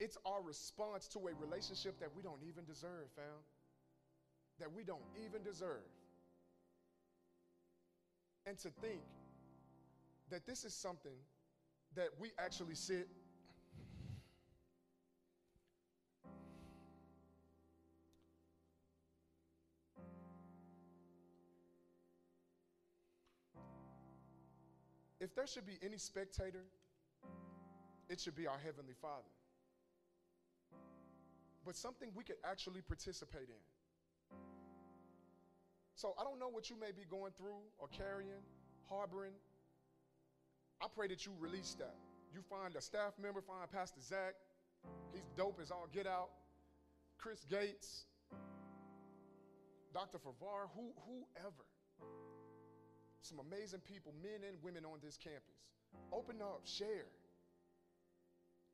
it's 0.00 0.16
our 0.24 0.40
response 0.42 1.06
to 1.08 1.18
a 1.18 1.34
relationship 1.38 2.00
that 2.00 2.08
we 2.16 2.22
don't 2.22 2.42
even 2.48 2.64
deserve, 2.64 3.10
fam. 3.14 3.24
That 4.60 4.72
we 4.72 4.82
don't 4.82 5.04
even 5.24 5.42
deserve. 5.42 5.84
And 8.46 8.58
to 8.60 8.70
think 8.80 9.02
that 10.30 10.46
this 10.46 10.64
is 10.64 10.74
something 10.74 11.18
that 11.94 12.08
we 12.18 12.30
actually 12.38 12.74
sit 12.76 13.08
if 25.20 25.34
there 25.34 25.46
should 25.46 25.66
be 25.66 25.78
any 25.82 25.98
spectator, 25.98 26.64
it 28.08 28.20
should 28.20 28.36
be 28.36 28.46
our 28.46 28.58
Heavenly 28.58 28.94
Father. 29.00 29.28
But 31.64 31.76
something 31.76 32.10
we 32.14 32.24
could 32.24 32.36
actually 32.44 32.80
participate 32.80 33.48
in. 33.48 34.36
So 35.94 36.14
I 36.18 36.22
don't 36.22 36.38
know 36.38 36.48
what 36.48 36.70
you 36.70 36.76
may 36.80 36.92
be 36.92 37.02
going 37.10 37.32
through 37.36 37.60
or 37.78 37.88
carrying, 37.88 38.42
harboring. 38.88 39.32
I 40.80 40.86
pray 40.94 41.08
that 41.08 41.26
you 41.26 41.32
release 41.40 41.74
that. 41.78 41.96
You 42.32 42.40
find 42.48 42.76
a 42.76 42.80
staff 42.80 43.14
member, 43.20 43.40
find 43.40 43.70
Pastor 43.70 44.00
Zach. 44.00 44.34
He's 45.12 45.28
dope 45.36 45.58
as 45.60 45.70
all 45.70 45.88
get 45.92 46.06
out. 46.06 46.30
Chris 47.18 47.44
Gates, 47.50 48.04
Dr. 49.92 50.18
Favar, 50.18 50.68
who, 50.76 50.92
whoever 51.04 51.64
some 53.22 53.38
amazing 53.40 53.80
people, 53.80 54.12
men 54.22 54.46
and 54.46 54.56
women 54.62 54.84
on 54.84 54.98
this 55.02 55.16
campus. 55.16 55.58
Open 56.12 56.40
up, 56.40 56.62
share. 56.64 57.08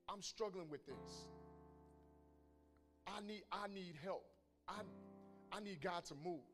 I'm 0.08 0.22
struggling 0.22 0.68
with 0.68 0.84
this. 0.86 1.28
I 3.06 3.20
need, 3.26 3.42
I 3.52 3.68
need 3.68 3.94
help. 4.02 4.24
I, 4.68 4.80
I 5.52 5.60
need 5.60 5.80
God 5.80 6.04
to 6.06 6.14
move. 6.14 6.44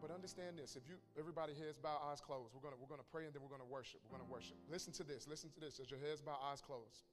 But 0.00 0.10
understand 0.12 0.58
this: 0.58 0.76
if 0.76 0.86
you, 0.86 0.96
everybody 1.18 1.54
heads 1.54 1.78
bow, 1.78 1.96
eyes 2.10 2.20
closed, 2.20 2.52
we're 2.52 2.60
gonna 2.60 2.76
we're 2.78 2.92
gonna 2.92 3.08
pray 3.10 3.24
and 3.24 3.32
then 3.32 3.40
we're 3.40 3.48
gonna 3.48 3.64
worship. 3.64 4.00
We're 4.04 4.18
gonna 4.18 4.30
worship. 4.30 4.56
Listen 4.70 4.92
to 5.00 5.02
this. 5.02 5.26
Listen 5.26 5.48
to 5.50 5.60
this. 5.60 5.80
As 5.80 5.90
your 5.90 5.98
heads 5.98 6.20
bow, 6.20 6.36
eyes 6.44 6.60
closed. 6.60 7.08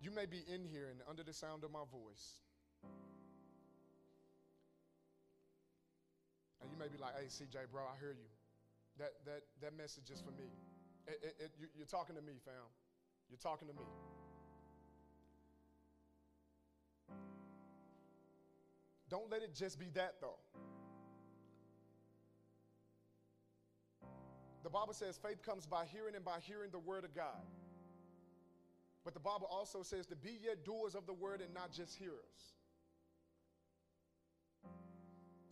You 0.00 0.10
may 0.10 0.26
be 0.26 0.42
in 0.52 0.64
here 0.64 0.88
and 0.90 1.00
under 1.08 1.22
the 1.22 1.32
sound 1.32 1.62
of 1.62 1.70
my 1.70 1.86
voice. 1.90 2.42
And 6.62 6.70
you 6.70 6.78
may 6.78 6.88
be 6.88 6.98
like, 6.98 7.14
hey, 7.16 7.26
CJ, 7.26 7.70
bro, 7.72 7.82
I 7.82 7.98
hear 8.00 8.12
you. 8.12 8.28
That, 8.98 9.12
that, 9.26 9.42
that 9.60 9.76
message 9.76 10.10
is 10.10 10.20
for 10.20 10.32
me. 10.32 10.48
It, 11.06 11.20
it, 11.22 11.34
it, 11.38 11.50
you, 11.60 11.66
you're 11.76 11.86
talking 11.86 12.16
to 12.16 12.22
me, 12.22 12.32
fam. 12.44 12.54
You're 13.28 13.38
talking 13.38 13.68
to 13.68 13.74
me. 13.74 13.84
Don't 19.08 19.30
let 19.30 19.42
it 19.42 19.54
just 19.54 19.78
be 19.78 19.86
that, 19.94 20.14
though. 20.20 20.38
The 24.64 24.70
Bible 24.70 24.94
says 24.94 25.16
faith 25.16 25.42
comes 25.42 25.64
by 25.64 25.84
hearing 25.84 26.16
and 26.16 26.24
by 26.24 26.38
hearing 26.40 26.70
the 26.72 26.78
word 26.80 27.04
of 27.04 27.14
God. 27.14 27.46
But 29.04 29.14
the 29.14 29.20
Bible 29.20 29.46
also 29.48 29.84
says 29.84 30.06
to 30.06 30.16
be 30.16 30.40
yet 30.42 30.64
doers 30.64 30.96
of 30.96 31.06
the 31.06 31.12
word 31.12 31.40
and 31.40 31.54
not 31.54 31.70
just 31.70 31.94
hearers. 31.94 32.55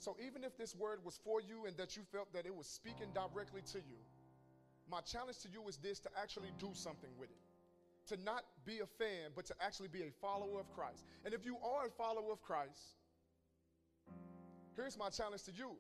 So 0.05 0.15
even 0.21 0.45
if 0.45 0.59
this 0.59 0.77
word 0.77 0.99
was 1.03 1.19
for 1.25 1.41
you 1.41 1.65
and 1.65 1.75
that 1.79 1.97
you 1.97 2.03
felt 2.13 2.31
that 2.35 2.45
it 2.45 2.55
was 2.55 2.67
speaking 2.67 3.09
directly 3.15 3.63
to 3.73 3.79
you, 3.79 3.97
my 4.91 5.01
challenge 5.01 5.39
to 5.39 5.49
you 5.49 5.67
is 5.67 5.79
this 5.79 5.99
to 6.01 6.11
actually 6.21 6.51
do 6.59 6.69
something 6.75 7.09
with 7.19 7.31
it. 7.31 8.15
To 8.15 8.23
not 8.23 8.45
be 8.67 8.81
a 8.81 8.87
fan, 8.87 9.33
but 9.35 9.47
to 9.47 9.55
actually 9.63 9.89
be 9.89 10.03
a 10.03 10.11
follower 10.21 10.61
of 10.61 10.71
Christ. 10.75 11.07
And 11.25 11.33
if 11.33 11.47
you 11.47 11.57
are 11.65 11.87
a 11.87 11.91
follower 11.91 12.33
of 12.33 12.43
Christ, 12.43 13.01
here's 14.77 14.99
my 14.99 15.09
challenge 15.09 15.45
to 15.45 15.53
you. 15.53 15.71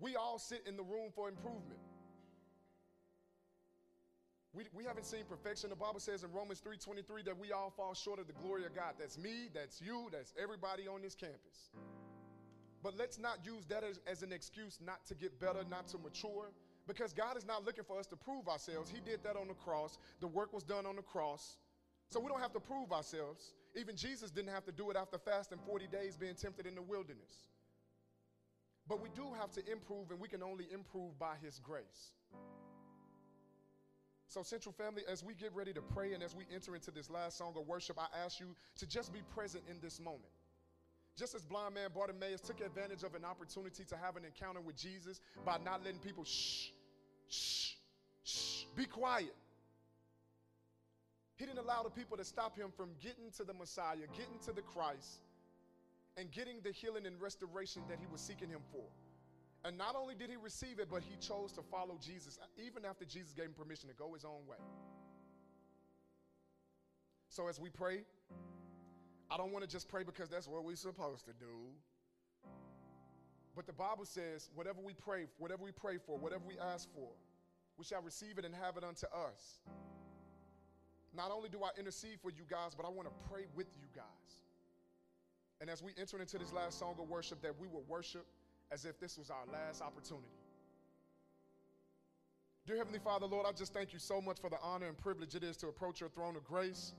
We 0.00 0.16
all 0.16 0.38
sit 0.38 0.62
in 0.66 0.78
the 0.78 0.82
room 0.82 1.10
for 1.14 1.28
improvement. 1.28 1.80
We, 4.54 4.64
we 4.72 4.84
haven't 4.84 5.04
seen 5.04 5.24
perfection. 5.28 5.68
The 5.68 5.76
Bible 5.76 6.00
says 6.00 6.24
in 6.24 6.32
Romans 6.32 6.62
3:23 6.66 7.22
that 7.26 7.38
we 7.38 7.52
all 7.52 7.68
fall 7.76 7.92
short 7.92 8.18
of 8.18 8.28
the 8.28 8.32
glory 8.32 8.64
of 8.64 8.74
God. 8.74 8.94
That's 8.98 9.18
me, 9.18 9.50
that's 9.52 9.82
you, 9.82 10.08
that's 10.10 10.32
everybody 10.42 10.88
on 10.88 11.02
this 11.02 11.14
campus. 11.14 11.68
But 12.88 12.96
let's 12.96 13.18
not 13.18 13.40
use 13.44 13.66
that 13.66 13.84
as, 13.84 14.00
as 14.06 14.22
an 14.22 14.32
excuse 14.32 14.78
not 14.82 15.04
to 15.08 15.14
get 15.14 15.38
better, 15.38 15.58
not 15.68 15.88
to 15.88 15.98
mature, 15.98 16.52
because 16.86 17.12
God 17.12 17.36
is 17.36 17.44
not 17.44 17.62
looking 17.62 17.84
for 17.84 17.98
us 17.98 18.06
to 18.06 18.16
prove 18.16 18.48
ourselves. 18.48 18.88
He 18.88 18.98
did 18.98 19.22
that 19.24 19.36
on 19.36 19.46
the 19.46 19.52
cross. 19.52 19.98
The 20.20 20.26
work 20.26 20.54
was 20.54 20.62
done 20.62 20.86
on 20.86 20.96
the 20.96 21.02
cross. 21.02 21.58
So 22.08 22.18
we 22.18 22.28
don't 22.28 22.40
have 22.40 22.54
to 22.54 22.60
prove 22.60 22.90
ourselves. 22.90 23.52
Even 23.76 23.94
Jesus 23.94 24.30
didn't 24.30 24.52
have 24.52 24.64
to 24.64 24.72
do 24.72 24.88
it 24.88 24.96
after 24.96 25.18
fasting 25.18 25.58
40 25.66 25.86
days 25.88 26.16
being 26.16 26.34
tempted 26.34 26.64
in 26.64 26.74
the 26.74 26.80
wilderness. 26.80 27.44
But 28.88 29.02
we 29.02 29.10
do 29.14 29.34
have 29.38 29.50
to 29.50 29.70
improve, 29.70 30.10
and 30.10 30.18
we 30.18 30.26
can 30.26 30.42
only 30.42 30.64
improve 30.72 31.18
by 31.18 31.34
His 31.42 31.58
grace. 31.58 32.14
So, 34.28 34.42
Central 34.42 34.72
Family, 34.72 35.02
as 35.06 35.22
we 35.22 35.34
get 35.34 35.54
ready 35.54 35.74
to 35.74 35.82
pray 35.82 36.14
and 36.14 36.22
as 36.22 36.34
we 36.34 36.44
enter 36.54 36.74
into 36.74 36.90
this 36.90 37.10
last 37.10 37.36
song 37.36 37.52
of 37.54 37.66
worship, 37.66 37.98
I 37.98 38.06
ask 38.24 38.40
you 38.40 38.56
to 38.78 38.86
just 38.86 39.12
be 39.12 39.20
present 39.34 39.64
in 39.68 39.76
this 39.82 40.00
moment. 40.00 40.32
Just 41.18 41.34
as 41.34 41.42
blind 41.42 41.74
man 41.74 41.90
Bartimaeus 41.92 42.40
took 42.40 42.60
advantage 42.60 43.02
of 43.02 43.16
an 43.16 43.24
opportunity 43.24 43.84
to 43.84 43.96
have 43.96 44.16
an 44.16 44.24
encounter 44.24 44.60
with 44.60 44.76
Jesus 44.76 45.20
by 45.44 45.58
not 45.64 45.84
letting 45.84 45.98
people 45.98 46.22
shh, 46.22 46.68
shh, 47.28 47.72
shh, 48.22 48.64
be 48.76 48.84
quiet. 48.84 49.34
He 51.34 51.44
didn't 51.44 51.58
allow 51.58 51.82
the 51.82 51.90
people 51.90 52.16
to 52.16 52.24
stop 52.24 52.56
him 52.56 52.70
from 52.76 52.90
getting 53.00 53.32
to 53.36 53.42
the 53.42 53.52
Messiah, 53.52 54.06
getting 54.12 54.38
to 54.44 54.52
the 54.52 54.62
Christ, 54.62 55.20
and 56.16 56.30
getting 56.30 56.60
the 56.62 56.70
healing 56.70 57.04
and 57.04 57.20
restoration 57.20 57.82
that 57.88 57.98
he 57.98 58.06
was 58.06 58.20
seeking 58.20 58.48
him 58.48 58.60
for. 58.70 58.84
And 59.64 59.76
not 59.76 59.96
only 59.96 60.14
did 60.14 60.30
he 60.30 60.36
receive 60.36 60.78
it, 60.78 60.88
but 60.88 61.02
he 61.02 61.16
chose 61.16 61.50
to 61.54 61.62
follow 61.62 61.98
Jesus 62.00 62.38
even 62.64 62.84
after 62.84 63.04
Jesus 63.04 63.32
gave 63.32 63.46
him 63.46 63.54
permission 63.54 63.88
to 63.88 63.94
go 63.96 64.14
his 64.14 64.24
own 64.24 64.46
way. 64.48 64.56
So 67.28 67.48
as 67.48 67.60
we 67.60 67.70
pray, 67.70 68.02
I 69.30 69.36
don't 69.36 69.52
want 69.52 69.64
to 69.64 69.70
just 69.70 69.88
pray 69.88 70.04
because 70.04 70.28
that's 70.28 70.48
what 70.48 70.64
we're 70.64 70.76
supposed 70.76 71.26
to 71.26 71.32
do. 71.32 71.68
But 73.54 73.66
the 73.66 73.72
Bible 73.72 74.04
says, 74.04 74.50
whatever 74.54 74.80
we 74.80 74.94
pray, 74.94 75.26
whatever 75.38 75.64
we 75.64 75.72
pray 75.72 75.98
for, 75.98 76.16
whatever 76.16 76.44
we 76.46 76.58
ask 76.58 76.88
for, 76.94 77.10
we 77.76 77.84
shall 77.84 78.02
receive 78.02 78.38
it 78.38 78.44
and 78.44 78.54
have 78.54 78.76
it 78.76 78.84
unto 78.84 79.06
us. 79.06 79.60
Not 81.14 81.30
only 81.30 81.48
do 81.48 81.58
I 81.64 81.70
intercede 81.78 82.20
for 82.22 82.30
you 82.30 82.44
guys, 82.48 82.74
but 82.76 82.86
I 82.86 82.88
want 82.88 83.08
to 83.08 83.14
pray 83.30 83.46
with 83.54 83.66
you 83.80 83.88
guys. 83.94 84.04
And 85.60 85.68
as 85.68 85.82
we 85.82 85.92
enter 85.98 86.20
into 86.20 86.38
this 86.38 86.52
last 86.52 86.78
song 86.78 86.94
of 87.00 87.08
worship, 87.08 87.42
that 87.42 87.58
we 87.58 87.66
will 87.66 87.84
worship 87.88 88.26
as 88.70 88.84
if 88.84 89.00
this 89.00 89.18
was 89.18 89.30
our 89.30 89.44
last 89.52 89.82
opportunity. 89.82 90.28
Dear 92.66 92.76
Heavenly 92.76 92.98
Father, 92.98 93.26
Lord, 93.26 93.46
I 93.48 93.52
just 93.52 93.72
thank 93.72 93.92
you 93.92 93.98
so 93.98 94.20
much 94.20 94.38
for 94.40 94.50
the 94.50 94.58
honor 94.62 94.86
and 94.86 94.96
privilege 94.96 95.34
it 95.34 95.42
is 95.42 95.56
to 95.58 95.68
approach 95.68 96.00
your 96.00 96.10
throne 96.10 96.36
of 96.36 96.44
grace. 96.44 96.92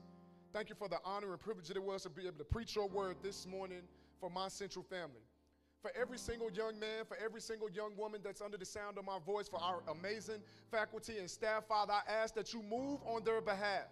Thank 0.52 0.68
you 0.68 0.74
for 0.74 0.88
the 0.88 0.98
honor 1.04 1.30
and 1.30 1.38
privilege 1.40 1.68
that 1.68 1.76
it 1.76 1.82
was 1.82 2.02
to 2.02 2.10
be 2.10 2.26
able 2.26 2.38
to 2.38 2.44
preach 2.44 2.74
your 2.74 2.88
word 2.88 3.16
this 3.22 3.46
morning 3.46 3.82
for 4.18 4.28
my 4.28 4.48
central 4.48 4.84
family. 4.84 5.22
For 5.80 5.92
every 5.98 6.18
single 6.18 6.50
young 6.50 6.78
man, 6.78 7.04
for 7.06 7.16
every 7.24 7.40
single 7.40 7.70
young 7.70 7.96
woman 7.96 8.20
that's 8.22 8.40
under 8.40 8.56
the 8.56 8.64
sound 8.64 8.98
of 8.98 9.04
my 9.04 9.18
voice, 9.24 9.48
for 9.48 9.62
our 9.62 9.82
amazing 9.88 10.42
faculty 10.70 11.18
and 11.18 11.30
staff, 11.30 11.66
Father, 11.68 11.92
I 11.92 12.02
ask 12.12 12.34
that 12.34 12.52
you 12.52 12.62
move 12.62 12.98
on 13.06 13.22
their 13.24 13.40
behalf. 13.40 13.86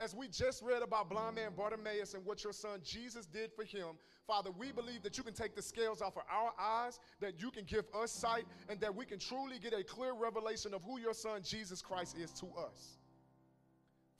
As 0.00 0.14
we 0.14 0.26
just 0.28 0.62
read 0.62 0.82
about 0.82 1.10
blind 1.10 1.36
man 1.36 1.50
Bartimaeus 1.54 2.14
and 2.14 2.24
what 2.24 2.42
your 2.42 2.54
son 2.54 2.80
Jesus 2.82 3.26
did 3.26 3.52
for 3.52 3.64
him, 3.64 3.88
Father, 4.26 4.50
we 4.58 4.72
believe 4.72 5.02
that 5.02 5.18
you 5.18 5.22
can 5.22 5.34
take 5.34 5.54
the 5.54 5.60
scales 5.60 6.00
off 6.00 6.16
of 6.16 6.22
our 6.32 6.52
eyes, 6.58 6.98
that 7.20 7.40
you 7.40 7.50
can 7.50 7.64
give 7.64 7.84
us 7.94 8.10
sight, 8.10 8.46
and 8.70 8.80
that 8.80 8.94
we 8.94 9.04
can 9.04 9.18
truly 9.18 9.58
get 9.58 9.74
a 9.74 9.84
clear 9.84 10.14
revelation 10.14 10.72
of 10.72 10.82
who 10.82 10.98
your 10.98 11.12
son 11.12 11.42
Jesus 11.44 11.82
Christ 11.82 12.16
is 12.16 12.32
to 12.32 12.46
us. 12.58 12.99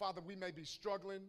Father, 0.01 0.23
we 0.27 0.35
may 0.35 0.51
be 0.51 0.65
struggling 0.65 1.21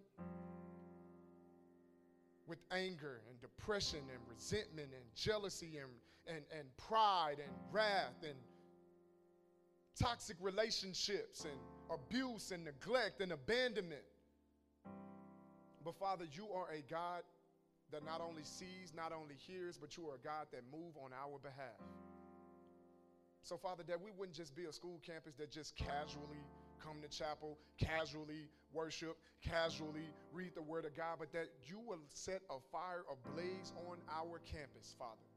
with 2.48 2.60
anger 2.72 3.20
and 3.30 3.42
depression 3.42 4.00
and 4.00 4.20
resentment 4.34 4.88
and 4.96 5.04
jealousy 5.14 5.78
and, 5.78 5.92
and, 6.26 6.46
and 6.58 6.66
pride 6.78 7.36
and 7.44 7.52
wrath 7.74 8.16
and 8.24 8.38
toxic 10.00 10.38
relationships 10.40 11.44
and 11.44 11.60
abuse 11.94 12.52
and 12.52 12.64
neglect 12.64 13.20
and 13.20 13.34
abandonment. 13.34 14.04
But 15.84 15.96
Father, 15.96 16.24
you 16.32 16.48
are 16.56 16.72
a 16.72 16.82
God 16.90 17.24
that 17.92 18.06
not 18.06 18.22
only 18.22 18.44
sees, 18.44 18.94
not 18.96 19.12
only 19.12 19.36
hears, 19.36 19.78
but 19.78 19.98
you 19.98 20.08
are 20.08 20.16
a 20.16 20.24
God 20.24 20.48
that 20.54 20.62
move 20.72 20.94
on 21.04 21.12
our 21.12 21.40
behalf. 21.40 21.76
So, 23.44 23.58
Father, 23.58 23.84
that 23.88 24.00
we 24.00 24.12
wouldn't 24.12 24.38
just 24.38 24.56
be 24.56 24.64
a 24.64 24.72
school 24.72 25.02
campus 25.06 25.34
that 25.40 25.52
just 25.52 25.76
casually 25.76 26.46
come 26.84 27.02
to 27.02 27.08
chapel, 27.08 27.58
casually 27.78 28.50
worship, 28.74 29.18
casually 29.42 30.10
read 30.34 30.56
the 30.56 30.62
word 30.62 30.86
of 30.86 30.96
God, 30.96 31.18
but 31.20 31.32
that 31.34 31.50
you 31.68 31.80
will 31.80 32.02
set 32.14 32.42
a 32.50 32.60
fire 32.72 33.04
ablaze 33.12 33.74
on 33.90 33.98
our 34.10 34.40
campus, 34.40 34.96
Father, 34.98 35.28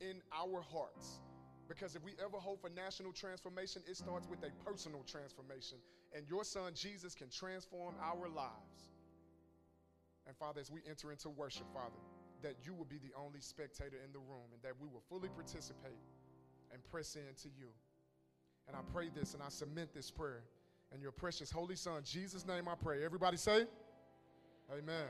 in 0.00 0.20
our 0.32 0.60
hearts. 0.60 1.20
Because 1.68 1.96
if 1.96 2.04
we 2.04 2.12
ever 2.22 2.38
hope 2.38 2.62
for 2.62 2.70
national 2.70 3.12
transformation, 3.12 3.82
it 3.88 3.96
starts 3.96 4.28
with 4.28 4.38
a 4.44 4.50
personal 4.64 5.02
transformation. 5.02 5.78
And 6.14 6.28
your 6.28 6.44
son 6.44 6.72
Jesus 6.74 7.14
can 7.14 7.28
transform 7.28 7.94
our 8.00 8.28
lives. 8.28 8.94
And 10.26 10.36
Father, 10.36 10.60
as 10.60 10.70
we 10.70 10.80
enter 10.88 11.10
into 11.10 11.28
worship, 11.28 11.66
Father, 11.72 11.98
that 12.42 12.56
you 12.64 12.74
will 12.74 12.84
be 12.84 12.98
the 12.98 13.10
only 13.18 13.40
spectator 13.40 13.96
in 14.04 14.12
the 14.12 14.18
room 14.18 14.46
and 14.52 14.62
that 14.62 14.74
we 14.80 14.86
will 14.86 15.02
fully 15.08 15.28
participate 15.28 15.98
and 16.72 16.82
press 16.84 17.16
into 17.16 17.48
you. 17.58 17.68
And 18.68 18.76
I 18.76 18.80
pray 18.92 19.08
this 19.14 19.34
and 19.34 19.42
I 19.42 19.48
submit 19.48 19.94
this 19.94 20.10
prayer 20.10 20.42
in 20.94 21.00
your 21.00 21.12
precious 21.12 21.50
holy 21.50 21.76
son, 21.76 22.02
Jesus' 22.04 22.46
name 22.46 22.68
I 22.68 22.74
pray. 22.74 23.04
Everybody 23.04 23.36
say, 23.36 23.66
Amen. 24.72 25.06